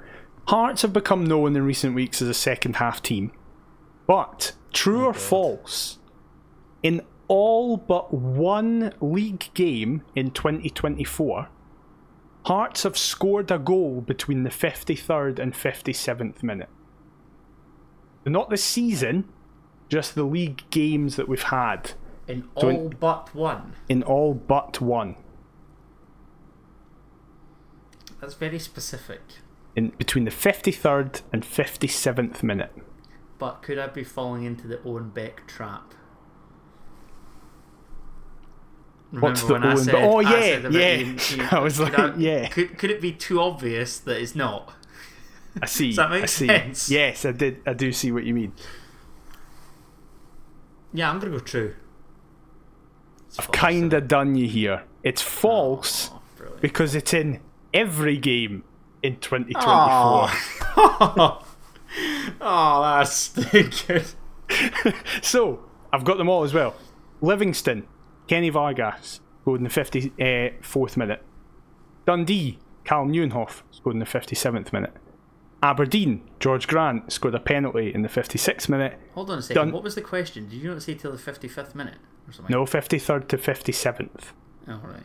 Hearts 0.47 0.82
have 0.82 0.91
become 0.91 1.24
known 1.26 1.55
in 1.55 1.63
recent 1.63 1.95
weeks 1.95 2.21
as 2.21 2.28
a 2.28 2.34
second 2.34 2.78
half 2.78 3.01
team. 3.01 3.32
But, 4.07 4.53
true 4.74 5.03
oh 5.05 5.09
or 5.09 5.13
false, 5.13 5.99
in 6.84 7.01
all 7.27 7.77
but 7.77 8.13
one 8.13 8.93
league 9.01 9.49
game 9.53 10.03
in 10.15 10.29
2024, 10.31 11.47
Hearts 12.45 12.84
have 12.84 12.97
scored 12.97 13.49
a 13.51 13.57
goal 13.57 14.01
between 14.01 14.43
the 14.43 14.49
53rd 14.49 15.39
and 15.39 15.53
57th 15.53 16.43
minute. 16.43 16.67
Not 18.25 18.49
the 18.49 18.57
season, 18.57 19.29
just 19.88 20.13
the 20.13 20.25
league 20.25 20.63
games 20.69 21.15
that 21.15 21.29
we've 21.29 21.43
had 21.43 21.93
In 22.27 22.49
So 22.59 22.67
in- 22.67 22.75
all 22.75 22.89
but 22.99 23.34
one. 23.34 23.73
in 23.88 24.03
all 24.03 24.34
but 24.34 24.81
one. 24.81 25.15
That's 28.19 28.34
very 28.34 28.59
specific. 28.59 29.21
In 29.75 29.89
between 29.97 30.25
the 30.25 30.31
53rd 30.31 31.21
and 31.31 31.43
57th 31.43 32.43
minute. 32.43 32.73
But 33.39 33.61
could 33.61 33.79
I 33.79 33.88
be 33.88 34.03
falling 34.03 34.43
into 34.43 34.67
the 34.67 34.81
Owen 34.84 35.09
Beck 35.09 35.47
trap? 35.47 35.93
What's 39.20 39.43
the 39.43 39.53
when 39.53 39.64
I 39.64 39.76
said- 39.76 39.95
Oh, 39.95 40.18
I 40.18 40.22
yeah, 40.22 40.39
said 40.61 40.74
yeah. 40.74 40.95
Ian- 40.97 41.20
Ian- 41.39 41.47
I 41.51 41.59
was 41.59 41.78
could 41.78 41.93
like, 41.97 42.14
yeah. 42.18 42.47
Could, 42.47 42.78
could 42.78 42.89
it 42.91 42.99
be 43.01 43.11
too 43.11 43.39
obvious 43.39 43.99
that 43.99 44.20
it's 44.20 44.36
not? 44.36 44.74
I 45.61 45.68
see. 45.68 45.88
Does 45.89 45.97
that 45.97 46.09
make 46.09 46.24
I 46.24 46.26
see. 46.26 46.47
sense? 46.47 46.89
Yes, 46.89 47.26
I 47.26 47.32
did. 47.32 47.61
I 47.66 47.74
do 47.74 47.91
see 47.91 48.11
what 48.11 48.24
you 48.24 48.34
mean. 48.34 48.53
Yeah, 50.93 51.09
I'm 51.11 51.20
gonna 51.20 51.32
go 51.32 51.39
true. 51.39 51.76
It's 53.28 53.39
I've 53.39 53.51
kind 53.51 53.93
of 53.93 54.07
done 54.07 54.36
you 54.36 54.47
here. 54.47 54.84
It's 55.03 55.22
oh, 55.22 55.26
false 55.26 56.09
Oh, 56.11 56.22
because 56.61 56.95
it's 56.95 57.14
in 57.14 57.39
every 57.74 58.18
game 58.18 58.64
in 59.01 59.18
2024. 59.18 59.64
Oh, 60.76 61.45
oh 62.41 62.82
that's 62.97 63.11
stinking. 63.16 64.03
So, 65.22 65.64
I've 65.91 66.03
got 66.03 66.18
them 66.18 66.30
all 66.30 66.43
as 66.43 66.53
well. 66.53 66.76
Livingston, 67.22 67.88
Kenny 68.34 68.49
Vargas 68.49 69.21
scored 69.41 69.59
in 69.59 69.63
the 69.63 69.69
54th 69.69 70.97
minute. 70.97 71.23
Dundee, 72.07 72.57
Cal 72.84 73.05
Nieuwenhof 73.05 73.61
scored 73.69 73.93
in 73.95 73.99
the 73.99 74.07
57th 74.07 74.73
minute. 74.73 74.91
Aberdeen, 75.61 76.27
Jorge 76.43 76.65
Grant 76.65 77.11
scored 77.11 77.36
a 77.36 77.39
penalty 77.39 77.93
in 77.93 78.01
the 78.01 78.09
56th 78.09 78.67
minute. 78.69 78.99
Hold 79.13 79.29
on 79.29 79.38
a 79.38 79.41
second. 79.43 79.65
Done. 79.65 79.71
What 79.71 79.84
was 79.84 79.93
the 79.93 80.01
question? 80.01 80.49
Did 80.49 80.63
you 80.63 80.71
not 80.71 80.81
say 80.81 80.95
till 80.95 81.11
the 81.11 81.17
55th 81.19 81.75
minute 81.75 81.99
or 82.27 82.34
something? 82.34 82.51
No, 82.51 82.65
53rd 82.65 83.27
to 83.27 83.38
57th. 83.38 84.23
Oh, 84.67 84.81
right. 84.84 85.03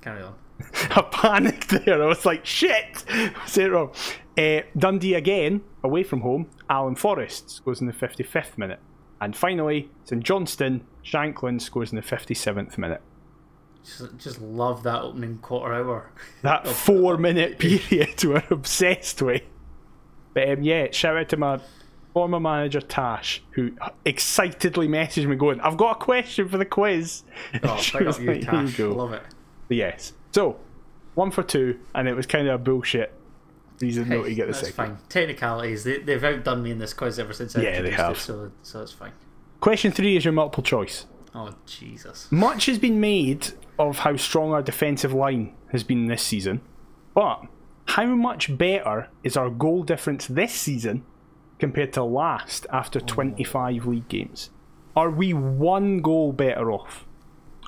Carry 0.00 0.22
on. 0.22 0.34
I 0.72 1.02
panicked 1.12 1.68
there. 1.68 2.02
I 2.02 2.06
was 2.06 2.24
like, 2.24 2.46
shit! 2.46 3.04
Say 3.44 3.64
it 3.64 3.72
wrong. 3.72 3.92
Uh, 4.38 4.60
Dundee 4.74 5.12
again, 5.12 5.60
away 5.84 6.02
from 6.02 6.22
home. 6.22 6.48
Alan 6.70 6.94
Forrest 6.94 7.50
scores 7.50 7.82
in 7.82 7.88
the 7.88 7.92
55th 7.92 8.56
minute. 8.56 8.80
And 9.20 9.36
finally, 9.36 9.90
St 10.04 10.24
Johnstone, 10.24 10.86
Shankland 11.04 11.60
scores 11.62 11.90
in 11.92 11.96
the 11.96 12.02
57th 12.02 12.76
minute. 12.78 13.00
Just, 13.84 14.18
just 14.18 14.40
love 14.40 14.82
that 14.82 15.00
opening 15.02 15.38
quarter 15.38 15.72
hour. 15.72 16.10
That 16.42 16.66
four 16.68 17.16
minute 17.16 17.58
period 17.58 18.22
we're 18.24 18.42
obsessed 18.50 19.22
with. 19.22 19.42
But 20.34 20.48
um, 20.50 20.62
yeah, 20.62 20.88
shout 20.92 21.16
out 21.16 21.28
to 21.30 21.36
my 21.36 21.60
former 22.12 22.40
manager 22.40 22.80
Tash, 22.80 23.42
who 23.52 23.72
excitedly 24.04 24.86
messaged 24.88 25.26
me 25.26 25.36
going, 25.36 25.60
I've 25.60 25.76
got 25.76 25.96
a 25.96 26.04
question 26.04 26.48
for 26.48 26.58
the 26.58 26.64
quiz. 26.64 27.22
Oh, 27.62 27.76
pick 27.92 28.02
up 28.06 28.20
you, 28.20 28.26
like, 28.32 28.42
Tash. 28.42 28.76
go." 28.76 28.92
Love 28.92 29.12
it. 29.14 29.22
Yes. 29.68 30.12
So, 30.32 30.58
one 31.14 31.30
for 31.30 31.42
two, 31.42 31.78
and 31.94 32.06
it 32.08 32.14
was 32.14 32.26
kind 32.26 32.46
of 32.48 32.54
a 32.54 32.58
bullshit 32.58 33.12
reason 33.80 34.08
not 34.08 34.24
to 34.24 34.34
get 34.34 34.46
the 34.46 34.52
That's 34.52 34.68
second. 34.68 34.74
fine. 34.74 34.98
Technicalities, 35.08 35.84
they, 35.84 35.98
they've 35.98 36.22
outdone 36.22 36.62
me 36.62 36.70
in 36.70 36.78
this 36.78 36.92
quiz 36.92 37.18
ever 37.18 37.32
since 37.32 37.56
I 37.56 37.62
Yeah, 37.62 37.80
they 37.82 37.90
have. 37.92 38.16
it, 38.16 38.20
so, 38.20 38.52
so 38.62 38.82
it's 38.82 38.92
fine. 38.92 39.12
Question 39.60 39.92
three 39.92 40.16
is 40.16 40.24
your 40.24 40.32
multiple 40.32 40.62
choice. 40.62 41.06
Oh, 41.34 41.54
Jesus. 41.66 42.32
Much 42.32 42.66
has 42.66 42.78
been 42.78 42.98
made 42.98 43.48
of 43.78 43.98
how 43.98 44.16
strong 44.16 44.52
our 44.52 44.62
defensive 44.62 45.12
line 45.12 45.54
has 45.70 45.84
been 45.84 46.06
this 46.06 46.22
season, 46.22 46.62
but 47.14 47.42
how 47.86 48.06
much 48.06 48.56
better 48.56 49.08
is 49.22 49.36
our 49.36 49.50
goal 49.50 49.82
difference 49.82 50.26
this 50.26 50.52
season 50.54 51.04
compared 51.58 51.92
to 51.92 52.02
last 52.02 52.66
after 52.72 53.00
25 53.00 53.86
league 53.86 54.08
games? 54.08 54.50
Are 54.96 55.10
we 55.10 55.34
one 55.34 55.98
goal 55.98 56.32
better 56.32 56.72
off? 56.72 57.06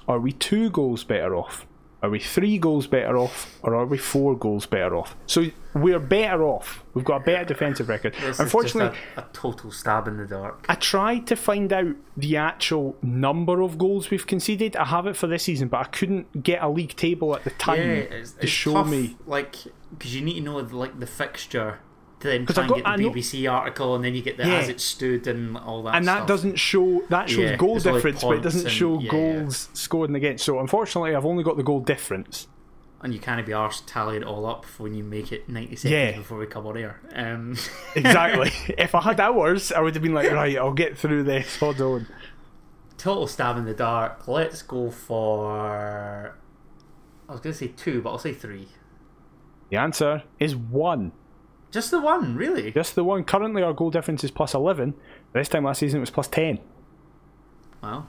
Are 0.09 0.19
we 0.19 0.33
two 0.33 0.71
goals 0.71 1.05
better 1.05 1.37
off? 1.37 1.67
Are 2.03 2.11
we 2.11 2.19
three 2.19 2.59
goals 2.59 2.89
better 2.89 3.17
off? 3.17 3.59
Or 3.63 3.77
are 3.77 3.87
we 3.87 3.97
four 3.97 4.37
goals 4.37 4.67
better 4.67 4.97
off? 4.97 5.15
So 5.27 5.47
we're 5.73 6.01
better 6.01 6.43
off. 6.43 6.83
We've 6.95 7.05
got 7.05 7.23
a 7.23 7.25
better 7.25 7.45
defensive 7.45 7.89
record. 7.89 8.15
This 8.21 8.41
Unfortunately, 8.41 8.99
a, 9.17 9.21
a 9.21 9.27
total 9.33 9.71
stab 9.71 10.09
in 10.09 10.17
the 10.17 10.27
dark. 10.27 10.67
I 10.69 10.75
tried 10.75 11.29
to 11.29 11.37
find 11.37 11.73
out 11.73 11.95
the 12.17 12.37
actual 12.37 12.97
number 13.03 13.61
of 13.63 13.79
goals 13.79 14.11
we've 14.11 14.27
conceded. 14.27 14.75
I 14.77 14.87
have 14.87 15.07
it 15.07 15.17
for 15.17 15.29
this 15.29 15.45
season, 15.45 15.69
but 15.69 15.79
I 15.79 15.85
couldn't 15.85 16.43
get 16.43 16.61
a 16.61 16.69
league 16.69 16.97
table 16.97 17.37
at 17.37 17.45
the 17.45 17.51
time 17.51 17.79
Yeah, 17.79 17.85
it's, 17.95 18.33
to 18.33 18.43
it's 18.43 18.51
show 18.53 18.73
tough, 18.73 18.89
me. 18.89 19.17
like 19.27 19.55
because 19.97 20.15
you 20.15 20.23
need 20.23 20.35
to 20.35 20.41
know 20.41 20.57
like 20.57 20.99
the 20.99 21.07
fixture 21.07 21.79
then 22.23 22.47
try 22.47 22.63
and 22.65 22.69
got- 22.69 22.85
get 22.85 22.97
the 22.99 23.05
BBC 23.11 23.47
article, 23.51 23.95
and 23.95 24.05
then 24.05 24.15
you 24.15 24.23
get 24.23 24.37
the 24.37 24.47
Yeah. 24.47 24.55
as 24.59 24.69
it 24.69 24.81
stood 24.81 25.27
and 25.27 25.57
all 25.59 25.83
that. 25.85 25.95
And 25.97 26.07
that 26.09 26.19
stuff. 26.19 26.29
doesn't 26.29 26.57
show 26.59 27.03
that 27.11 27.29
shows 27.29 27.39
Yeah, 27.51 27.57
goal 27.57 27.79
difference, 27.79 28.23
but 28.23 28.37
it 28.39 28.43
doesn't 28.43 28.63
points 28.63 28.75
show 28.75 28.99
yeah, 29.01 29.11
goals 29.11 29.69
scored 29.75 30.09
and 30.11 30.17
against. 30.17 30.45
So 30.45 30.59
unfortunately, 30.61 31.15
I've 31.15 31.27
only 31.27 31.45
got 31.45 31.57
the 31.57 31.63
goal 31.63 31.81
difference. 31.81 32.49
and 33.05 33.13
you 33.13 33.19
can't 33.19 33.45
be 33.45 33.51
arsed 33.51 33.83
tallying 33.87 34.23
it 34.23 34.25
all 34.29 34.47
up 34.47 34.65
when 34.79 34.95
you 34.95 35.03
make 35.03 35.33
it 35.33 35.49
ninety 35.49 35.75
seconds 35.75 35.91
Yeah. 35.93 36.17
before 36.19 36.39
we 36.39 36.47
come 36.47 36.65
on 36.69 36.77
air. 36.77 37.01
Um, 37.13 37.57
Exactly. 37.97 38.53
if 38.79 38.95
I 38.95 39.01
had 39.01 39.19
hours, 39.19 39.73
I 39.73 39.81
would 39.81 39.95
have 39.95 40.03
been 40.05 40.15
like, 40.15 40.31
right, 40.31 40.57
I'll 40.57 40.73
get 40.73 40.97
through 40.97 41.25
this. 41.25 41.57
Hold 41.59 41.81
on. 41.81 42.07
total 42.97 43.27
stab 43.27 43.57
in 43.57 43.65
the 43.65 43.75
dark. 43.75 44.29
Let's 44.29 44.63
go 44.63 44.89
for. 44.93 46.37
I 47.29 47.33
was 47.33 47.41
gonna 47.41 47.55
say 47.55 47.69
two, 47.69 48.01
but 48.03 48.11
I'll 48.11 48.19
say 48.19 48.33
three. 48.33 48.69
The 49.71 49.79
answer 49.79 50.23
is 50.39 50.55
one. 50.55 51.11
Just 51.73 51.91
the 51.91 52.01
one, 52.01 52.37
really. 52.37 52.71
Just 52.71 52.95
the 52.95 53.03
one. 53.03 53.25
Currently, 53.25 53.63
our 53.63 53.73
goal 53.73 53.91
difference 53.91 54.23
is 54.23 54.31
plus 54.31 54.55
11. 54.55 54.95
This 55.33 55.49
time 55.49 55.65
last 55.65 55.79
season, 55.81 55.99
it 55.99 56.01
was 56.01 56.11
plus 56.11 56.29
10. 56.29 56.59
Wow. 57.83 58.07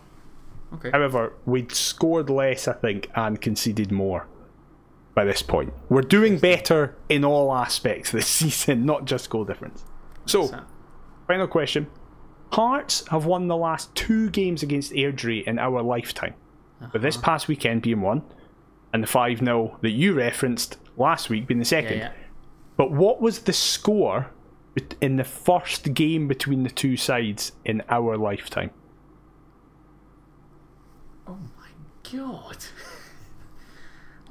Okay. 0.74 0.91
However, 0.91 1.34
we'd 1.45 1.72
scored 1.72 2.30
less, 2.30 2.68
I 2.68 2.74
think, 2.74 3.09
and 3.16 3.39
conceded 3.39 3.91
more 3.91 4.28
by 5.16 5.24
this 5.24 5.41
point. 5.41 5.74
We're 5.89 6.01
doing 6.01 6.39
better 6.39 6.95
in 7.09 7.24
all 7.24 7.53
aspects 7.53 8.11
this 8.11 8.28
season, 8.39 8.86
not 8.86 9.05
just 9.05 9.30
goal 9.30 9.45
difference. 9.45 9.86
So, 10.26 10.49
final 11.28 11.47
question. 11.47 11.88
Hearts 12.51 13.07
have 13.07 13.26
won 13.26 13.47
the 13.47 13.57
last 13.57 13.93
two 13.95 14.30
games 14.30 14.61
against 14.61 14.91
Airdrie 14.91 15.43
in 15.45 15.57
our 15.57 15.82
lifetime. 15.82 16.36
but 16.91 17.01
this 17.01 17.16
uh-huh. 17.16 17.26
past 17.26 17.47
weekend 17.47 17.82
being 17.82 18.01
one, 18.01 18.24
and 18.93 19.01
the 19.01 19.07
5 19.07 19.39
0 19.39 19.78
that 19.82 19.89
you 19.91 20.14
referenced 20.14 20.78
last 20.97 21.30
week 21.30 21.47
being 21.47 21.59
the 21.59 21.64
Yeah, 21.66 21.82
second. 21.82 21.97
yeah. 21.97 22.11
But 22.78 22.91
what 22.91 23.21
was 23.21 23.39
the 23.39 23.53
score 23.53 24.32
in 25.01 25.17
the 25.17 25.24
first 25.24 25.93
game 25.93 26.28
between 26.28 26.63
the 26.63 26.69
two 26.69 26.97
sides 26.97 27.51
in 27.63 27.84
our 27.89 28.17
lifetime? 28.17 28.71
Oh 31.28 31.38
my 31.57 31.69
god. 32.11 32.57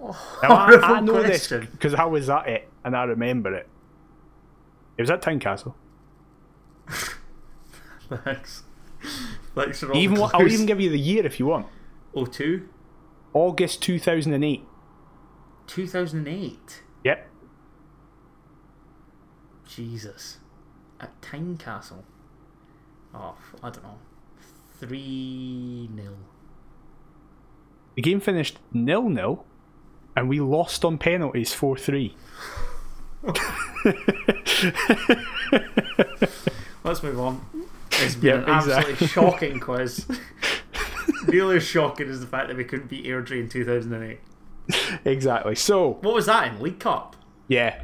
Oh, 0.05 0.39
Now, 0.43 0.57
I, 0.57 1.01
know 1.01 1.23
this 1.23 1.47
because 1.47 1.95
I 1.95 2.07
was 2.07 2.29
at 2.29 2.49
it 2.49 2.69
and 2.85 2.97
I 2.97 3.05
remember 3.05 3.55
it. 3.55 3.69
It 4.99 5.03
was 5.03 5.11
at 5.11 5.23
Tynecastle. 5.23 5.75
Thanks. 8.25 8.65
Thanks 9.55 9.79
for 9.79 9.93
all 9.93 9.97
Even 9.97 10.21
I'll 10.21 10.49
even 10.49 10.67
give 10.67 10.81
you 10.81 10.91
the 10.91 10.99
year 10.99 11.25
if 11.25 11.39
you 11.39 11.47
want. 11.47 11.67
Oh, 12.15 12.27
two? 12.27 12.69
August 13.33 13.81
2008. 13.83 14.63
2008. 15.67 16.83
Yep. 17.05 17.29
Jesus. 19.75 20.39
At 21.01 21.21
Tynecastle. 21.21 22.03
Oh, 23.15 23.35
I 23.63 23.71
don't 23.71 23.83
know. 23.83 23.99
3 24.81 25.89
0. 25.97 26.15
The 27.97 28.03
game 28.03 28.21
finished 28.21 28.59
nil 28.73 29.09
nil, 29.09 29.45
and 30.17 30.29
we 30.29 30.41
lost 30.41 30.85
on 30.85 30.99
penalties 30.99 31.53
4 31.55 31.77
3. 31.77 32.17
Let's 36.85 37.03
move 37.03 37.21
on. 37.21 37.41
It's 37.93 38.15
been 38.17 38.41
Yep, 38.41 38.49
an 38.49 38.53
absolutely 38.55 38.93
exactly. 38.95 39.07
shocking 39.09 39.61
quiz. 39.61 40.07
Nearly 41.29 41.57
as 41.57 41.63
shocking 41.65 42.09
as 42.09 42.21
the 42.21 42.27
fact 42.27 42.49
that 42.49 42.57
we 42.57 42.65
couldn't 42.65 42.89
beat 42.89 43.05
Airdrie 43.05 43.41
in 43.41 43.49
2008. 43.49 44.19
Exactly. 45.05 45.55
So, 45.55 45.99
What 46.01 46.15
was 46.15 46.27
that 46.27 46.53
in? 46.53 46.61
League 46.61 46.81
Cup? 46.81 47.17
yeah. 47.49 47.83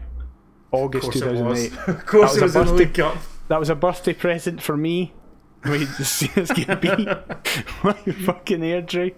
August 0.70 1.08
Of 1.08 1.12
course 1.14 1.24
it 1.24 1.42
was. 1.44 1.68
2008. 1.68 1.88
Of 1.96 2.06
course 2.06 2.32
That 2.34 2.38
it 2.40 2.42
was 2.42 2.54
was 2.54 2.56
a 2.56 2.60
in 2.60 2.66
the 2.66 2.72
birthday- 2.72 2.84
League 2.84 2.94
Cup. 2.94 3.16
That 3.48 3.60
was 3.60 3.70
a 3.70 3.74
birthday 3.74 4.12
present 4.14 4.62
for 4.62 4.76
me. 4.76 5.12
We 5.64 5.78
just 5.96 6.14
see 6.16 6.30
us 6.40 6.52
get 6.52 6.80
beat 6.80 7.06
by 7.06 7.92
fucking 7.92 8.60
Airdrie. 8.60 9.14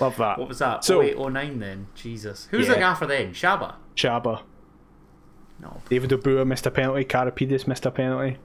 Love 0.00 0.16
that. 0.18 0.38
What 0.38 0.48
was 0.48 0.58
that? 0.58 0.84
So- 0.84 1.00
So, 1.00 1.02
08, 1.02 1.18
09 1.32 1.58
then? 1.60 1.86
Jesus. 1.94 2.48
Who's 2.50 2.66
Yeah. 2.66 2.74
the 2.74 2.78
gaffer 2.80 3.06
then? 3.06 3.32
Csaba? 3.32 3.74
Csaba. 3.96 4.42
No. 5.60 5.80
David 5.88 6.10
Obua 6.10 6.46
missed 6.46 6.66
a 6.66 6.70
penalty. 6.70 7.04
Karipidis 7.04 7.66
missed 7.66 7.86
a 7.86 7.90
penalty. 7.90 8.38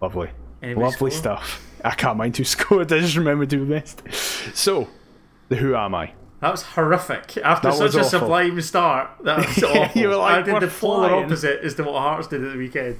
Lovely. 0.00 0.30
Anybody 0.62 0.84
Lovely 0.84 1.10
score? 1.10 1.20
stuff. 1.38 1.66
I 1.84 1.90
can't 1.92 2.16
mind 2.18 2.36
who 2.36 2.44
scored. 2.56 2.92
I 2.92 3.00
just 3.00 3.16
remember 3.16 3.44
who 3.46 3.64
missed. 3.64 4.02
So, 4.54 4.88
the 5.48 5.56
Who 5.56 5.74
Am 5.74 5.94
I? 5.94 6.12
That 6.40 6.50
was 6.52 6.62
horrific. 6.62 7.36
After 7.38 7.70
That 7.70 7.78
was 7.80 7.92
such 7.92 8.00
a 8.02 8.04
awful. 8.06 8.20
sublime 8.20 8.60
start, 8.62 9.10
that 9.24 9.38
was 9.46 9.62
awful. 9.64 10.00
you 10.00 10.08
were 10.08 10.16
like, 10.16 10.36
I 10.38 10.42
did 10.42 10.54
"We're 10.54 10.60
the 10.60 10.66
polar 10.68 11.14
opposite 11.14 11.62
as 11.62 11.74
to 11.74 11.84
what 11.84 12.00
Hearts 12.00 12.28
did 12.28 12.42
at 12.44 12.52
the 12.52 12.58
weekend. 12.58 12.98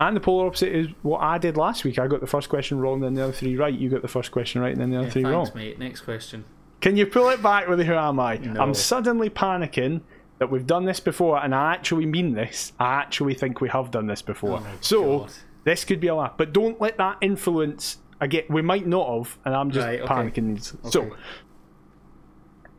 And 0.00 0.16
the 0.16 0.20
polar 0.20 0.46
opposite 0.46 0.74
is 0.74 0.88
what 1.02 1.18
I 1.20 1.38
did 1.38 1.56
last 1.56 1.84
week. 1.84 1.98
I 1.98 2.06
got 2.06 2.20
the 2.20 2.26
first 2.26 2.48
question 2.48 2.78
wrong, 2.78 3.00
then 3.00 3.14
the 3.14 3.24
other 3.24 3.32
three 3.32 3.56
right. 3.56 3.74
You 3.74 3.88
got 3.90 4.00
the 4.02 4.08
first 4.08 4.30
question 4.30 4.60
right, 4.62 4.72
and 4.72 4.80
then 4.80 4.90
the 4.90 4.96
other 4.96 5.06
Yeah, 5.06 5.12
three 5.12 5.22
thanks, 5.24 5.50
wrong. 5.50 5.56
mate. 5.58 5.78
Next 5.78 6.00
question. 6.02 6.44
Can 6.80 6.96
you 6.96 7.04
pull 7.06 7.28
it 7.30 7.42
back 7.42 7.68
with 7.68 7.78
the 7.78 7.84
Who 7.84 7.94
Am 7.94 8.20
I? 8.20 8.36
No. 8.38 8.60
I'm 8.62 8.72
suddenly 8.74 9.28
panicking 9.28 10.00
that 10.38 10.50
we've 10.50 10.66
done 10.66 10.84
this 10.84 11.00
before, 11.00 11.42
and 11.44 11.52
I 11.54 11.74
actually 11.74 12.06
mean 12.06 12.32
this. 12.34 12.72
I 12.78 12.94
actually 12.94 13.34
think 13.34 13.60
we 13.60 13.68
have 13.70 13.90
done 13.90 14.06
this 14.06 14.22
before. 14.22 14.60
Oh 14.62 14.66
so 14.80 15.18
God. 15.18 15.32
this 15.64 15.84
could 15.84 15.98
be 16.00 16.06
a 16.06 16.14
laugh, 16.14 16.34
but 16.38 16.52
don't 16.52 16.80
let 16.80 16.96
that 16.98 17.18
influence. 17.20 17.98
I 18.20 18.28
get 18.28 18.48
we 18.48 18.62
might 18.62 18.86
not 18.86 19.08
have, 19.18 19.36
and 19.44 19.54
I'm 19.54 19.70
just 19.72 19.84
Right, 19.84 20.00
okay. 20.00 20.14
panicking. 20.14 20.90
So 20.92 21.02
Okay. 21.02 21.16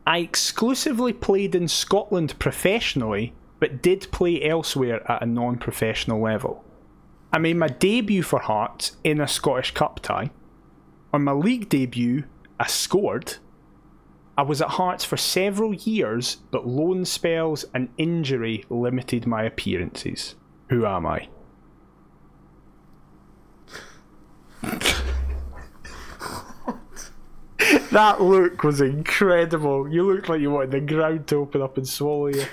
I 0.10 0.18
exclusively 0.18 1.14
played 1.14 1.54
in 1.54 1.68
Scotland 1.68 2.40
professionally, 2.40 3.36
but 3.60 3.84
did 3.84 4.12
play 4.12 4.44
elsewhere 4.44 5.04
at 5.10 5.22
a 5.22 5.28
non-professional 5.28 6.20
level. 6.20 6.66
I 7.32 7.38
made 7.38 7.58
my 7.58 7.68
debut 7.68 8.24
for 8.24 8.40
Hearts 8.40 8.98
in 9.04 9.22
a 9.22 9.28
Scottish 9.28 9.70
Cup 9.76 10.00
tie. 10.00 10.32
On 11.14 11.24
my 11.24 11.34
league 11.34 11.70
debut, 11.70 12.24
I 12.60 12.66
scored. 12.66 13.36
I 14.36 14.42
was 14.42 14.64
at 14.64 14.70
Hearts 14.70 15.06
for 15.06 15.16
several 15.16 15.76
years, 15.76 16.38
but 16.50 16.66
loan 16.66 17.06
spells 17.06 17.66
and 17.76 17.90
injury 18.00 18.66
limited 18.68 19.28
my 19.28 19.44
appearances. 19.44 20.34
Who 20.70 20.88
am 20.88 21.06
I? 21.06 21.30
that 27.92 28.22
look 28.22 28.64
was 28.64 28.82
incredible. 28.82 29.88
You 29.88 30.04
looked 30.04 30.30
like 30.30 30.42
you 30.42 30.52
wanted 30.52 30.72
the 30.72 30.80
ground 30.80 31.28
to 31.28 31.38
open 31.38 31.62
up 31.62 31.78
and 31.78 31.88
swallow 31.88 32.28
you. 32.28 32.46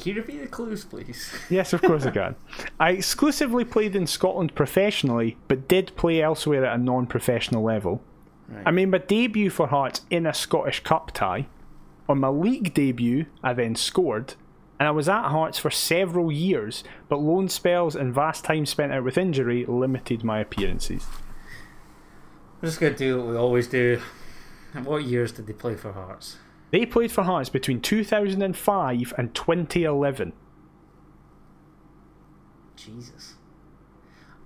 Can 0.00 0.12
you 0.12 0.14
repeat 0.14 0.40
the 0.40 0.46
clues, 0.48 0.84
please? 0.84 1.30
Yes, 1.50 1.74
of 1.74 1.82
course 1.82 2.06
I 2.06 2.10
can. 2.10 2.34
I 2.78 2.92
exclusively 2.92 3.64
played 3.64 3.94
in 3.94 4.06
Scotland 4.06 4.54
professionally, 4.54 5.36
but 5.46 5.68
did 5.68 5.94
play 5.96 6.22
elsewhere 6.22 6.64
at 6.64 6.74
a 6.74 6.82
non 6.82 7.06
professional 7.06 7.62
level. 7.62 8.02
Right. 8.48 8.62
I 8.64 8.70
made 8.70 8.86
my 8.86 8.98
debut 8.98 9.50
for 9.50 9.66
Hearts 9.66 10.00
in 10.08 10.26
a 10.26 10.32
Scottish 10.32 10.80
Cup 10.80 11.12
tie. 11.12 11.46
On 12.08 12.18
my 12.18 12.28
league 12.28 12.72
debut, 12.72 13.26
I 13.42 13.52
then 13.52 13.76
scored, 13.76 14.34
and 14.80 14.88
I 14.88 14.92
was 14.92 15.10
at 15.10 15.28
Hearts 15.28 15.58
for 15.58 15.70
several 15.70 16.32
years, 16.32 16.82
but 17.10 17.20
loan 17.20 17.50
spells 17.50 17.94
and 17.94 18.14
vast 18.14 18.44
time 18.46 18.64
spent 18.64 18.92
out 18.92 19.04
with 19.04 19.18
injury 19.18 19.66
limited 19.66 20.24
my 20.24 20.40
appearances. 20.40 21.06
We're 22.60 22.70
just 22.70 22.80
gonna 22.80 22.96
do 22.96 23.18
what 23.18 23.26
we 23.26 23.36
always 23.36 23.68
do. 23.68 24.00
And 24.72 24.86
what 24.86 25.04
years 25.04 25.32
did 25.32 25.46
they 25.46 25.52
play 25.52 25.76
for 25.76 25.92
Hearts? 25.92 26.38
They 26.70 26.86
played 26.86 27.12
for 27.12 27.24
Hearts 27.24 27.50
between 27.50 27.82
2005 27.82 29.12
and 29.18 29.34
2011. 29.34 30.32
Jesus. 32.76 33.34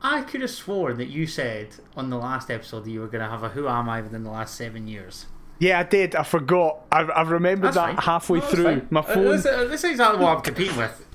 I 0.02 0.22
could 0.22 0.40
have 0.40 0.50
sworn 0.50 0.96
that 0.98 1.08
you 1.08 1.28
said 1.28 1.76
on 1.96 2.10
the 2.10 2.18
last 2.18 2.50
episode 2.50 2.84
that 2.84 2.90
you 2.90 3.00
were 3.00 3.06
going 3.06 3.22
to 3.22 3.30
have 3.30 3.44
a 3.44 3.50
Who 3.50 3.68
Am 3.68 3.88
I 3.88 4.00
within 4.00 4.24
the 4.24 4.30
last 4.30 4.56
seven 4.56 4.88
years. 4.88 5.26
Yeah, 5.58 5.78
I 5.78 5.82
did. 5.84 6.14
I 6.16 6.24
forgot. 6.24 6.80
I, 6.90 7.02
I 7.02 7.22
remembered 7.22 7.68
That's 7.68 7.76
that 7.76 7.94
fine. 7.94 8.04
halfway 8.04 8.38
No, 8.40 8.46
through. 8.46 8.64
fine. 8.64 8.86
My 8.90 9.00
Uh, 9.00 9.02
phone. 9.02 9.24
This, 9.26 9.46
uh, 9.46 9.64
this 9.64 9.84
is 9.84 9.90
exactly 9.92 10.22
what 10.22 10.36
I'm 10.36 10.42
competing 10.42 10.76
with. 10.76 11.06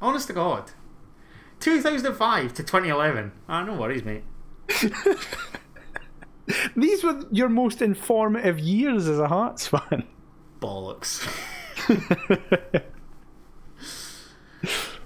Honest 0.00 0.26
to 0.28 0.32
God. 0.34 0.70
2005 1.60 2.54
to 2.54 2.62
2011. 2.62 3.32
Ah, 3.48 3.62
no 3.64 3.74
worries, 3.74 4.04
mate. 4.04 4.22
These 6.76 7.04
were 7.04 7.24
your 7.30 7.48
most 7.48 7.82
informative 7.82 8.58
years 8.58 9.08
as 9.08 9.18
a 9.18 9.28
Hearts 9.28 9.66
fan. 9.66 10.04
Bollocks. 10.60 11.26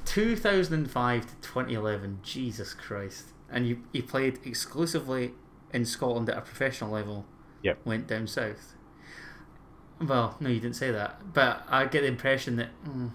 2005 0.04 1.26
to 1.26 1.34
2011. 1.36 2.18
Jesus 2.22 2.74
Christ. 2.74 3.26
And 3.50 3.66
you, 3.66 3.82
you 3.92 4.02
played 4.02 4.38
exclusively 4.44 5.32
in 5.72 5.84
Scotland 5.84 6.28
at 6.30 6.38
a 6.38 6.42
professional 6.42 6.90
level. 6.90 7.26
Yep. 7.62 7.78
Went 7.84 8.06
down 8.06 8.26
south. 8.26 8.74
Well, 10.00 10.36
no, 10.40 10.48
you 10.48 10.60
didn't 10.60 10.76
say 10.76 10.90
that. 10.90 11.32
But 11.32 11.64
I 11.68 11.86
get 11.86 12.00
the 12.02 12.08
impression 12.08 12.56
that. 12.56 12.68
mm, 12.84 13.10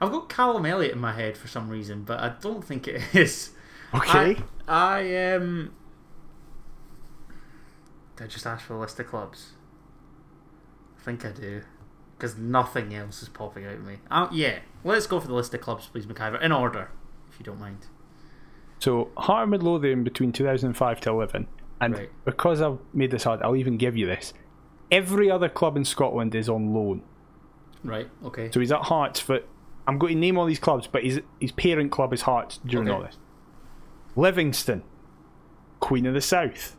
I've 0.00 0.10
got 0.10 0.28
Calum 0.28 0.66
Elliot 0.66 0.92
in 0.92 0.98
my 0.98 1.12
head 1.12 1.36
for 1.36 1.48
some 1.48 1.68
reason, 1.68 2.02
but 2.02 2.20
I 2.20 2.34
don't 2.40 2.64
think 2.64 2.88
it 2.88 3.02
is. 3.14 3.50
Okay. 3.94 4.36
I, 4.66 4.98
I 5.00 5.34
um. 5.34 5.72
Did 8.16 8.24
I 8.24 8.26
just 8.28 8.46
ask 8.46 8.64
for 8.64 8.74
a 8.74 8.80
list 8.80 8.98
of 9.00 9.08
clubs? 9.08 9.52
I 10.98 11.02
think 11.04 11.24
I 11.24 11.30
do. 11.32 11.62
Because 12.16 12.36
nothing 12.38 12.94
else 12.94 13.22
is 13.22 13.28
popping 13.28 13.66
out 13.66 13.72
at 13.72 13.82
me. 13.82 13.96
Uh, 14.10 14.28
yeah, 14.32 14.60
let's 14.84 15.06
go 15.06 15.18
for 15.18 15.26
the 15.26 15.34
list 15.34 15.52
of 15.52 15.60
clubs, 15.60 15.86
please, 15.88 16.06
McIver. 16.06 16.40
In 16.40 16.52
order, 16.52 16.90
if 17.30 17.38
you 17.40 17.44
don't 17.44 17.58
mind. 17.58 17.86
So 18.78 19.10
Heart 19.16 19.44
of 19.44 19.48
Midlothian 19.50 20.04
between 20.04 20.30
2005 20.32 21.00
to 21.02 21.10
11, 21.10 21.48
and 21.80 21.94
Right. 21.94 22.10
because 22.24 22.60
I've 22.60 22.78
made 22.92 23.10
this 23.10 23.24
hard, 23.24 23.42
I'll 23.42 23.56
even 23.56 23.76
give 23.76 23.96
you 23.96 24.06
this. 24.06 24.32
Every 24.90 25.30
other 25.30 25.48
club 25.48 25.76
in 25.76 25.84
Scotland 25.84 26.34
is 26.34 26.48
on 26.48 26.72
loan, 26.74 27.02
Right, 27.82 28.08
okay. 28.24 28.50
so 28.50 28.60
he's 28.60 28.72
at 28.72 28.82
Hearts 28.82 29.20
for. 29.20 29.40
I'm 29.86 29.98
going 29.98 30.14
to 30.14 30.18
name 30.20 30.38
all 30.38 30.46
these 30.46 30.58
clubs, 30.58 30.86
but 30.86 31.02
his 31.04 31.20
his 31.40 31.52
parent 31.52 31.90
club 31.92 32.12
is 32.12 32.22
Hearts 32.22 32.58
during 32.64 32.88
Okay. 32.88 32.96
all 32.96 33.02
this. 33.02 33.18
Livingston, 34.16 34.82
Queen 35.80 36.06
of 36.06 36.14
the 36.14 36.20
South, 36.20 36.76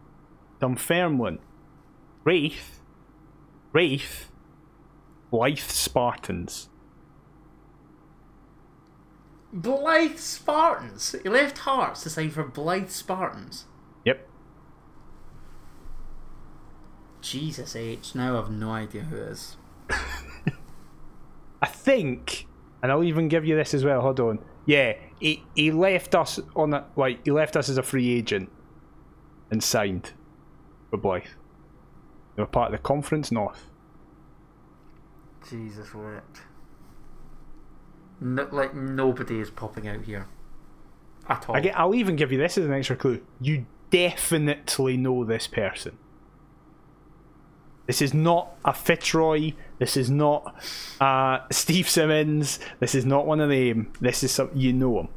Dunfermline, 0.62 1.40
Raith, 2.24 2.80
Raith, 3.74 4.30
Blyth 5.32 5.70
Spartans. 5.70 6.70
Blyth 9.56 10.18
Spartans! 10.18 11.16
He 11.24 11.30
left 11.30 11.60
Hearts 11.60 12.04
to 12.04 12.10
sign 12.10 12.30
for 12.32 12.44
Blyth 12.44 12.90
Spartans. 12.90 13.66
Jesus 17.26 17.76
H. 17.76 18.14
Now 18.14 18.38
I've 18.38 18.52
no 18.52 18.72
idea 18.72 19.02
who 19.02 19.16
it 19.16 19.30
is. 19.30 19.58
I 19.90 21.68
think, 21.68 22.46
and 22.84 22.92
I'll 22.92 23.04
even 23.04 23.28
give 23.28 23.46
you 23.46 23.56
this 23.56 23.74
as 23.74 23.84
well. 23.84 24.02
Hold 24.02 24.20
on. 24.20 24.40
Yeah, 24.66 24.94
he 25.20 25.44
he 25.56 25.72
left 25.72 26.14
us 26.14 26.40
on 26.56 26.74
a 26.74 26.86
like 26.96 27.26
he 27.26 27.32
left 27.32 27.56
us 27.56 27.68
as 27.68 27.78
a 27.78 27.84
free 27.84 28.16
agent 28.16 28.52
and 29.50 29.64
signed 29.64 30.14
for 30.90 30.98
Blyth. 30.98 31.36
They 32.36 32.44
were 32.44 32.48
part 32.48 32.68
of 32.68 32.80
the 32.80 32.84
Conference 32.84 33.32
North. 33.32 33.70
Jesus 35.50 35.94
wept. 35.94 36.42
No, 38.20 38.48
like 38.52 38.76
nobody 38.76 39.40
is 39.40 39.50
popping 39.50 39.88
out 39.88 40.02
here. 40.02 40.28
At 41.28 41.50
all. 41.50 41.56
I 41.56 41.60
get, 41.60 41.78
I'll 41.78 41.96
even 41.96 42.16
give 42.16 42.32
you 42.32 42.38
this 42.38 42.58
as 42.58 42.66
an 42.66 42.74
extra 42.74 42.96
clue. 42.96 43.22
You 43.42 43.66
definitely 43.90 44.98
know 44.98 45.24
this 45.24 45.48
person. 45.48 45.98
This 47.88 48.02
is 48.02 48.14
not 48.14 48.56
a 48.66 48.74
Fitzroy. 48.74 49.54
This 49.78 49.96
is 49.96 50.10
not 50.10 50.56
uh, 51.00 51.40
Steve 51.52 51.88
Simmons. 51.88 52.60
This 52.80 52.96
is 52.96 53.06
not 53.06 53.28
one 53.28 53.40
of 53.40 53.50
them. 53.50 53.94
This 54.02 54.24
is 54.24 54.32
some 54.32 54.50
you 54.54 54.74
know 54.74 55.02
him. 55.02 55.08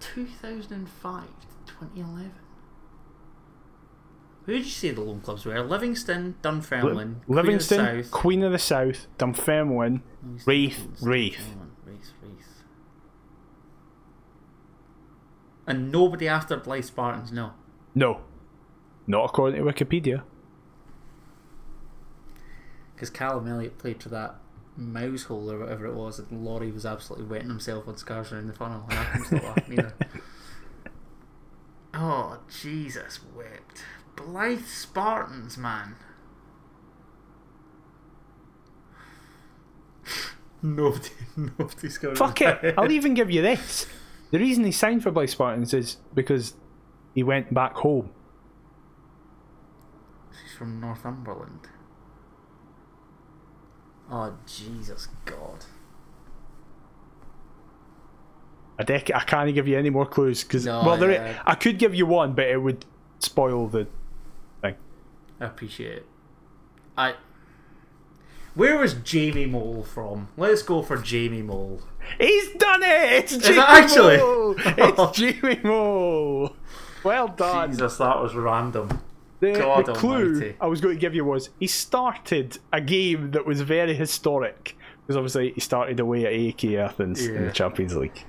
2005 0.00 1.22
to 1.22 1.72
2011. 1.72 2.32
Who 4.44 4.52
did 4.52 4.64
you 4.64 4.70
say 4.70 4.90
the 4.92 5.00
loan 5.00 5.20
clubs 5.20 5.44
were? 5.44 5.60
Livingston, 5.60 6.36
Dunfermline, 6.40 7.22
Livingston, 7.26 7.78
Queen 7.80 7.88
of 7.88 7.96
the 7.96 8.04
South. 8.04 8.10
Queen 8.12 8.42
of 8.44 8.52
the 8.52 8.58
South, 8.58 9.06
Dunfermline, 9.18 10.02
Livingston, 10.22 10.52
Raith, 10.54 10.78
Dunfermline, 11.00 11.70
Raith, 11.84 12.12
Raith. 12.22 12.62
And 15.66 15.90
nobody 15.90 16.28
after 16.28 16.56
Blyth 16.58 16.84
Spartans, 16.84 17.32
no. 17.32 17.54
No, 17.92 18.20
not 19.08 19.24
according 19.24 19.64
to 19.64 19.72
Wikipedia. 19.72 20.22
Because 22.96 23.10
Calum 23.10 23.46
Elliot 23.46 23.78
played 23.78 24.00
to 24.00 24.08
that 24.08 24.36
mouse 24.74 25.24
hole 25.24 25.50
or 25.50 25.58
whatever 25.58 25.86
it 25.86 25.94
was, 25.94 26.18
and 26.18 26.42
Laurie 26.44 26.72
was 26.72 26.84
absolutely 26.86 27.26
wetting 27.26 27.50
himself 27.50 27.86
on 27.86 27.98
scars 27.98 28.32
around 28.32 28.46
the 28.48 28.54
funnel, 28.54 28.84
and 28.88 28.98
I 28.98 29.04
couldn't 29.04 29.26
stop 29.26 29.42
laughing 29.42 29.72
either. 29.74 29.94
Oh, 31.98 32.40
Jesus 32.60 33.20
wept. 33.34 33.82
Blyth 34.16 34.66
Spartans, 34.66 35.56
man. 35.56 35.96
Nobody, 40.62 41.08
nobody's 41.58 41.96
going. 41.96 42.16
Fuck 42.16 42.42
it. 42.42 42.74
I'll 42.76 42.92
even 42.92 43.14
give 43.14 43.30
you 43.30 43.40
this. 43.40 43.86
The 44.30 44.38
reason 44.38 44.64
he 44.64 44.72
signed 44.72 45.02
for 45.02 45.10
Blyth 45.10 45.30
Spartans 45.30 45.72
is 45.72 45.96
because 46.12 46.52
he 47.14 47.22
went 47.22 47.54
back 47.54 47.76
home. 47.76 48.10
She's 50.32 50.54
from 50.54 50.80
Northumberland. 50.80 51.68
Oh 54.10 54.34
Jesus 54.46 55.08
God! 55.24 55.64
I, 58.78 58.84
dec- 58.84 59.14
I 59.14 59.20
can't 59.24 59.52
give 59.54 59.66
you 59.66 59.78
any 59.78 59.90
more 59.90 60.06
clues 60.06 60.44
because 60.44 60.66
No, 60.66 60.82
well, 60.84 60.96
there 60.96 61.12
yeah. 61.12 61.38
Uh, 61.40 61.42
I 61.46 61.54
could 61.54 61.78
give 61.78 61.94
you 61.94 62.06
one, 62.06 62.34
but 62.34 62.46
it 62.46 62.58
would 62.58 62.84
spoil 63.18 63.66
the 63.68 63.86
thing. 64.60 64.74
I 65.40 65.44
appreciate 65.44 65.98
it. 65.98 66.06
I. 66.96 67.14
Where 68.54 68.78
was 68.78 68.94
Jamie 68.94 69.46
Mole 69.46 69.82
from? 69.82 70.28
Let's 70.36 70.62
go 70.62 70.82
for 70.82 70.96
Jamie 70.96 71.42
Mole. 71.42 71.82
He's 72.18 72.52
done 72.54 72.82
it! 72.82 73.12
It's 73.12 73.36
Jamie 73.36 73.58
actually? 73.58 74.16
Mole! 74.16 74.54
It's 74.58 75.18
Jamie 75.18 75.60
Mole! 75.62 76.56
Well 77.04 77.28
done. 77.28 77.70
Jesus, 77.72 77.98
that 77.98 78.20
was 78.20 78.34
random. 78.34 79.00
The, 79.40 79.52
the 79.84 79.92
clue 79.94 80.34
almighty. 80.34 80.56
I 80.60 80.66
was 80.66 80.80
going 80.80 80.94
to 80.94 81.00
give 81.00 81.14
you 81.14 81.24
was 81.24 81.50
he 81.60 81.66
started 81.66 82.58
a 82.72 82.80
game 82.80 83.32
that 83.32 83.46
was 83.46 83.60
very 83.60 83.94
historic. 83.94 84.76
Because 85.06 85.16
obviously 85.16 85.52
he 85.52 85.60
started 85.60 86.00
away 86.00 86.26
at 86.26 86.32
AEK 86.32 86.76
Athens 86.78 87.24
in 87.24 87.44
the 87.46 87.52
Champions 87.52 87.94
League. 87.94 88.24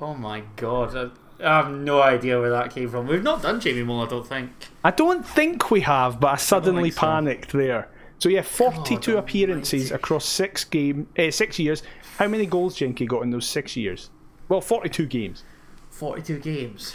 Oh 0.00 0.14
my 0.14 0.42
god. 0.56 0.96
I, 0.96 1.10
I 1.44 1.56
have 1.58 1.70
no 1.70 2.02
idea 2.02 2.40
where 2.40 2.50
that 2.50 2.74
came 2.74 2.90
from. 2.90 3.06
We've 3.06 3.22
not 3.22 3.42
done 3.42 3.60
Jamie 3.60 3.84
Mole, 3.84 4.02
I 4.02 4.08
don't 4.08 4.26
think. 4.26 4.50
I 4.82 4.90
don't 4.90 5.24
think 5.24 5.70
we 5.70 5.82
have, 5.82 6.18
but 6.18 6.28
I 6.28 6.36
suddenly 6.36 6.90
think 6.90 6.94
so. 6.94 7.00
panicked 7.00 7.52
there. 7.52 7.88
So 8.18 8.28
yeah, 8.28 8.42
42 8.42 9.12
God 9.12 9.18
appearances 9.20 9.84
almighty. 9.84 9.94
across 9.94 10.26
six 10.26 10.64
game, 10.64 11.08
eh, 11.16 11.30
six 11.30 11.58
years. 11.58 11.82
How 12.18 12.28
many 12.28 12.44
goals 12.44 12.74
Jenky 12.74 13.06
got 13.06 13.22
in 13.22 13.30
those 13.30 13.46
six 13.46 13.76
years? 13.76 14.10
Well, 14.48 14.60
42 14.60 15.06
games. 15.06 15.44
42 15.90 16.38
games. 16.40 16.94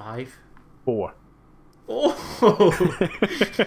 Five. 0.00 0.38
Four. 0.84 1.14
Oh! 1.88 3.08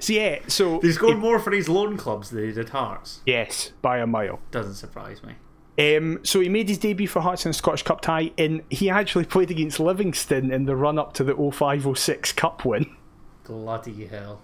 So 0.00 0.14
yeah, 0.14 0.38
so 0.48 0.80
he 0.80 0.90
scored 0.92 1.18
more 1.18 1.38
for 1.38 1.50
his 1.50 1.68
loan 1.68 1.98
clubs 1.98 2.30
than 2.30 2.46
he 2.46 2.52
did 2.52 2.70
Hearts. 2.70 3.20
yes, 3.26 3.72
by 3.82 3.98
a 3.98 4.06
mile. 4.06 4.40
Doesn't 4.50 4.76
surprise 4.76 5.20
me. 5.22 5.34
Um, 5.78 6.20
so 6.22 6.40
he 6.40 6.48
made 6.48 6.70
his 6.70 6.78
debut 6.78 7.06
for 7.06 7.20
Hearts 7.20 7.44
in 7.44 7.50
the 7.50 7.54
Scottish 7.54 7.82
Cup 7.82 8.00
tie, 8.00 8.32
and 8.38 8.62
he 8.70 8.88
actually 8.88 9.26
played 9.26 9.50
against 9.50 9.78
Livingston 9.78 10.50
in 10.50 10.64
the 10.64 10.76
run 10.76 10.98
up 10.98 11.12
to 11.14 11.24
the 11.24 11.34
0506 11.34 12.32
Cup 12.32 12.64
win. 12.64 12.96
Bloody 13.44 14.06
hell. 14.06 14.40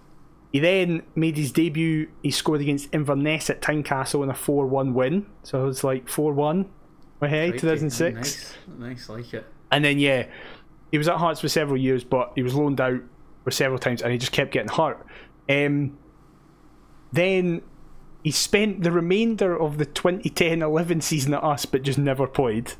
He 0.53 0.61
then 0.61 1.03
made 1.15 1.39
his 1.39 1.51
debut. 1.51 2.11
He 2.23 2.31
scored 2.31 2.61
against 2.61 2.93
Inverness 2.93 3.49
at 3.49 3.63
Tynecastle 3.63 4.23
in 4.23 4.29
a 4.29 4.35
4 4.35 4.67
1 4.67 4.93
win. 4.93 5.27
So 5.45 5.63
it 5.63 5.67
was 5.67 5.83
like 5.83 6.09
4 6.09 6.35
1. 6.35 6.69
Hey, 7.21 7.53
2006. 7.53 8.15
Nice, 8.15 8.55
nice, 8.79 9.09
like 9.09 9.33
it. 9.33 9.47
And 9.71 9.85
then, 9.85 9.99
yeah, 9.99 10.27
he 10.91 10.99
was 10.99 11.09
at 11.09 11.17
Hearts 11.17 11.41
for 11.41 11.49
several 11.49 11.79
years, 11.81 12.05
but 12.05 12.33
he 12.35 12.43
was 12.43 12.55
loaned 12.55 12.81
out 12.81 13.01
for 13.45 13.51
several 13.51 13.79
times 13.79 14.03
and 14.03 14.13
he 14.13 14.19
just 14.19 14.33
kept 14.33 14.53
getting 14.53 14.69
hurt. 14.71 15.05
Um, 15.49 15.99
then 17.13 17.63
he 18.23 18.31
spent 18.31 18.83
the 18.83 18.93
remainder 18.93 19.59
of 19.59 19.79
the 19.79 19.87
2010 19.87 20.63
11 20.63 21.01
season 21.01 21.35
at 21.35 21.43
us, 21.45 21.65
but 21.67 21.83
just 21.83 21.99
never 21.99 22.27
played. 22.27 22.73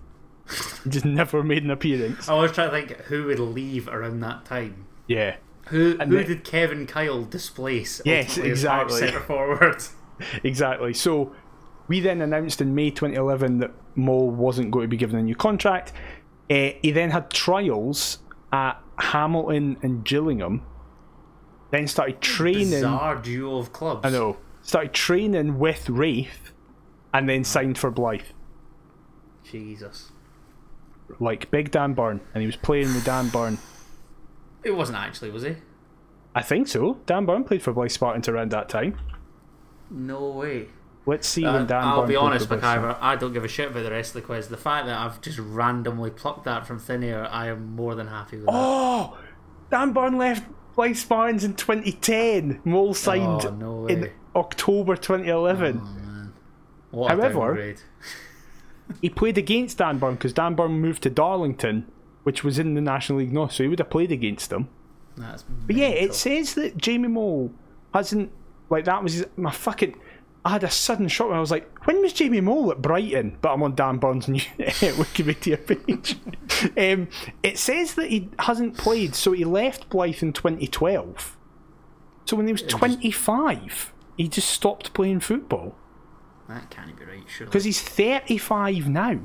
Just 0.89 1.05
never 1.05 1.43
made 1.43 1.63
an 1.63 1.71
appearance. 1.71 2.27
I 2.27 2.33
was 2.33 2.53
trying 2.53 2.71
to 2.71 2.75
think 2.87 3.03
who 3.09 3.25
would 3.27 3.39
leave 3.39 3.87
around 3.87 4.21
that 4.21 4.47
time. 4.47 4.87
Yeah. 5.07 5.37
Who 5.67 5.95
And 6.01 6.11
who 6.11 6.17
the- 6.21 6.25
did 6.25 6.45
Kevin 6.45 6.87
Kyle 6.87 7.23
displace? 7.23 8.01
Yes, 8.07 8.31
ultimately 8.31 8.53
as 8.53 8.63
Hearts 8.63 8.95
exactly. 8.95 9.09
Centre 9.13 9.27
forward. 9.27 9.83
Exactly. 10.43 10.95
So 10.95 11.33
we 11.87 12.01
then 12.01 12.23
announced 12.23 12.63
in 12.63 12.75
May 12.75 12.91
2011 12.91 13.59
that 13.59 13.73
Mole 13.95 14.31
wasn't 14.31 14.71
going 14.71 14.85
to 14.85 14.89
be 14.89 14.97
given 14.97 15.17
a 15.19 15.23
new 15.23 15.37
contract. 15.37 15.93
Uh, 16.51 16.71
he 16.83 16.91
then 16.91 17.11
had 17.11 17.31
trials 17.31 18.19
at 18.53 18.81
Hamilton 18.99 19.77
and 19.83 20.05
Gillingham. 20.05 20.63
Then 21.71 21.87
started 21.87 22.21
training. 22.21 22.71
Bizarre 22.71 23.17
duo 23.17 23.59
of 23.59 23.73
clubs. 23.73 24.05
I 24.05 24.11
know. 24.11 24.39
Started 24.63 24.93
training 24.95 25.59
with 25.59 25.89
Raith, 25.91 26.53
and 27.13 27.29
then 27.29 27.45
signed 27.45 27.79
for 27.79 27.91
Blyth, 27.93 28.33
Jesus. 29.45 30.13
like 31.19 31.51
Big 31.51 31.71
Dan 31.71 31.95
Byrne, 31.95 32.21
and 32.35 32.41
he 32.43 32.47
was 32.47 32.57
playing 32.57 32.93
with 32.95 33.05
Dan 33.05 33.29
Byrne. 33.29 33.59
It 34.63 34.73
wasn't 34.73 34.99
actually, 34.99 35.31
was 35.31 35.43
he? 35.43 35.57
I 36.35 36.43
think 36.43 36.69
so. 36.69 36.99
Dan 37.07 37.25
Byrne 37.25 37.45
played 37.45 37.63
for 37.63 37.73
Blyth 37.73 37.93
Spartans 37.93 38.29
around 38.29 38.51
that 38.51 38.69
time. 38.69 38.99
No 39.91 40.29
way. 40.31 40.69
Let's 41.09 41.27
see 41.27 41.43
Uh, 41.47 41.55
when 41.55 41.67
Dan 41.67 41.83
I'll 41.85 42.07
be 42.07 42.17
honest, 42.17 42.51
McIver, 42.51 42.95
I 43.01 43.17
don't 43.17 43.33
give 43.33 43.43
a 43.43 43.49
shit 43.49 43.71
about 43.71 43.83
the 43.83 43.91
rest 43.91 44.11
of 44.11 44.21
the 44.21 44.27
quiz. 44.27 44.49
The 44.49 44.59
fact 44.59 44.85
that 44.87 44.99
I've 44.99 45.21
just 45.23 45.39
randomly 45.39 46.11
plucked 46.11 46.45
that 46.45 46.67
from 46.67 46.79
thin 46.79 47.03
air, 47.03 47.27
I 47.31 47.47
am 47.49 47.75
more 47.75 47.95
than 47.95 48.09
happy 48.09 48.37
with 48.37 48.45
that. 48.45 48.53
Oh, 48.55 49.17
Dan 49.71 49.93
Byrne 49.95 50.19
left 50.19 50.45
Blyth 50.77 50.97
Spartans 50.97 51.45
in 51.45 51.55
2010. 51.55 52.61
Mole 52.65 52.93
signed 52.93 53.47
Oh, 53.47 53.51
no 53.59 53.87
in. 53.87 54.11
October 54.37 54.97
2011. 54.97 56.33
What 56.91 57.11
however- 57.11 57.75
He 59.03 59.09
played 59.09 59.39
against 59.39 59.79
Dan 59.79 59.99
Byrne 59.99 60.15
because 60.15 60.35
Dan 60.35 60.55
Byrne 60.55 60.73
moved 60.81 61.03
to 61.05 61.11
Darlington, 61.11 61.87
which 62.23 62.45
was 62.45 62.59
in 62.59 62.75
the 62.75 62.81
National 62.83 63.19
League 63.21 63.33
North, 63.33 63.53
so 63.53 63.63
he 63.63 63.69
would 63.69 63.79
have 63.79 63.91
played 63.91 64.13
against 64.13 64.51
them. 64.51 64.69
That's 65.17 65.43
But 65.67 65.77
yeah, 65.77 65.89
it 65.89 66.15
says 66.15 66.53
that 66.55 66.77
Jamie 66.77 67.09
Mole 67.09 67.51
hasn't 67.95 68.31
like 68.71 68.85
that 68.85 69.03
was 69.03 69.15
his, 69.15 69.27
my 69.39 69.51
fucking. 69.51 69.99
I 70.49 70.53
had 70.53 70.65
a 70.65 70.71
sudden 70.71 71.09
shock 71.09 71.29
when 71.29 71.37
I 71.37 71.41
was 71.41 71.51
like, 71.51 71.87
when 71.87 72.01
was 72.01 72.15
Jamie 72.15 72.41
Mole 72.41 72.71
at 72.71 72.81
Brighton? 72.81 73.37
But 73.43 73.53
I'm 73.53 73.63
on 73.63 73.75
Dan 73.75 73.97
new 73.97 74.01
Wikipedia 74.49 75.59
page. 75.67 76.17
um, 76.79 77.09
it 77.43 77.59
says 77.59 77.97
that 77.97 78.09
he 78.09 78.31
hasn't 78.39 78.79
played, 78.79 79.15
so 79.15 79.33
he 79.33 79.45
left 79.45 79.91
Blyth 79.91 80.23
in 80.23 80.33
2012. 80.33 81.37
So 82.25 82.35
when 82.35 82.47
he 82.47 82.53
was 82.53 82.63
25, 82.63 83.93
he 84.17 84.27
just 84.27 84.49
stopped 84.49 84.95
playing 84.95 85.21
football 85.21 85.75
That 86.49 86.71
can't 86.71 86.99
be 86.99 87.05
right, 87.05 87.25
surely. 87.29 87.51
because 87.51 87.65
he's 87.65 87.83
35 87.83 88.89
now. 88.89 89.21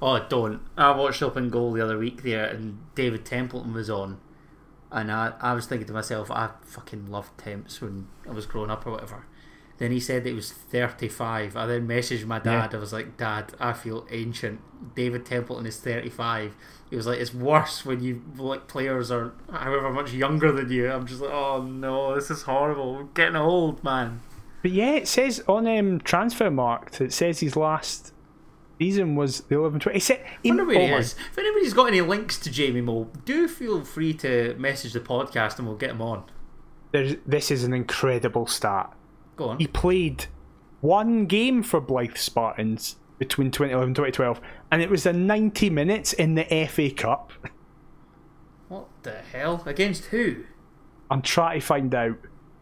Oh, 0.00 0.24
don't. 0.28 0.60
I 0.76 0.92
watched 0.92 1.20
Open 1.20 1.50
Goal 1.50 1.72
the 1.72 1.82
other 1.82 1.98
week 1.98 2.22
there, 2.22 2.44
and 2.44 2.78
David 2.94 3.24
Templeton 3.24 3.72
was 3.72 3.90
on. 3.90 4.20
And 4.92 5.10
I, 5.10 5.32
I 5.40 5.52
was 5.54 5.66
thinking 5.66 5.88
to 5.88 5.92
myself, 5.92 6.30
I 6.30 6.50
fucking 6.62 7.10
loved 7.10 7.36
Temps 7.38 7.80
when 7.80 8.06
I 8.28 8.30
was 8.30 8.46
growing 8.46 8.70
up 8.70 8.86
or 8.86 8.92
whatever. 8.92 9.26
Then 9.80 9.92
he 9.92 9.98
said 9.98 10.26
it 10.26 10.34
was 10.34 10.52
35. 10.52 11.56
I 11.56 11.64
then 11.64 11.88
messaged 11.88 12.26
my 12.26 12.38
dad. 12.38 12.74
I 12.74 12.78
was 12.78 12.92
like, 12.92 13.16
Dad, 13.16 13.54
I 13.58 13.72
feel 13.72 14.06
ancient. 14.10 14.60
David 14.94 15.24
Templeton 15.24 15.64
is 15.64 15.78
35. 15.78 16.54
He 16.90 16.96
was 16.96 17.06
like, 17.06 17.18
It's 17.18 17.32
worse 17.32 17.86
when 17.86 18.02
you 18.02 18.22
like 18.36 18.68
players 18.68 19.10
are 19.10 19.32
however 19.50 19.90
much 19.90 20.12
younger 20.12 20.52
than 20.52 20.70
you. 20.70 20.92
I'm 20.92 21.06
just 21.06 21.22
like, 21.22 21.32
Oh 21.32 21.62
no, 21.62 22.14
this 22.14 22.30
is 22.30 22.42
horrible. 22.42 22.98
I'm 22.98 23.10
getting 23.14 23.36
old, 23.36 23.82
man. 23.82 24.20
But 24.60 24.72
yeah, 24.72 24.96
it 24.96 25.08
says 25.08 25.42
on 25.48 25.66
um, 25.66 25.98
Transfermarkt, 26.00 27.00
it 27.00 27.14
says 27.14 27.40
his 27.40 27.56
last 27.56 28.12
season 28.78 29.16
was 29.16 29.40
the 29.44 29.54
11 29.56 29.80
20. 29.80 29.96
It 29.96 30.02
said, 30.02 30.22
I 30.26 30.48
wonder 30.48 30.66
where 30.66 30.76
oh 30.76 30.86
he 30.88 30.92
is. 30.92 31.16
If 31.32 31.38
anybody's 31.38 31.72
got 31.72 31.86
any 31.86 32.02
links 32.02 32.38
to 32.40 32.50
Jamie 32.50 32.82
Mole, 32.82 33.10
do 33.24 33.48
feel 33.48 33.82
free 33.82 34.12
to 34.12 34.54
message 34.58 34.92
the 34.92 35.00
podcast 35.00 35.56
and 35.58 35.66
we'll 35.66 35.78
get 35.78 35.92
him 35.92 36.02
on. 36.02 36.24
There's, 36.92 37.14
this 37.26 37.50
is 37.50 37.64
an 37.64 37.72
incredible 37.72 38.46
stat. 38.46 38.94
Go 39.40 39.48
on. 39.48 39.58
He 39.58 39.66
played 39.66 40.26
one 40.82 41.24
game 41.24 41.62
for 41.62 41.80
Blyth 41.80 42.18
Spartans 42.18 42.96
between 43.18 43.50
2011 43.50 43.88
and 43.88 43.96
2012, 43.96 44.38
and 44.70 44.82
it 44.82 44.90
was 44.90 45.06
a 45.06 45.14
90 45.14 45.70
minutes 45.70 46.12
in 46.12 46.34
the 46.34 46.44
FA 46.68 46.90
Cup. 46.90 47.32
What 48.68 48.88
the 49.02 49.22
hell? 49.32 49.62
Against 49.64 50.04
who? 50.06 50.44
I'm 51.10 51.22
trying 51.22 51.58
to 51.58 51.66
find 51.66 51.94
out. 51.94 52.18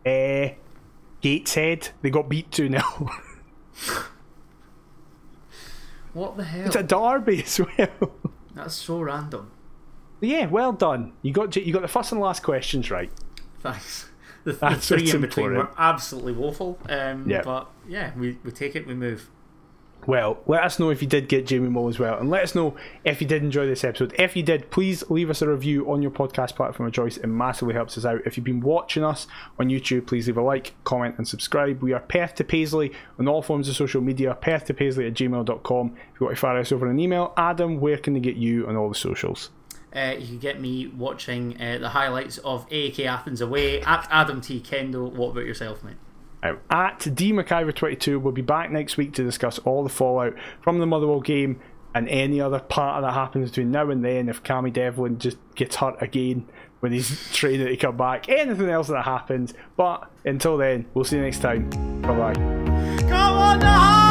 Uh, 0.07 0.51
Gateshead, 1.21 1.89
they 2.01 2.11
got 2.11 2.29
beat 2.29 2.53
2 2.53 2.69
0. 2.69 2.81
What 6.13 6.37
the 6.37 6.45
hell? 6.45 6.67
it's 6.67 6.77
a 6.77 6.83
derby 6.85 7.43
as 7.43 7.61
well. 7.61 8.13
That's 8.55 8.75
so 8.77 9.01
random. 9.01 9.51
yeah, 10.21 10.47
well 10.47 10.73
done. 10.73 11.13
You 11.23 11.33
got 11.33 11.55
you 11.57 11.73
got 11.73 11.83
the 11.83 11.89
first 11.89 12.13
and 12.13 12.21
last 12.21 12.43
questions 12.45 12.91
right. 12.91 13.11
Thanks. 13.61 14.08
The, 14.53 14.77
three 14.81 15.11
in 15.11 15.21
between 15.21 15.47
important. 15.47 15.57
were 15.57 15.71
absolutely 15.79 16.33
woeful. 16.33 16.79
Um, 16.89 17.29
Yeah. 17.29 17.43
But 17.43 17.69
yeah, 17.89 18.13
we, 18.17 18.39
we 18.45 18.51
take 18.51 18.77
it, 18.77 18.87
we 18.87 18.95
move. 18.95 19.31
Well, 20.07 20.39
let 20.47 20.63
us 20.63 20.79
know 20.79 20.89
if 20.91 21.03
you 21.03 21.09
did 21.09 21.29
get 21.29 21.45
Jamie 21.45 21.69
Mole 21.69 21.89
as 21.89 21.99
well, 21.99 22.19
and 22.19 22.31
let 22.31 22.43
us 22.43 22.55
know 22.55 22.77
if 23.05 23.21
you 23.21 23.27
did 23.27 23.43
enjoy 23.43 23.67
this 23.67 23.85
episode. 23.85 24.15
If 24.19 24.37
you 24.37 24.43
did, 24.43 24.71
please 24.71 25.03
leave 25.11 25.29
us 25.29 25.43
a 25.43 25.49
review 25.49 25.91
on 25.91 26.01
your 26.01 26.11
podcast 26.11 26.55
platform 26.57 26.87
of 26.87 26.95
choice. 26.95 27.19
It 27.19 27.27
massively 27.27 27.75
helps 27.75 27.99
us 27.99 28.07
out. 28.07 28.23
If 28.25 28.37
you've 28.37 28.45
been 28.45 28.61
watching 28.61 29.05
us 29.05 29.27
on 29.59 29.69
YouTube, 29.69 30.07
please 30.07 30.27
leave 30.27 30.39
a 30.39 30.43
like, 30.43 30.73
comment, 30.85 31.17
and 31.19 31.29
subscribe. 31.29 31.83
We 31.83 31.93
are 31.93 32.01
Perth 32.01 32.37
to 32.37 32.45
Paisley 32.45 32.93
on 33.19 33.29
all 33.29 33.43
forms 33.43 33.69
of 33.69 33.77
social 33.77 34.01
media, 34.01 34.35
perth 34.41 34.65
to 34.67 34.75
Paisley 34.75 35.07
at 35.07 35.15
gmail.com. 35.15 35.87
If 36.15 36.21
you 36.21 36.27
want 36.27 36.37
to 36.37 36.41
fire 36.41 36.59
us 36.59 36.73
over 36.73 36.87
an 36.89 36.99
email, 36.99 37.35
Adam, 37.37 37.81
where 37.81 37.99
can 37.99 38.15
they 38.15 38.21
get 38.21 38.37
you 38.37 38.67
on 38.67 38.77
all 38.77 38.89
the 38.89 38.95
socials? 38.95 39.51
Uh, 39.95 40.15
you 40.19 40.27
can 40.27 40.39
get 40.39 40.61
me 40.61 40.87
watching 40.87 41.61
uh, 41.61 41.79
the 41.79 41.89
highlights 41.89 42.39
of 42.39 42.67
AEK 42.71 43.07
Athens 43.07 43.41
away 43.41 43.81
at 43.83 44.07
Adam 44.11 44.41
T. 44.41 44.61
Kendo. 44.61 45.11
What 45.11 45.31
about 45.31 45.47
yourself, 45.47 45.83
mate? 45.83 45.97
At 46.43 47.01
DMcIver22, 47.01 48.21
we'll 48.21 48.33
be 48.33 48.43
back 48.43 48.71
next 48.71 48.97
week 48.97 49.13
to 49.15 49.25
discuss 49.25 49.59
all 49.61 49.83
the 49.83 49.89
fallout 49.89 50.35
from 50.61 50.79
the 50.79 50.87
Motherwell 50.87 51.21
game 51.21 51.61
and 51.95 52.09
any 52.09 52.41
other 52.41 52.61
part 52.61 53.03
that 53.03 53.13
happens 53.13 53.51
between 53.51 53.71
now 53.71 53.91
and 53.91 54.05
then 54.05 54.29
if 54.29 54.43
Cammy 54.43 54.73
Devlin 54.73 55.19
just 55.19 55.39
gets 55.55 55.77
hurt 55.77 56.01
again 56.01 56.47
when 56.81 56.93
he's 56.93 57.29
training 57.33 57.67
to 57.67 57.77
come 57.77 57.97
back. 57.97 58.29
Anything 58.29 58.69
else 58.69 58.89
that 58.89 59.05
happens. 59.05 59.55
But 59.77 60.11
until 60.25 60.57
then, 60.59 60.87
we'll 60.95 61.05
see 61.05 61.17
you 61.17 61.23
next 61.23 61.41
time. 61.41 61.69
Bye 62.03 62.15
bye. 62.15 62.35
Come 62.35 63.13
on, 63.13 63.59
the 63.59 64.08